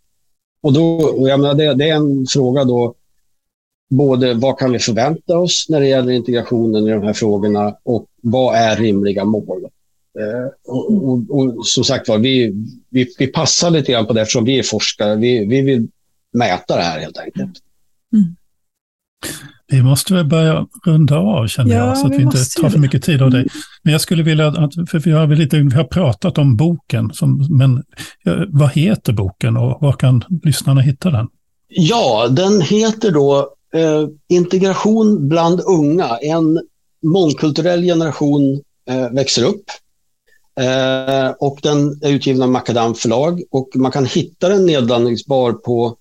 Och 0.64 0.72
då, 0.72 1.14
jag 1.28 1.40
menar, 1.40 1.54
det, 1.54 1.74
det, 1.74 1.90
är 1.90 1.94
en 1.94 2.26
fråga 2.26 2.64
då, 2.64 2.94
både 3.90 4.34
vad 4.34 4.58
kan 4.58 4.72
vi 4.72 4.78
förvänta 4.78 5.38
oss 5.38 5.66
när 5.68 5.80
det 5.80 5.86
gäller 5.86 6.12
integrationen 6.12 6.88
i 6.88 6.90
de 6.90 7.02
här 7.02 7.12
frågorna 7.12 7.76
och 7.82 8.06
vad 8.22 8.56
är 8.56 8.76
rimliga 8.76 9.24
mål? 9.24 9.64
Eh, 10.18 10.72
och, 10.74 11.08
och, 11.08 11.30
och, 11.30 11.66
som 11.66 11.84
sagt 11.84 12.08
var, 12.08 12.18
vi, 12.18 12.52
vi, 12.88 13.14
vi 13.18 13.26
passar 13.26 13.70
lite 13.70 13.92
grann 13.92 14.06
på 14.06 14.12
det 14.12 14.20
eftersom 14.20 14.44
vi 14.44 14.58
är 14.58 14.62
forskare. 14.62 15.16
Vi, 15.16 15.46
vi 15.46 15.60
vill 15.60 15.88
mäta 16.32 16.76
det 16.76 16.82
här 16.82 17.00
helt 17.00 17.18
enkelt. 17.18 17.58
Mm. 18.12 18.36
Vi 19.74 19.82
måste 19.82 20.14
väl 20.14 20.24
börja 20.24 20.66
runda 20.86 21.16
av 21.18 21.46
känner 21.46 21.76
ja, 21.76 21.86
jag, 21.86 21.98
så 21.98 22.06
att 22.06 22.12
vi, 22.12 22.16
vi 22.16 22.22
inte 22.22 22.38
tar 22.60 22.70
för 22.70 22.78
mycket 22.78 23.02
tid 23.02 23.22
av 23.22 23.30
dig. 23.30 23.46
Men 23.82 23.92
jag 23.92 24.00
skulle 24.00 24.22
vilja, 24.22 24.48
att, 24.48 24.74
för 24.90 24.98
vi 24.98 25.10
har, 25.10 25.26
lite, 25.26 25.58
vi 25.58 25.76
har 25.76 25.84
pratat 25.84 26.38
om 26.38 26.56
boken, 26.56 27.10
som, 27.14 27.46
men 27.50 27.82
vad 28.48 28.70
heter 28.70 29.12
boken 29.12 29.56
och 29.56 29.82
var 29.82 29.92
kan 29.92 30.24
lyssnarna 30.42 30.80
hitta 30.80 31.10
den? 31.10 31.26
Ja, 31.68 32.28
den 32.30 32.60
heter 32.60 33.10
då 33.10 33.54
eh, 33.74 34.08
Integration 34.28 35.28
bland 35.28 35.60
unga. 35.60 36.18
En 36.22 36.60
mångkulturell 37.02 37.82
generation 37.82 38.62
eh, 38.90 39.10
växer 39.10 39.44
upp. 39.44 39.64
Eh, 40.60 41.30
och 41.38 41.58
den 41.62 42.00
är 42.02 42.10
utgiven 42.10 42.42
av 42.42 42.50
Macadam 42.50 42.94
förlag 42.94 43.42
och 43.50 43.68
man 43.74 43.92
kan 43.92 44.06
hitta 44.06 44.48
den 44.48 44.66
nedladdningsbar 44.66 45.52
på 45.52 45.96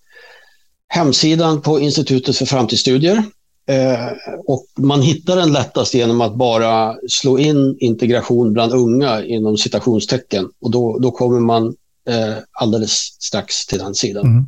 hemsidan 0.87 1.61
på 1.61 1.79
Institutet 1.79 2.37
för 2.37 2.45
framtidsstudier. 2.45 3.23
Eh, 3.67 4.11
och 4.47 4.65
man 4.77 5.01
hittar 5.01 5.35
den 5.35 5.53
lättast 5.53 5.93
genom 5.93 6.21
att 6.21 6.35
bara 6.35 6.95
slå 7.09 7.39
in 7.39 7.77
integration 7.79 8.53
bland 8.53 8.73
unga 8.73 9.23
inom 9.23 9.57
citationstecken 9.57 10.49
och 10.61 10.71
då, 10.71 10.99
då 10.99 11.11
kommer 11.11 11.39
man 11.39 11.75
eh, 12.09 12.35
alldeles 12.51 12.91
strax 13.19 13.65
till 13.65 13.79
den 13.79 13.95
sidan. 13.95 14.25
Mm. 14.25 14.45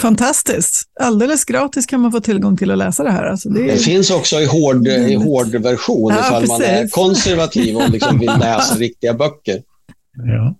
Fantastiskt. 0.00 0.82
Alldeles 1.00 1.44
gratis 1.44 1.86
kan 1.86 2.00
man 2.00 2.12
få 2.12 2.20
tillgång 2.20 2.56
till 2.56 2.70
att 2.70 2.78
läsa 2.78 3.04
det 3.04 3.10
här. 3.10 3.24
Alltså 3.24 3.48
det, 3.48 3.60
är... 3.60 3.72
det 3.72 3.78
finns 3.78 4.10
också 4.10 4.40
i 4.40 4.46
hård, 4.46 4.86
i 4.86 5.14
hård 5.14 5.54
version 5.56 6.12
ja, 6.14 6.20
ifall 6.20 6.40
precis. 6.40 6.58
man 6.58 6.62
är 6.62 6.88
konservativ 6.88 7.76
och 7.76 7.90
liksom 7.90 8.18
vill 8.18 8.30
läsa 8.40 8.74
riktiga 8.74 9.14
böcker. 9.14 9.62
Ja. 10.16 10.54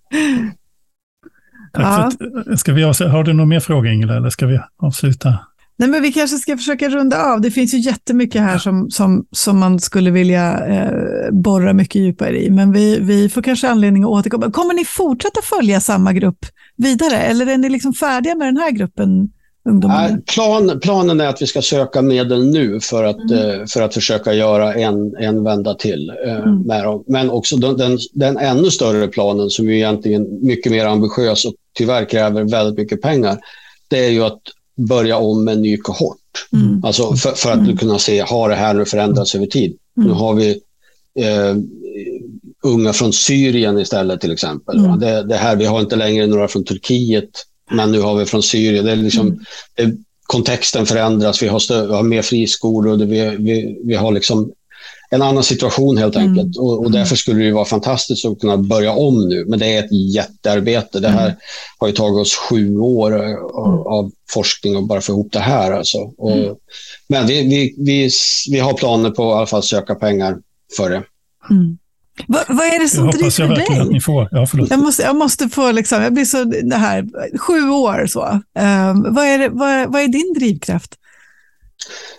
Tack 1.73 1.85
ja. 1.85 2.11
för, 2.19 2.57
ska 2.57 2.73
vi, 2.73 2.83
har 2.83 3.25
du 3.25 3.33
några 3.33 3.49
mer 3.49 3.61
frågor 3.61 3.87
Ingela 3.87 4.17
eller 4.17 4.31
ska 4.31 4.47
vi 4.47 4.61
avsluta? 4.83 5.39
Nej, 5.77 5.89
men 5.89 6.03
vi 6.03 6.13
kanske 6.13 6.37
ska 6.37 6.57
försöka 6.57 6.89
runda 6.89 7.25
av. 7.25 7.41
Det 7.41 7.51
finns 7.51 7.75
ju 7.75 7.79
jättemycket 7.79 8.43
här 8.43 8.59
som, 8.59 8.91
som, 8.91 9.27
som 9.31 9.59
man 9.59 9.81
skulle 9.81 10.11
vilja 10.11 10.67
eh, 10.67 11.33
borra 11.33 11.73
mycket 11.73 12.03
djupare 12.03 12.43
i, 12.43 12.51
men 12.51 12.73
vi, 12.73 12.99
vi 13.01 13.29
får 13.29 13.43
kanske 13.43 13.69
anledning 13.69 14.03
att 14.03 14.11
återkomma. 14.11 14.51
Kommer 14.51 14.75
ni 14.75 14.85
fortsätta 14.85 15.41
följa 15.43 15.81
samma 15.81 16.13
grupp 16.13 16.47
vidare 16.77 17.17
eller 17.17 17.47
är 17.47 17.59
ni 17.59 17.69
liksom 17.69 17.93
färdiga 17.93 18.35
med 18.35 18.49
den 18.49 18.57
här 18.57 18.71
gruppen? 18.71 19.31
Ungdomar? 19.65 20.21
Plan, 20.35 20.81
planen 20.83 21.21
är 21.21 21.27
att 21.27 21.43
vi 21.43 21.47
ska 21.47 21.63
söka 21.63 22.03
medel 22.03 22.51
nu 22.51 22.81
för 22.81 23.05
att, 23.05 23.31
mm. 23.31 23.61
eh, 23.61 23.67
för 23.67 23.83
att 23.83 23.95
försöka 23.95 24.33
göra 24.33 24.75
en, 24.75 25.17
en 25.17 25.45
vända 25.45 25.75
till 25.75 26.13
eh, 26.27 26.37
mm. 26.37 26.61
med 26.61 26.85
dem. 26.85 27.05
Men 27.07 27.31
också 27.31 27.57
den, 27.57 27.77
den, 27.77 27.99
den, 28.13 28.37
ännu 28.37 28.71
större 28.71 29.09
planen 29.09 29.51
som 29.51 29.69
är 29.69 29.73
egentligen 29.73 30.47
mycket 30.47 30.73
mer 30.73 30.87
ambitiös 30.87 31.45
och 31.45 31.55
tyvärr 31.75 32.05
kräver 32.05 32.51
väldigt 32.51 32.79
mycket 32.79 33.03
pengar. 33.03 33.39
Det 33.89 34.07
är 34.07 34.11
ju 34.11 34.25
att 34.25 34.41
börja 34.77 35.17
om 35.17 35.45
med 35.45 35.55
en 35.55 35.63
ny 35.63 35.77
kohort. 35.77 36.47
Mm. 36.53 36.85
Alltså 36.85 37.17
för, 37.17 37.33
för 37.33 37.51
att 37.51 37.59
mm. 37.59 37.77
kunna 37.77 37.99
se, 37.99 38.21
har 38.21 38.49
det 38.49 38.55
här 38.55 38.75
nu 38.75 38.85
förändrats 38.85 39.35
över 39.35 39.47
tid? 39.47 39.77
Mm. 39.97 40.09
Nu 40.09 40.15
har 40.15 40.35
vi 40.35 40.51
eh, 41.19 41.57
unga 42.63 42.93
från 42.93 43.13
Syrien 43.13 43.79
istället 43.79 44.21
till 44.21 44.33
exempel. 44.33 44.79
Mm. 44.79 44.99
Det, 44.99 45.23
det, 45.23 45.37
här, 45.37 45.57
vi 45.57 45.65
har 45.65 45.81
inte 45.81 45.97
längre 45.97 46.27
några 46.27 46.49
från 46.49 46.65
Turkiet, 46.65 47.31
men 47.71 47.93
nu 47.93 48.01
har 48.01 48.15
vi 48.15 48.25
från 48.25 48.43
Syrien. 48.43 48.85
Det 48.85 48.93
är 48.93 48.97
liksom, 48.97 49.27
mm. 49.27 49.41
det, 49.77 49.97
kontexten 50.23 50.87
förändras, 50.87 51.43
vi 51.43 51.49
har, 51.49 51.59
stö, 51.59 51.87
vi 51.87 51.95
har 51.95 52.03
mer 52.03 52.23
friskolor, 52.23 52.97
vi, 52.97 53.37
vi, 53.39 53.81
vi 53.85 53.95
har 53.95 54.13
liksom 54.13 54.53
en 55.13 55.23
annan 55.23 55.43
situation 55.43 55.97
helt 55.97 56.17
mm. 56.17 56.29
enkelt. 56.29 56.57
Mm. 56.57 56.67
Och, 56.67 56.85
och, 56.85 56.93
därför 56.93 57.17
skulle 57.17 57.45
det 57.45 57.53
vara 57.53 57.65
fantastiskt 57.65 58.25
att 58.25 58.41
kunna 58.41 58.57
börja 58.57 58.93
om 58.93 59.29
nu. 59.29 59.45
Men 59.49 59.59
det 59.59 59.67
är 59.67 59.85
ett 59.85 60.15
jättearbete. 60.15 61.01
Det 61.01 61.09
här 61.09 61.27
mm. 61.27 61.37
har 61.79 61.89
ju 61.89 61.95
tagit 61.95 62.21
oss 62.21 62.35
sju 62.35 62.77
år 62.79 63.13
av, 63.13 63.73
mm. 63.73 63.87
av 63.87 64.11
forskning 64.31 64.77
och 64.77 64.87
bara 64.87 65.01
få 65.01 65.13
ihop 65.13 65.33
det 65.33 65.41
här. 65.41 65.73
Alltså. 65.73 65.99
Och, 65.99 66.33
mm. 66.33 66.55
Men 67.09 67.27
vi, 67.27 67.43
vi, 67.43 67.75
vi, 67.79 68.11
vi 68.51 68.59
har 68.59 68.73
planer 68.73 69.11
på 69.11 69.23
att 69.23 69.37
i 69.37 69.39
alla 69.39 69.47
fall 69.47 69.63
söka 69.63 69.95
pengar 69.95 70.39
för 70.77 70.91
det. 70.91 71.03
Mm. 71.51 71.79
Va, 72.27 72.39
vad 72.49 72.67
är 72.67 72.83
det 72.83 72.89
som 72.89 73.05
jag 73.05 73.15
driver 73.15 73.41
jag 73.41 73.55
dig? 73.55 73.81
Att 73.81 73.91
ni 73.91 74.01
får. 74.01 74.29
Ja, 74.31 74.47
jag, 74.71 74.79
måste, 74.79 75.03
jag 75.03 75.17
måste 75.17 75.49
få, 75.49 75.73
liksom, 75.73 76.03
jag 76.03 76.15
blir 76.15 76.25
så, 76.25 76.45
det 76.45 76.77
här, 76.77 77.09
sju 77.39 77.71
år 77.71 78.07
så. 78.07 78.25
Um, 78.25 79.15
vad, 79.15 79.25
är 79.25 79.39
det, 79.39 79.49
vad, 79.49 79.93
vad 79.93 80.03
är 80.03 80.09
din 80.09 80.35
drivkraft? 80.39 80.95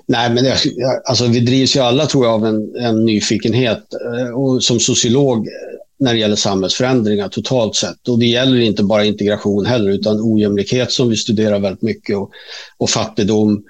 Nej, 0.06 0.30
men 0.30 0.44
det, 0.44 0.58
alltså, 1.06 1.28
vi 1.28 1.40
drivs 1.40 1.76
ju 1.76 1.80
alla 1.80 2.06
tror 2.06 2.26
jag 2.26 2.34
av 2.34 2.46
en, 2.46 2.76
en 2.76 3.06
nyfikenhet 3.06 3.84
eh, 3.94 4.30
och 4.30 4.64
som 4.64 4.80
sociolog 4.80 5.38
eh, 5.38 5.54
när 6.00 6.14
det 6.14 6.20
gäller 6.20 6.36
samhällsförändringar 6.36 7.28
totalt 7.28 7.76
sett. 7.76 8.08
Och 8.08 8.20
det 8.20 8.26
gäller 8.26 8.60
inte 8.60 8.84
bara 8.84 9.06
integration 9.06 9.66
heller 9.66 9.92
utan 9.92 10.20
ojämlikhet 10.22 10.92
som 10.92 11.10
vi 11.10 11.18
studerar 11.18 11.60
väldigt 11.60 11.82
mycket 11.82 12.18
och, 12.18 12.32
och 12.78 12.90
fattigdom. 12.90 13.64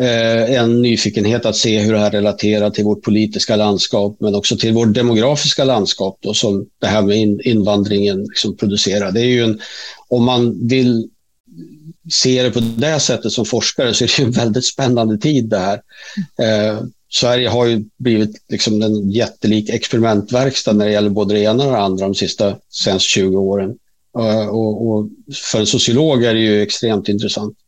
Eh, 0.00 0.54
en 0.54 0.82
nyfikenhet 0.82 1.46
att 1.46 1.56
se 1.56 1.78
hur 1.78 1.92
det 1.92 1.98
här 1.98 2.10
relaterar 2.10 2.70
till 2.70 2.84
vårt 2.84 3.02
politiska 3.02 3.56
landskap 3.56 4.16
men 4.20 4.34
också 4.34 4.56
till 4.56 4.72
vårt 4.72 4.94
demografiska 4.94 5.64
landskap 5.64 6.18
då, 6.20 6.34
som 6.34 6.66
det 6.80 6.86
här 6.86 7.02
med 7.02 7.16
in, 7.16 7.40
invandringen 7.44 8.22
liksom 8.22 8.56
producerar. 8.56 9.12
Det 9.12 9.20
är 9.20 9.24
ju 9.24 9.44
en, 9.44 9.60
om 10.08 10.24
man 10.24 10.68
vill 10.68 11.08
ser 12.12 12.44
det 12.44 12.50
på 12.50 12.60
det 12.60 13.00
sättet 13.00 13.32
som 13.32 13.44
forskare 13.44 13.94
så 13.94 14.04
är 14.04 14.16
det 14.16 14.22
en 14.22 14.30
väldigt 14.30 14.64
spännande 14.64 15.18
tid 15.18 15.44
det 15.48 15.58
här. 15.58 15.80
Eh, 16.38 16.80
Sverige 17.12 17.48
har 17.48 17.66
ju 17.66 17.84
blivit 17.98 18.44
liksom 18.48 18.82
en 18.82 19.10
jättelik 19.10 19.68
experimentverkstad 19.68 20.72
när 20.72 20.84
det 20.84 20.92
gäller 20.92 21.10
både 21.10 21.34
det 21.34 21.40
ena 21.40 21.64
och 21.64 21.72
det 21.72 21.78
andra 21.78 22.04
de 22.04 22.14
sista 22.14 22.56
senaste 22.70 23.08
20 23.08 23.38
åren. 23.38 23.76
Eh, 24.18 24.46
och, 24.46 24.88
och, 24.88 25.08
för 25.50 25.60
en 25.60 25.66
sociolog 25.66 26.24
är 26.24 26.34
det 26.34 26.40
ju 26.40 26.62
extremt 26.62 27.08
intressant. 27.08 27.56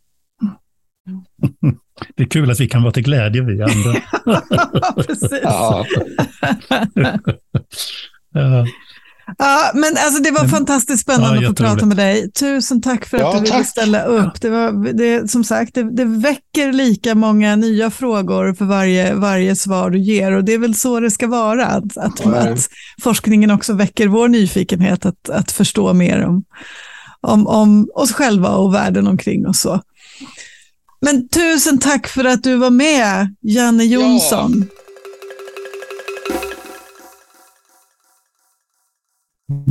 Det 2.16 2.22
är 2.22 2.28
kul 2.28 2.50
att 2.50 2.60
vi 2.60 2.68
kan 2.68 2.82
vara 2.82 2.92
till 2.92 3.02
glädje, 3.02 3.42
vi 3.42 3.62
andra. 3.62 4.02
Precis. 5.06 5.38
ja. 5.42 5.86
ja. 8.34 8.66
Ja, 9.38 9.70
men 9.74 9.96
alltså 9.96 10.22
det 10.22 10.30
var 10.30 10.48
fantastiskt 10.48 11.02
spännande 11.02 11.42
ja, 11.42 11.50
att 11.50 11.58
få 11.58 11.64
prata 11.64 11.86
med 11.86 11.96
dig. 11.96 12.32
Tusen 12.32 12.82
tack 12.82 13.06
för 13.06 13.16
att 13.16 13.22
ja, 13.22 13.32
du 13.32 13.40
ville 13.40 13.64
ställa 13.64 14.04
upp. 14.04 14.40
Det 14.40 14.50
var, 14.50 14.92
det, 14.92 15.30
som 15.30 15.44
sagt, 15.44 15.74
det, 15.74 15.96
det, 15.96 16.04
väcker 16.04 16.72
lika 16.72 17.14
många 17.14 17.56
nya 17.56 17.90
frågor 17.90 18.54
för 18.54 18.64
varje, 18.64 19.14
varje 19.14 19.56
svar 19.56 19.90
du 19.90 19.98
ger 19.98 20.32
och 20.32 20.44
det 20.44 20.52
är 20.52 20.58
väl 20.58 20.74
så 20.74 21.00
det 21.00 21.10
ska 21.10 21.26
vara, 21.26 21.66
att, 21.66 21.96
att, 21.96 22.20
ja. 22.24 22.36
att 22.36 22.68
forskningen 23.02 23.50
också 23.50 23.72
väcker 23.72 24.08
vår 24.08 24.28
nyfikenhet 24.28 25.06
att, 25.06 25.30
att 25.30 25.52
förstå 25.52 25.92
mer 25.92 26.24
om, 26.24 26.44
om, 27.20 27.46
om 27.46 27.90
oss 27.94 28.12
själva 28.12 28.48
och 28.48 28.74
världen 28.74 29.06
omkring 29.06 29.46
oss. 29.46 29.60
Så. 29.60 29.80
Men 31.00 31.28
tusen 31.28 31.78
tack 31.78 32.06
för 32.06 32.24
att 32.24 32.42
du 32.42 32.56
var 32.56 32.70
med, 32.70 33.34
Janne 33.40 33.84
Jonsson. 33.84 34.64
Ja. 34.70 34.91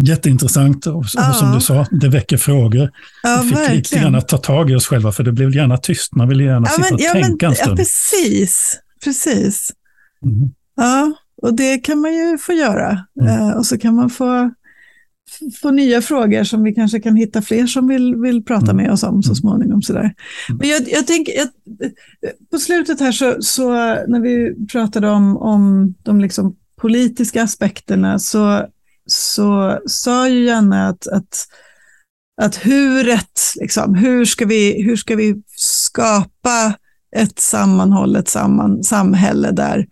Jätteintressant 0.03 0.87
och, 0.87 1.05
ja. 1.13 1.29
och, 1.29 1.35
som 1.35 1.51
du 1.51 1.61
sa, 1.61 1.85
det 1.91 2.09
väcker 2.09 2.37
frågor. 2.37 2.91
Ja, 3.23 3.41
vi 3.43 3.49
fick 3.49 3.57
verkligen. 3.57 4.05
lite 4.05 4.17
att 4.17 4.27
ta 4.27 4.37
tag 4.37 4.71
i 4.71 4.75
oss 4.75 4.87
själva 4.87 5.11
för 5.11 5.23
det 5.23 5.31
blev 5.31 5.55
gärna 5.55 5.77
tyst. 5.77 6.15
Man 6.15 6.27
vill 6.27 6.41
gärna 6.41 6.67
ja, 6.67 6.83
sitta 6.83 6.87
men, 6.89 6.93
och 6.93 7.01
ja, 7.01 7.11
tänka 7.11 7.45
men, 7.45 7.49
en 7.49 7.55
stund. 7.55 7.71
Ja, 7.71 7.75
precis. 7.75 8.79
precis. 9.03 9.71
Mm. 10.25 10.51
Ja, 10.75 11.13
och 11.41 11.53
det 11.53 11.77
kan 11.77 11.99
man 11.99 12.13
ju 12.13 12.37
få 12.37 12.53
göra. 12.53 13.05
Mm. 13.21 13.41
Uh, 13.41 13.57
och 13.57 13.65
så 13.65 13.77
kan 13.77 13.95
man 13.95 14.09
få, 14.09 14.51
få 15.61 15.71
nya 15.71 16.01
frågor 16.01 16.43
som 16.43 16.63
vi 16.63 16.73
kanske 16.73 16.99
kan 16.99 17.15
hitta 17.15 17.41
fler 17.41 17.67
som 17.67 17.87
vill, 17.87 18.15
vill 18.15 18.43
prata 18.43 18.71
mm. 18.71 18.77
med 18.77 18.91
oss 18.91 19.03
om 19.03 19.23
så 19.23 19.29
mm. 19.29 19.35
småningom. 19.35 19.81
Sådär. 19.81 19.99
Mm. 19.99 20.57
Men 20.59 20.69
jag, 20.69 20.81
jag 20.89 21.07
tänker, 21.07 21.33
jag, 21.33 21.47
på 22.51 22.57
slutet 22.57 22.99
här 22.99 23.11
så, 23.11 23.35
så, 23.39 23.71
när 24.07 24.19
vi 24.19 24.65
pratade 24.67 25.09
om, 25.09 25.37
om 25.37 25.93
de 26.03 26.21
liksom 26.21 26.55
politiska 26.81 27.43
aspekterna 27.43 28.19
så 28.19 28.67
så 29.05 29.79
sa 29.85 30.29
ju 30.29 30.45
Janne 30.45 30.87
att, 30.87 31.07
att, 31.07 31.47
att 32.41 32.55
huret, 32.55 33.39
liksom, 33.55 33.95
hur, 33.95 34.25
ska 34.25 34.45
vi, 34.45 34.83
hur 34.83 34.95
ska 34.95 35.15
vi 35.15 35.35
skapa 35.55 36.73
ett 37.15 37.39
sammanhållet 37.39 38.27
samman, 38.27 38.83
samhälle 38.83 39.51
där 39.51 39.87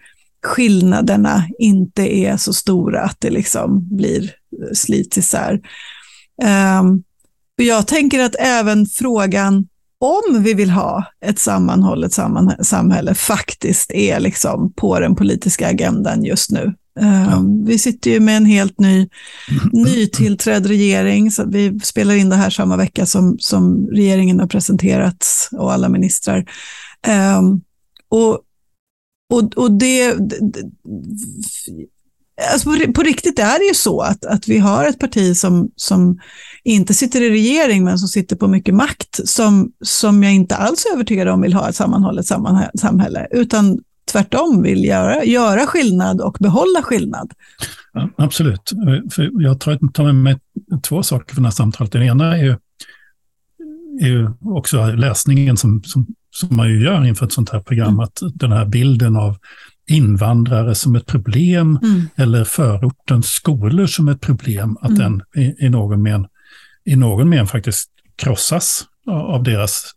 skillnaderna 0.46 1.48
inte 1.60 2.16
är 2.18 2.38
så 2.38 2.54
stora 2.54 3.02
att 3.02 3.18
det 3.20 3.30
liksom 3.30 3.98
blir 3.98 4.24
eh, 4.24 4.74
slits 4.74 5.18
isär. 5.18 5.60
Um, 6.80 7.04
och 7.58 7.64
jag 7.64 7.88
tänker 7.88 8.20
att 8.20 8.36
även 8.40 8.86
frågan 8.86 9.68
om 10.00 10.44
vi 10.44 10.54
vill 10.54 10.70
ha 10.70 11.06
ett 11.26 11.40
sammanhållet 11.40 12.14
samman 12.14 12.64
samhälle 12.64 13.16
faktiskt 13.16 13.92
är 13.92 14.20
liksom 14.20 14.74
på 14.74 15.00
den 15.00 15.16
politiska 15.16 15.68
agendan 15.68 16.24
just 16.24 16.52
nu. 16.52 16.74
Ja. 17.00 17.06
Ehm, 17.06 17.66
vi 17.66 17.80
sitter 17.80 18.12
ju 18.12 18.20
med 18.20 18.38
en 18.38 18.46
helt 18.46 18.80
ny, 18.80 19.10
nytillträdd 19.72 20.66
regering, 20.66 21.32
så 21.32 21.46
vi 21.46 21.80
spelar 21.80 22.16
in 22.16 22.30
det 22.30 22.36
här 22.36 22.50
samma 22.50 22.78
vecka 22.78 23.06
som, 23.06 23.38
som 23.40 23.88
regeringen 23.88 24.40
har 24.40 24.48
presenterats 24.48 25.50
och 25.52 25.74
alla 25.74 25.90
ministrar. 25.90 26.46
Um, 27.40 27.62
och, 28.10 28.40
och, 29.34 29.54
och 29.56 29.72
det, 29.72 30.16
alltså 32.54 32.70
på, 32.70 32.94
på, 32.94 33.04
riktigt 33.04 33.40
är 33.40 33.60
det 33.60 33.66
ju 33.66 33.74
så 33.74 34.02
att, 34.02 34.26
att 34.26 34.48
vi 34.48 34.58
har 34.58 34.86
ett 34.86 35.00
parti 35.00 35.38
som, 35.38 35.72
som 35.76 36.20
inte 36.64 36.94
sitter 36.94 37.22
i 37.22 37.30
regering 37.30 37.84
men 37.84 38.00
som 38.00 38.08
sitter 38.08 38.36
på 38.36 38.48
mycket 38.48 38.76
makt 38.76 39.30
som, 39.30 39.72
som 39.86 40.24
jag 40.24 40.34
inte 40.34 40.56
alls 40.56 40.86
är 40.86 40.94
övertygad 40.94 41.28
om 41.28 41.42
vill 41.42 41.54
ha 41.54 41.70
ett 41.70 41.76
sammanhållet 41.76 42.26
samhälle 42.76 43.28
utan 43.32 43.80
tvärtom 44.12 44.62
vill 44.62 44.86
göra, 44.86 45.24
göra 45.24 45.66
skillnad 45.66 46.22
och 46.22 46.38
behålla 46.40 46.82
skillnad. 46.84 47.34
Ja, 47.94 48.10
absolut. 48.18 48.74
För 49.12 49.42
jag 49.42 49.60
tar 49.60 50.04
med 50.04 50.16
mig 50.16 50.40
två 50.84 51.04
saker 51.04 51.36
för 51.36 51.42
det 51.42 51.48
här 51.48 51.52
samtalet. 51.52 51.92
Den 51.92 52.04
ena 52.04 52.38
är 52.38 52.44
ju, 52.44 52.56
är 54.02 54.08
ju 54.08 54.30
också 54.42 54.86
läsningen 54.86 55.58
som, 55.58 55.84
som, 55.84 56.08
som 56.32 56.56
man 56.56 56.70
ju 56.70 56.84
gör 56.84 57.06
inför 57.06 57.26
ett 57.26 57.34
sånt 57.34 57.50
här 57.50 57.60
program, 57.60 57.88
mm. 57.88 58.00
att 58.00 58.20
den 58.34 58.52
här 58.52 58.66
bilden 58.66 59.16
av 59.16 59.38
invandrare 59.90 60.76
som 60.76 60.96
ett 60.96 61.06
problem 61.06 61.80
mm. 61.84 62.02
eller 62.16 62.44
förortens 62.44 63.28
skolor 63.28 63.86
som 63.86 64.08
ett 64.08 64.22
problem, 64.22 64.78
att 64.82 64.90
mm. 64.90 65.00
den 65.34 65.44
i, 65.44 65.66
i, 65.66 65.70
någon 65.70 66.02
men, 66.02 66.28
i 66.86 66.96
någon 66.96 67.30
men 67.30 67.48
faktiskt 67.48 67.90
krossas 68.16 68.86
av 69.08 69.44
deras, 69.44 69.92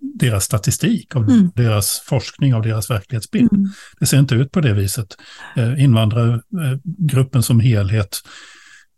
deras 0.00 0.44
statistik, 0.44 1.16
av 1.16 1.22
mm. 1.22 1.50
deras 1.54 2.00
forskning, 2.00 2.54
av 2.54 2.62
deras 2.62 2.90
verklighetsbild. 2.90 3.52
Mm. 3.52 3.68
Det 4.00 4.06
ser 4.06 4.18
inte 4.18 4.34
ut 4.34 4.52
på 4.52 4.60
det 4.60 4.72
viset. 4.72 5.16
Eh, 5.56 5.82
invandrargruppen 5.82 7.42
som 7.42 7.60
helhet 7.60 8.18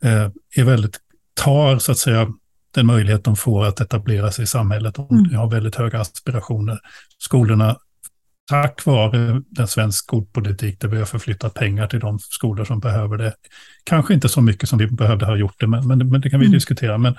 eh, 0.05 0.31
är 0.57 0.65
väldigt, 0.65 1.01
tar 1.35 1.79
så 1.79 1.93
att 1.93 1.99
säga 1.99 2.29
den 2.75 2.87
möjlighet 2.87 3.25
de 3.25 3.37
får 3.37 3.67
att 3.67 3.81
etablera 3.81 4.33
sig 4.33 4.43
i 4.43 4.47
samhället. 4.47 4.95
De 4.95 5.11
mm. 5.11 5.35
har 5.35 5.51
väldigt 5.51 5.75
höga 5.75 6.01
aspirationer. 6.01 6.79
Skolorna 7.19 7.77
tack 8.51 8.85
vare 8.87 9.43
den 9.51 9.69
svensk 9.69 9.99
skolpolitik 9.99 10.81
där 10.81 10.89
vi 10.89 10.99
har 10.99 11.05
förflyttat 11.05 11.55
pengar 11.55 11.87
till 11.87 12.01
de 12.01 12.19
skolor 12.19 12.65
som 12.65 12.81
behöver 12.81 13.17
det. 13.17 13.35
Kanske 13.85 14.15
inte 14.15 14.29
så 14.29 14.41
mycket 14.41 14.69
som 14.69 14.79
vi 14.79 14.87
behövde 14.87 15.27
ha 15.27 15.37
gjort 15.37 15.61
det, 15.61 15.67
men, 15.67 15.89
men, 15.89 16.09
men 16.09 16.21
det 16.21 16.31
kan 16.31 16.41
vi 16.41 16.47
mm. 16.47 16.55
diskutera. 16.55 16.99
Men 16.99 17.17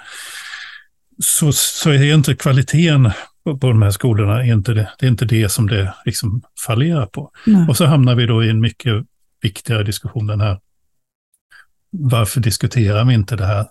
så, 1.24 1.52
så 1.54 1.90
är 1.90 2.14
inte 2.14 2.36
kvaliteten 2.36 3.12
på, 3.56 3.68
de 3.68 3.82
här 3.82 3.92
skolorna, 3.92 4.44
är 4.44 4.54
inte 4.54 4.74
det, 4.74 4.90
det 5.00 5.06
är 5.06 5.10
inte 5.10 5.26
det 5.26 5.50
som 5.50 5.68
det 5.68 5.94
liksom 6.06 6.42
fallerar 6.66 7.06
på. 7.06 7.32
Nej. 7.46 7.68
Och 7.70 7.78
så 7.78 7.86
hamnar 7.86 8.16
vi 8.16 8.26
då 8.26 8.44
i 8.44 8.50
en 8.50 8.62
mycket 8.62 9.06
viktigare 9.42 9.84
diskussion, 9.84 10.28
den 10.28 10.42
här 10.42 10.60
varför 11.92 12.42
diskuterar 12.42 13.06
vi 13.06 13.14
inte 13.14 13.36
det 13.36 13.46
här, 13.46 13.66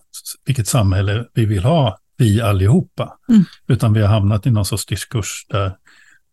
vilket 0.46 0.68
samhälle 0.68 1.24
vi 1.34 1.46
vill 1.46 1.64
ha, 1.64 1.98
vi 2.16 2.40
allihopa, 2.40 3.18
mm. 3.28 3.44
utan 3.68 3.92
vi 3.92 4.00
har 4.00 4.08
hamnat 4.08 4.46
i 4.46 4.50
någon 4.50 4.64
sorts 4.64 4.86
diskurs 4.86 5.46
där 5.48 5.72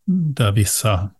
där 0.06 0.52
vissa, 0.52 1.10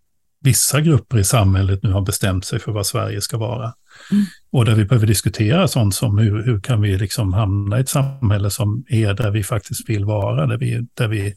vissa 0.40 0.80
grupper 0.80 1.18
i 1.18 1.24
samhället 1.24 1.82
nu 1.82 1.92
har 1.92 2.00
bestämt 2.00 2.44
sig 2.44 2.58
för 2.58 2.72
vad 2.72 2.86
Sverige 2.86 3.20
ska 3.20 3.38
vara. 3.38 3.74
Mm. 4.12 4.24
Och 4.50 4.64
där 4.64 4.74
vi 4.74 4.84
behöver 4.84 5.06
diskutera 5.06 5.68
sånt 5.68 5.94
som 5.94 6.18
hur, 6.18 6.44
hur 6.44 6.60
kan 6.60 6.80
vi 6.80 6.98
liksom 6.98 7.32
hamna 7.32 7.78
i 7.78 7.80
ett 7.80 7.88
samhälle 7.88 8.50
som 8.50 8.84
är 8.88 9.14
där 9.14 9.30
vi 9.30 9.42
faktiskt 9.42 9.88
vill 9.88 10.04
vara, 10.04 10.46
där, 10.46 10.58
vi, 10.58 10.86
där, 10.94 11.08
vi, 11.08 11.34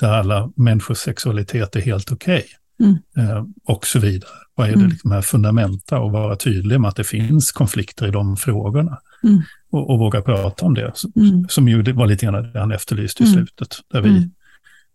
där 0.00 0.12
alla 0.12 0.52
människors 0.56 0.98
sexualitet 0.98 1.76
är 1.76 1.80
helt 1.80 2.12
okej. 2.12 2.36
Okay. 2.36 2.56
Mm. 2.80 2.98
Eh, 3.16 3.44
och 3.64 3.86
så 3.86 3.98
vidare. 3.98 4.30
Vad 4.54 4.66
är 4.66 4.72
det 4.72 4.78
mm. 4.78 4.90
liksom 4.90 5.10
här 5.10 5.22
fundamenta 5.22 5.98
och 5.98 6.12
vara 6.12 6.36
tydlig 6.36 6.80
med 6.80 6.88
att 6.88 6.96
det 6.96 7.04
finns 7.04 7.52
konflikter 7.52 8.08
i 8.08 8.10
de 8.10 8.36
frågorna. 8.36 8.98
Mm. 9.22 9.42
Och, 9.70 9.90
och, 9.90 9.98
våga 9.98 10.22
prata 10.22 10.66
om 10.66 10.74
det, 10.74 10.92
mm. 11.16 11.48
som 11.48 11.68
ju 11.68 11.92
var 11.92 12.06
lite 12.06 12.26
grann 12.26 12.52
det 12.52 12.60
han 12.60 12.72
efterlyste 12.72 13.22
i 13.22 13.26
mm. 13.26 13.36
slutet. 13.36 13.76
Där 13.92 14.00
vi, 14.00 14.08
mm. 14.08 14.30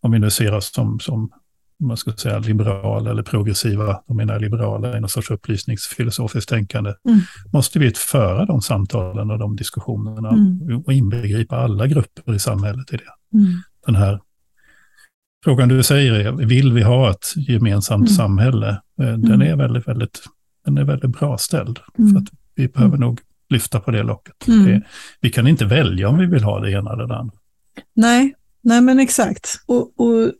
om 0.01 0.12
vi 0.12 0.20
nu 0.20 0.30
ser 0.30 0.53
oss 0.53 0.74
som, 0.74 0.99
som 0.99 1.32
man 1.80 1.97
ska 1.97 2.12
säga 2.12 2.39
liberala 2.39 3.12
eller 3.12 3.24
progressiva, 3.24 4.01
de 4.08 4.18
menar 4.18 4.39
liberala 4.39 4.97
i 4.97 4.99
någon 4.99 5.10
sorts 5.10 5.32
upplysningsfilosofiskt 5.32 6.49
tänkande, 6.49 6.93
mm. 7.08 7.20
måste 7.53 7.80
vi 7.80 7.91
föra 7.91 8.45
de 8.45 8.62
samtalen 8.62 9.32
och 9.32 9.39
de 9.39 9.56
diskussionerna 9.56 10.30
mm. 10.30 10.84
och 10.86 10.93
inbegripa 10.93 11.58
alla 11.58 11.88
grupper 11.88 12.34
i 12.34 12.39
samhället 12.39 12.93
i 12.93 12.97
det. 12.97 13.38
Mm. 13.38 13.62
Den 13.86 13.95
här 13.95 14.20
frågan 15.46 15.70
du 15.70 15.84
säger 15.84 16.14
är, 16.14 16.32
vill 16.32 16.74
vi 16.74 16.82
ha 16.82 17.12
ett 17.12 17.34
gemensamt 17.36 18.08
mm. 18.08 18.16
samhälle? 18.16 18.70
Eh, 18.70 19.06
den 19.06 19.26
mm. 19.26 19.41
är 19.41 19.56
väldigt, 19.56 19.88
väldigt, 19.88 20.24
den 20.66 20.78
är 20.78 20.84
väldigt 20.84 21.20
bra 21.20 21.38
ställd. 21.38 21.80
Mm. 21.98 22.12
För 22.12 22.20
att 22.20 22.28
vi 22.56 22.68
behöver 22.68 22.98
nog 22.98 23.22
lyfta 23.50 23.80
på 23.80 23.91
det 23.91 24.04
locket. 24.04 24.36
Det, 24.46 24.82
vi 25.22 25.30
kan 25.30 25.48
inte 25.48 25.66
välja 25.66 26.10
om 26.10 26.18
vi 26.18 26.26
vill 26.26 26.43
ha 26.43 26.60
det 26.60 26.72
ena 26.72 26.93
eller 26.93 27.08
det 27.08 27.16
andra. 27.16 27.38
Nej, 27.93 28.34
Nej 28.66 28.82
men 28.82 29.00
exakt. 29.00 29.48
Och, 29.66 30.00
och 30.00 30.32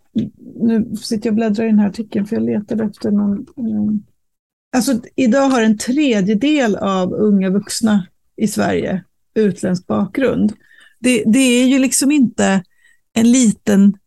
nu 0.62 0.96
sitter 0.96 1.28
jag 1.28 1.32
och 1.32 1.36
bläddrar 1.36 1.66
i 1.66 1.68
den 1.68 1.80
här 1.80 1.90
artikeln 1.90 2.26
för 2.26 2.36
jag 2.36 2.46
letade 2.46 2.84
efter 2.84 3.12
någon. 3.12 3.46
Um, 3.56 4.04
alltså 4.76 5.02
idag 5.16 5.50
har 5.50 5.62
en 5.62 5.78
tredjedel 5.78 6.76
av 6.76 7.14
unga 7.14 7.50
vuxna 7.50 8.08
i 8.38 8.48
Sverige 8.48 9.04
utländsk 9.36 9.88
bakgrund. 9.88 10.54
Det, 11.00 11.24
det 11.26 11.40
är 11.40 11.68
ju 11.68 11.80
liksom 11.80 12.12
inte 12.12 12.64
en 13.14 13.32
liten 13.32 13.98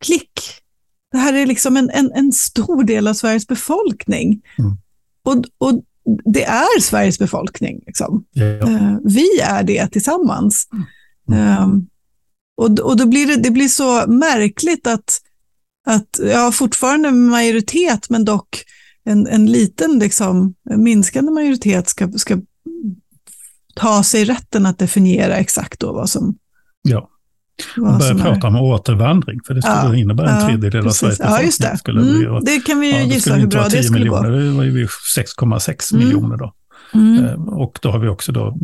klick. 0.00 0.40
Det 1.12 1.18
här 1.18 1.32
är 1.32 1.46
liksom 1.46 1.76
en, 1.76 1.90
en, 1.90 2.12
en 2.12 2.32
stor 2.32 2.84
del 2.84 3.08
av 3.08 3.14
Sveriges 3.14 3.46
befolkning. 3.46 4.42
Mm. 4.58 4.76
Och, 5.22 5.44
och 5.58 5.82
det 6.24 6.44
är 6.44 6.80
Sveriges 6.80 7.18
befolkning. 7.18 7.82
Liksom. 7.86 8.24
Ja. 8.32 8.44
Uh, 8.44 8.98
vi 9.04 9.40
är 9.40 9.62
det 9.62 9.88
tillsammans. 9.88 10.68
Mm. 11.28 11.62
Um, 11.62 11.88
och, 12.56 12.80
och 12.80 12.96
då 12.96 13.06
blir 13.06 13.26
det, 13.26 13.36
det 13.36 13.50
blir 13.50 13.68
så 13.68 14.06
märkligt 14.06 14.86
att, 14.86 15.20
att 15.86 16.20
ja, 16.22 16.52
fortfarande 16.52 17.10
majoritet, 17.10 18.10
men 18.10 18.24
dock 18.24 18.64
en, 19.04 19.26
en 19.26 19.46
liten 19.46 19.98
liksom, 19.98 20.54
minskande 20.64 21.32
majoritet 21.32 21.88
ska, 21.88 22.12
ska 22.12 22.38
ta 23.74 24.02
sig 24.02 24.24
rätten 24.24 24.66
att 24.66 24.78
definiera 24.78 25.36
exakt 25.36 25.80
då 25.80 25.92
vad 25.92 26.10
som... 26.10 26.38
Ja. 26.82 27.10
Man 27.76 27.98
börjar 27.98 28.14
prata 28.14 28.46
om 28.46 28.56
återvandring, 28.56 29.40
för 29.46 29.54
det 29.54 29.62
skulle 29.62 29.76
ja, 29.76 29.96
innebära 29.96 30.30
en 30.30 30.46
tredjedel 30.46 30.86
av 30.86 30.90
Sveriges 30.90 31.18
befolkning. 31.18 31.40
Ja, 31.40 31.44
just 31.44 31.62
det. 31.62 31.78
Skulle 31.78 32.00
mm, 32.00 32.18
bli, 32.18 32.26
och, 32.26 32.44
det 32.44 32.60
kan 32.60 32.80
vi 32.80 32.86
ju 32.86 32.98
ja, 32.98 33.04
gissa 33.04 33.34
hur 33.34 33.46
bra 33.46 33.68
det 33.68 33.82
skulle 33.82 33.98
miljoner, 33.98 34.30
gå. 34.30 34.36
Det 34.36 34.50
var 34.50 34.64
ju 34.64 34.86
6,6 35.16 35.94
mm. 35.94 36.06
miljoner 36.06 36.36
då. 36.36 36.54
Mm. 36.94 37.24
Eh, 37.24 37.48
och 37.48 37.78
då 37.82 37.90
har 37.90 37.98
vi 37.98 38.08
också 38.08 38.32
då, 38.32 38.56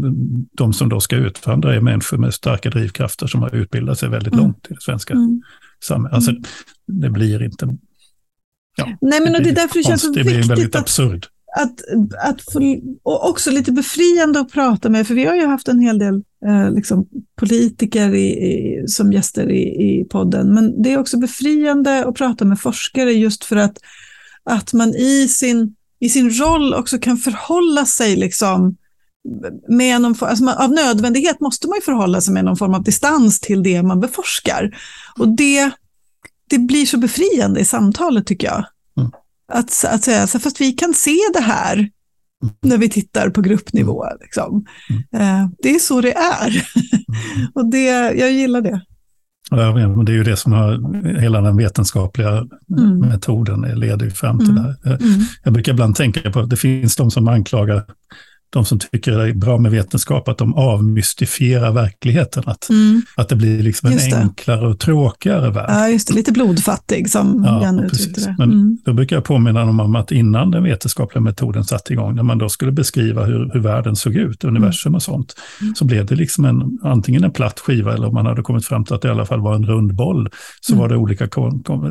de 0.52 0.72
som 0.72 0.88
då 0.88 1.00
ska 1.00 1.16
utvandra 1.16 1.74
är 1.74 1.80
människor 1.80 2.16
med 2.16 2.34
starka 2.34 2.70
drivkrafter 2.70 3.26
som 3.26 3.42
har 3.42 3.54
utbildat 3.54 3.98
sig 3.98 4.08
väldigt 4.08 4.32
mm. 4.32 4.44
långt 4.44 4.66
i 4.70 4.74
det 4.74 4.80
svenska 4.80 5.14
mm. 5.14 5.42
samhället. 5.84 6.14
Alltså, 6.14 6.32
det 6.86 7.10
blir 7.10 7.42
inte... 7.42 7.76
Ja, 8.76 8.84
Nej, 9.00 9.20
men 9.20 9.32
det, 9.32 9.38
det 9.38 9.50
är 9.50 9.54
därför 9.54 9.78
det 9.78 9.84
känns 9.84 10.02
så 10.02 10.08
viktigt. 10.08 10.26
Det 10.26 10.38
blir 10.38 10.48
väldigt 10.48 10.76
absurd. 10.76 11.26
Att, 11.56 11.80
att 12.30 12.52
få, 12.52 12.80
och 13.02 13.28
också 13.28 13.50
lite 13.50 13.72
befriande 13.72 14.40
att 14.40 14.52
prata 14.52 14.88
med, 14.88 15.06
för 15.06 15.14
vi 15.14 15.24
har 15.24 15.34
ju 15.34 15.46
haft 15.46 15.68
en 15.68 15.80
hel 15.80 15.98
del 15.98 16.22
eh, 16.46 16.70
liksom, 16.70 17.08
politiker 17.36 18.14
i, 18.14 18.26
i, 18.26 18.84
som 18.88 19.12
gäster 19.12 19.50
i, 19.50 19.62
i 19.62 20.06
podden, 20.10 20.54
men 20.54 20.82
det 20.82 20.92
är 20.92 20.98
också 20.98 21.18
befriande 21.18 22.04
att 22.06 22.14
prata 22.14 22.44
med 22.44 22.60
forskare 22.60 23.12
just 23.12 23.44
för 23.44 23.56
att, 23.56 23.78
att 24.44 24.72
man 24.72 24.94
i 24.94 25.28
sin 25.28 25.74
i 26.04 26.08
sin 26.08 26.30
roll 26.30 26.74
också 26.74 26.98
kan 26.98 27.16
förhålla 27.16 27.86
sig 27.86 28.16
liksom 28.16 28.76
med 29.68 30.00
någon, 30.00 30.14
alltså 30.20 30.44
man, 30.44 30.56
av 30.58 30.70
nödvändighet 30.70 31.40
måste 31.40 31.68
man 31.68 31.76
ju 31.76 31.82
förhålla 31.82 32.20
sig 32.20 32.34
med 32.34 32.44
någon 32.44 32.56
form 32.56 32.74
av 32.74 32.82
distans 32.82 33.40
till 33.40 33.62
det 33.62 33.82
man 33.82 34.00
beforskar. 34.00 34.76
Och 35.18 35.28
det, 35.28 35.70
det 36.50 36.58
blir 36.58 36.86
så 36.86 36.98
befriande 36.98 37.60
i 37.60 37.64
samtalet 37.64 38.26
tycker 38.26 38.46
jag. 38.46 38.64
Att, 39.52 39.84
att 39.84 40.04
säga, 40.04 40.26
så 40.26 40.38
fast 40.38 40.60
vi 40.60 40.72
kan 40.72 40.94
se 40.94 41.16
det 41.32 41.40
här 41.40 41.76
mm. 41.76 42.54
när 42.62 42.78
vi 42.78 42.88
tittar 42.88 43.30
på 43.30 43.40
gruppnivå. 43.40 44.06
Liksom. 44.20 44.66
Mm. 44.90 45.42
Eh, 45.42 45.48
det 45.62 45.70
är 45.74 45.78
så 45.78 46.00
det 46.00 46.12
är. 46.12 46.48
Mm. 46.48 47.48
och 47.54 47.70
det, 47.70 47.86
jag 48.18 48.32
gillar 48.32 48.60
det. 48.60 48.80
Det 50.06 50.12
är 50.12 50.16
ju 50.16 50.24
det 50.24 50.36
som 50.36 50.52
har, 50.52 51.20
hela 51.20 51.40
den 51.40 51.56
vetenskapliga 51.56 52.46
mm. 52.78 52.98
metoden 52.98 53.60
leder 53.60 54.10
fram 54.10 54.38
till 54.38 54.50
mm. 54.50 54.62
det 54.62 54.88
här. 54.88 54.96
Mm. 54.96 55.20
Jag 55.42 55.52
brukar 55.52 55.72
ibland 55.72 55.96
tänka 55.96 56.30
på 56.30 56.40
att 56.40 56.50
det 56.50 56.56
finns 56.56 56.96
de 56.96 57.10
som 57.10 57.28
anklagar 57.28 57.84
de 58.54 58.64
som 58.64 58.78
tycker 58.78 59.12
det 59.12 59.28
är 59.28 59.32
bra 59.32 59.58
med 59.58 59.70
vetenskap, 59.70 60.28
att 60.28 60.38
de 60.38 60.54
avmystifierar 60.54 61.72
verkligheten. 61.72 62.42
Att, 62.46 62.70
mm. 62.70 63.02
att 63.16 63.28
det 63.28 63.36
blir 63.36 63.62
liksom 63.62 63.92
en 63.92 64.14
enklare 64.14 64.68
och 64.68 64.78
tråkigare 64.78 65.50
värld. 65.50 65.66
Ja, 65.68 65.88
just 65.88 66.08
det. 66.08 66.14
Lite 66.14 66.32
blodfattig 66.32 67.10
som 67.10 67.42
ja, 67.46 67.62
Jan 67.62 67.80
uttryckte 67.80 68.20
det. 68.20 68.34
Men 68.38 68.52
mm. 68.52 68.78
då 68.84 68.92
brukar 68.92 69.16
jag 69.16 69.24
påminna 69.24 69.64
dem 69.64 69.80
om 69.80 69.96
att 69.96 70.12
innan 70.12 70.50
den 70.50 70.62
vetenskapliga 70.62 71.20
metoden 71.20 71.64
satte 71.64 71.92
igång, 71.92 72.14
när 72.14 72.22
man 72.22 72.38
då 72.38 72.48
skulle 72.48 72.72
beskriva 72.72 73.24
hur, 73.24 73.50
hur 73.52 73.60
världen 73.60 73.96
såg 73.96 74.14
ut, 74.14 74.44
universum 74.44 74.90
mm. 74.90 74.96
och 74.96 75.02
sånt, 75.02 75.34
mm. 75.60 75.74
så 75.74 75.84
blev 75.84 76.06
det 76.06 76.14
liksom 76.14 76.44
en, 76.44 76.78
antingen 76.82 77.24
en 77.24 77.32
platt 77.32 77.60
skiva 77.60 77.94
eller 77.94 78.06
om 78.06 78.14
man 78.14 78.26
hade 78.26 78.42
kommit 78.42 78.66
fram 78.66 78.84
till 78.84 78.94
att 78.94 79.02
det 79.02 79.08
i 79.08 79.10
alla 79.10 79.26
fall 79.26 79.40
var 79.40 79.54
en 79.54 79.66
rund 79.66 79.94
boll, 79.94 80.28
så 80.60 80.72
mm. 80.72 80.80
var 80.80 80.88
det 80.88 80.96
olika 80.96 81.28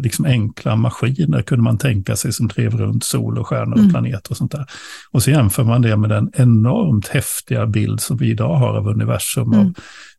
liksom 0.04 0.26
enkla 0.26 0.76
maskiner 0.76 1.42
kunde 1.42 1.64
man 1.64 1.78
tänka 1.78 2.16
sig 2.16 2.34
som 2.34 2.48
drev 2.48 2.78
runt 2.78 3.04
sol 3.04 3.38
och 3.38 3.48
stjärnor 3.48 3.74
och 3.74 3.80
mm. 3.80 3.92
planeter 3.92 4.32
och 4.32 4.38
sånt 4.38 4.52
där. 4.52 4.66
Och 5.12 5.24
så 5.24 5.32
jämför 5.32 5.64
man 5.64 5.82
det 5.82 5.98
med 5.98 6.10
den 6.10 6.32
enormt 6.54 7.08
häftiga 7.08 7.66
bild 7.66 8.02
som 8.02 8.18
vi 8.18 8.30
idag 8.30 8.56
har 8.56 8.78
av 8.78 8.88
universum, 8.88 9.54
mm. 9.54 9.60
av 9.60 9.74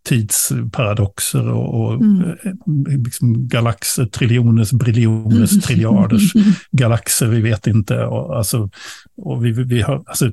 tidsparadoxer 0.09 1.49
och, 1.49 1.81
och 1.81 1.95
mm. 1.95 2.23
Eh, 2.23 3.03
liksom 3.05 3.49
galaxer, 3.49 4.07
triljoners, 4.07 4.73
briljoners, 4.73 5.53
mm. 5.53 5.61
triljarders 5.61 6.33
galaxer, 6.71 7.27
vi 7.27 7.41
vet 7.41 7.67
inte. 7.67 8.05
Och, 8.05 8.37
alltså, 8.37 8.71
och 9.17 9.45
vi, 9.45 9.53
vi 9.53 9.83
har, 9.83 10.03
alltså, 10.07 10.33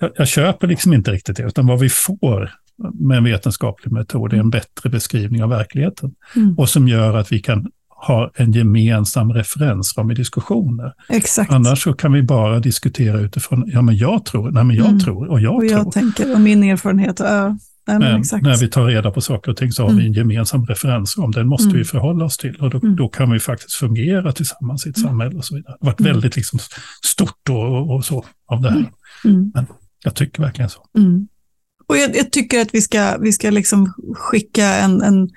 jag, 0.00 0.10
jag 0.16 0.28
köper 0.28 0.66
liksom 0.66 0.92
inte 0.92 1.10
riktigt 1.10 1.36
det, 1.36 1.42
utan 1.42 1.66
vad 1.66 1.80
vi 1.80 1.88
får 1.88 2.50
med 2.94 3.18
en 3.18 3.24
vetenskaplig 3.24 3.92
metod 3.92 4.32
är 4.32 4.38
en 4.38 4.50
bättre 4.50 4.90
beskrivning 4.90 5.42
av 5.42 5.48
verkligheten. 5.48 6.14
Mm. 6.36 6.54
Och 6.58 6.68
som 6.68 6.88
gör 6.88 7.16
att 7.16 7.32
vi 7.32 7.38
kan 7.38 7.70
ha 8.06 8.30
en 8.34 8.52
gemensam 8.52 9.32
referensram 9.32 10.10
i 10.10 10.14
diskussioner. 10.14 10.92
Exakt. 11.08 11.52
Annars 11.52 11.82
så 11.82 11.92
kan 11.92 12.12
vi 12.12 12.22
bara 12.22 12.60
diskutera 12.60 13.20
utifrån, 13.20 13.64
ja 13.66 13.82
men 13.82 13.96
jag 13.96 14.24
tror, 14.24 14.50
nej 14.50 14.64
men 14.64 14.76
jag 14.76 14.86
mm. 14.86 15.00
tror 15.00 15.30
och 15.30 15.40
jag, 15.40 15.54
och 15.54 15.64
jag 15.64 15.82
tror. 15.82 15.92
tänker 15.92 16.34
och 16.34 16.40
min 16.40 16.64
erfarenhet. 16.64 17.20
Ja. 17.20 17.56
Nej, 17.86 17.98
men, 17.98 18.24
men 18.32 18.42
när 18.42 18.56
vi 18.56 18.68
tar 18.68 18.86
reda 18.86 19.10
på 19.10 19.20
saker 19.20 19.50
och 19.50 19.56
ting 19.56 19.72
så 19.72 19.82
har 19.82 19.90
mm. 19.90 20.00
vi 20.00 20.06
en 20.06 20.12
gemensam 20.12 20.66
referensram. 20.66 21.30
Den 21.30 21.46
måste 21.46 21.66
mm. 21.66 21.78
vi 21.78 21.84
förhålla 21.84 22.24
oss 22.24 22.36
till 22.36 22.56
och 22.56 22.70
då, 22.70 22.78
mm. 22.78 22.96
då, 22.96 23.08
kan 23.08 23.30
vi 23.30 23.40
faktiskt 23.40 23.74
fungera 23.74 24.32
tillsammans 24.32 24.86
i 24.86 24.90
ett 24.90 24.96
mm. 24.96 25.08
samhälle 25.08 25.36
och 25.36 25.44
så 25.44 25.54
vidare. 25.54 25.76
Det 25.80 25.86
har 25.86 25.92
varit 25.92 26.00
mm. 26.00 26.12
väldigt 26.12 26.36
liksom 26.36 26.58
stort 27.06 27.48
och, 27.48 27.94
och, 27.94 28.04
så 28.04 28.24
av 28.46 28.62
det 28.62 28.70
här. 28.70 28.90
Men 29.54 29.66
jag 30.04 30.14
tycker 30.14 30.42
verkligen 30.42 30.70
så. 30.70 30.80
Och 31.90 31.96
jag, 31.96 32.16
jag, 32.16 32.32
tycker 32.32 32.60
att 32.60 32.74
vi 32.74 32.80
ska, 32.80 33.16
vi 33.20 33.32
ska 33.32 33.50
liksom 33.50 33.92
skicka 34.14 34.66
en, 34.66 35.02
en, 35.02 35.28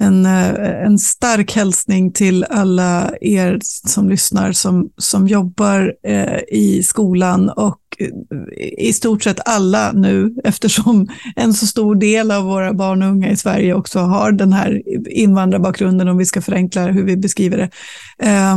en, 0.00 0.26
eh, 0.26 0.84
en 0.84 0.98
stark 0.98 1.52
hälsning 1.52 2.12
till 2.12 2.44
alla 2.44 3.10
er 3.20 3.58
som 3.62 4.08
lyssnar 4.08 4.52
som, 4.52 4.90
som 4.96 5.28
jobbar 5.28 5.94
eh, 6.06 6.38
i 6.48 6.82
skolan 6.82 7.48
och 7.48 7.80
eh, 7.98 8.86
i 8.86 8.92
stort 8.92 9.22
sett 9.22 9.48
alla 9.48 9.92
nu 9.92 10.34
eftersom 10.44 11.08
en 11.36 11.54
så 11.54 11.66
stor 11.66 11.94
del 11.94 12.30
av 12.30 12.44
våra 12.44 12.74
barn 12.74 13.02
och 13.02 13.08
unga 13.08 13.30
i 13.30 13.36
Sverige 13.36 13.74
också 13.74 13.98
har 13.98 14.32
den 14.32 14.52
här 14.52 14.82
invandrarbakgrunden 15.10 16.08
om 16.08 16.18
vi 16.18 16.26
ska 16.26 16.42
förenkla 16.42 16.86
hur 16.86 17.04
vi 17.04 17.16
beskriver 17.16 17.56
det. 17.56 17.70
Eh, 18.28 18.56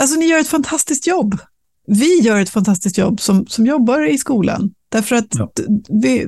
alltså 0.00 0.18
ni 0.18 0.26
gör 0.26 0.38
ett 0.38 0.48
fantastiskt 0.48 1.06
jobb. 1.06 1.38
Vi 1.86 2.20
gör 2.20 2.40
ett 2.40 2.50
fantastiskt 2.50 2.98
jobb 2.98 3.20
som, 3.20 3.46
som 3.46 3.66
jobbar 3.66 4.10
i 4.10 4.18
skolan. 4.18 4.70
Därför 4.92 5.16
att 5.16 5.26
ja. 5.30 5.52
vi, 6.02 6.26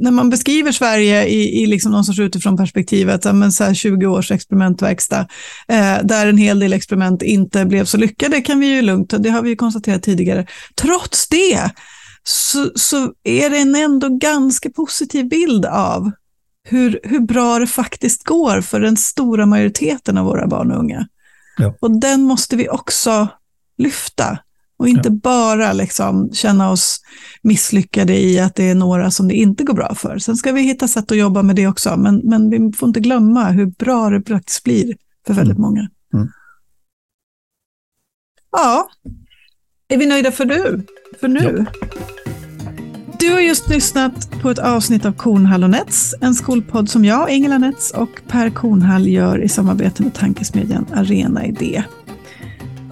när 0.00 0.10
man 0.10 0.30
beskriver 0.30 0.72
Sverige 0.72 1.26
i, 1.26 1.62
i 1.62 1.66
liksom 1.66 1.92
någon 1.92 2.04
sorts 2.04 2.18
utifrån 2.18 2.56
perspektivet, 2.56 3.24
men 3.34 3.52
så 3.52 3.64
här 3.64 3.74
20 3.74 4.06
års 4.06 4.30
experimentverkstad, 4.30 5.26
eh, 5.68 5.98
där 6.02 6.26
en 6.26 6.38
hel 6.38 6.58
del 6.58 6.72
experiment 6.72 7.22
inte 7.22 7.64
blev 7.64 7.84
så 7.84 7.96
lyckade, 7.96 8.40
kan 8.40 8.60
vi 8.60 8.66
ju 8.66 8.82
lugnt, 8.82 9.14
det 9.18 9.30
har 9.30 9.42
vi 9.42 9.48
ju 9.50 9.56
konstaterat 9.56 10.02
tidigare. 10.02 10.46
Trots 10.74 11.28
det 11.28 11.70
så, 12.22 12.70
så 12.74 13.12
är 13.24 13.50
det 13.50 13.58
en 13.58 13.74
ändå 13.74 14.08
ganska 14.08 14.70
positiv 14.70 15.28
bild 15.28 15.66
av 15.66 16.10
hur, 16.68 17.00
hur 17.02 17.20
bra 17.20 17.58
det 17.58 17.66
faktiskt 17.66 18.24
går 18.24 18.60
för 18.60 18.80
den 18.80 18.96
stora 18.96 19.46
majoriteten 19.46 20.18
av 20.18 20.26
våra 20.26 20.46
barn 20.46 20.72
och 20.72 20.78
unga. 20.78 21.08
Ja. 21.58 21.74
Och 21.80 22.00
den 22.00 22.22
måste 22.22 22.56
vi 22.56 22.68
också 22.68 23.28
lyfta. 23.78 24.38
Och 24.84 24.88
inte 24.88 25.08
ja. 25.08 25.14
bara 25.14 25.72
liksom 25.72 26.30
känna 26.32 26.70
oss 26.70 27.00
misslyckade 27.42 28.20
i 28.20 28.40
att 28.40 28.54
det 28.54 28.70
är 28.70 28.74
några 28.74 29.10
som 29.10 29.28
det 29.28 29.34
inte 29.34 29.64
går 29.64 29.74
bra 29.74 29.94
för. 29.94 30.18
Sen 30.18 30.36
ska 30.36 30.52
vi 30.52 30.62
hitta 30.62 30.88
sätt 30.88 31.12
att 31.12 31.18
jobba 31.18 31.42
med 31.42 31.56
det 31.56 31.66
också, 31.66 31.96
men, 31.96 32.20
men 32.24 32.50
vi 32.50 32.72
får 32.72 32.86
inte 32.86 33.00
glömma 33.00 33.44
hur 33.44 33.66
bra 33.66 34.10
det 34.10 34.28
faktiskt 34.28 34.64
blir 34.64 34.96
för 35.26 35.34
väldigt 35.34 35.58
mm. 35.58 35.62
många. 35.62 35.88
Mm. 36.14 36.28
Ja, 38.52 38.88
är 39.88 39.98
vi 39.98 40.06
nöjda 40.06 40.30
för 40.30 40.44
nu? 40.44 40.86
För 41.20 41.28
nu? 41.28 41.66
Ja. 41.80 41.88
Du 43.18 43.32
har 43.32 43.40
just 43.40 43.68
lyssnat 43.68 44.30
på 44.42 44.50
ett 44.50 44.58
avsnitt 44.58 45.04
av 45.04 45.12
Kornhall 45.12 45.64
och 45.64 45.70
Nets, 45.70 46.14
en 46.20 46.34
skolpodd 46.34 46.88
som 46.88 47.04
jag, 47.04 47.30
Ingela 47.30 47.58
Nets 47.58 47.90
och 47.90 48.20
Per 48.28 48.50
Kornhall 48.50 49.06
gör 49.08 49.42
i 49.42 49.48
samarbete 49.48 50.02
med 50.02 50.14
tankesmedjan 50.14 50.86
Arena 50.92 51.46
Idé. 51.46 51.84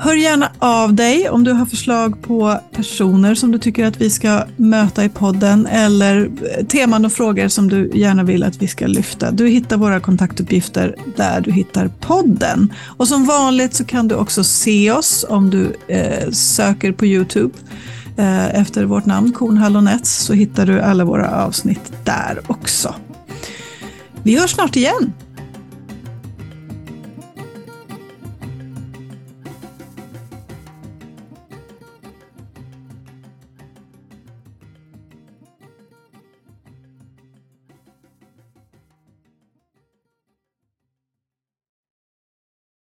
Hör 0.02 0.14
gärna 0.14 0.50
av 0.58 0.94
dig 0.94 1.28
om 1.28 1.44
du 1.44 1.52
har 1.52 1.66
förslag 1.66 2.22
på 2.22 2.60
personer 2.72 3.34
som 3.34 3.52
du 3.52 3.58
tycker 3.58 3.84
att 3.84 4.00
vi 4.00 4.10
ska 4.10 4.44
möta 4.56 5.04
i 5.04 5.08
podden 5.08 5.66
eller 5.66 6.24
eh, 6.24 6.66
teman 6.66 7.04
och 7.04 7.12
frågor 7.12 7.48
som 7.48 7.68
du 7.68 7.90
gärna 7.94 8.22
vill 8.22 8.42
att 8.42 8.56
vi 8.56 8.68
ska 8.68 8.86
lyfta. 8.86 9.30
Du 9.30 9.48
hittar 9.48 9.76
våra 9.76 10.00
kontaktuppgifter 10.00 10.96
där 11.16 11.40
du 11.40 11.52
hittar 11.52 11.88
podden. 12.00 12.72
Och 12.86 13.08
som 13.08 13.24
vanligt 13.26 13.74
så 13.74 13.84
kan 13.84 14.08
du 14.08 14.14
också 14.14 14.44
se 14.44 14.92
oss 14.92 15.24
om 15.28 15.50
du 15.50 15.76
eh, 15.88 16.30
söker 16.30 16.92
på 16.92 17.06
Youtube 17.06 17.54
eh, 18.16 18.60
efter 18.60 18.84
vårt 18.84 19.06
namn 19.06 19.32
Kornhall 19.32 19.76
och 19.76 19.84
Nets 19.84 20.16
så 20.16 20.32
hittar 20.32 20.66
du 20.66 20.80
alla 20.80 21.04
våra 21.04 21.44
avsnitt 21.44 21.92
där 22.04 22.40
också. 22.46 22.94
Vi 24.22 24.38
hörs 24.38 24.50
snart 24.50 24.76
igen. 24.76 25.12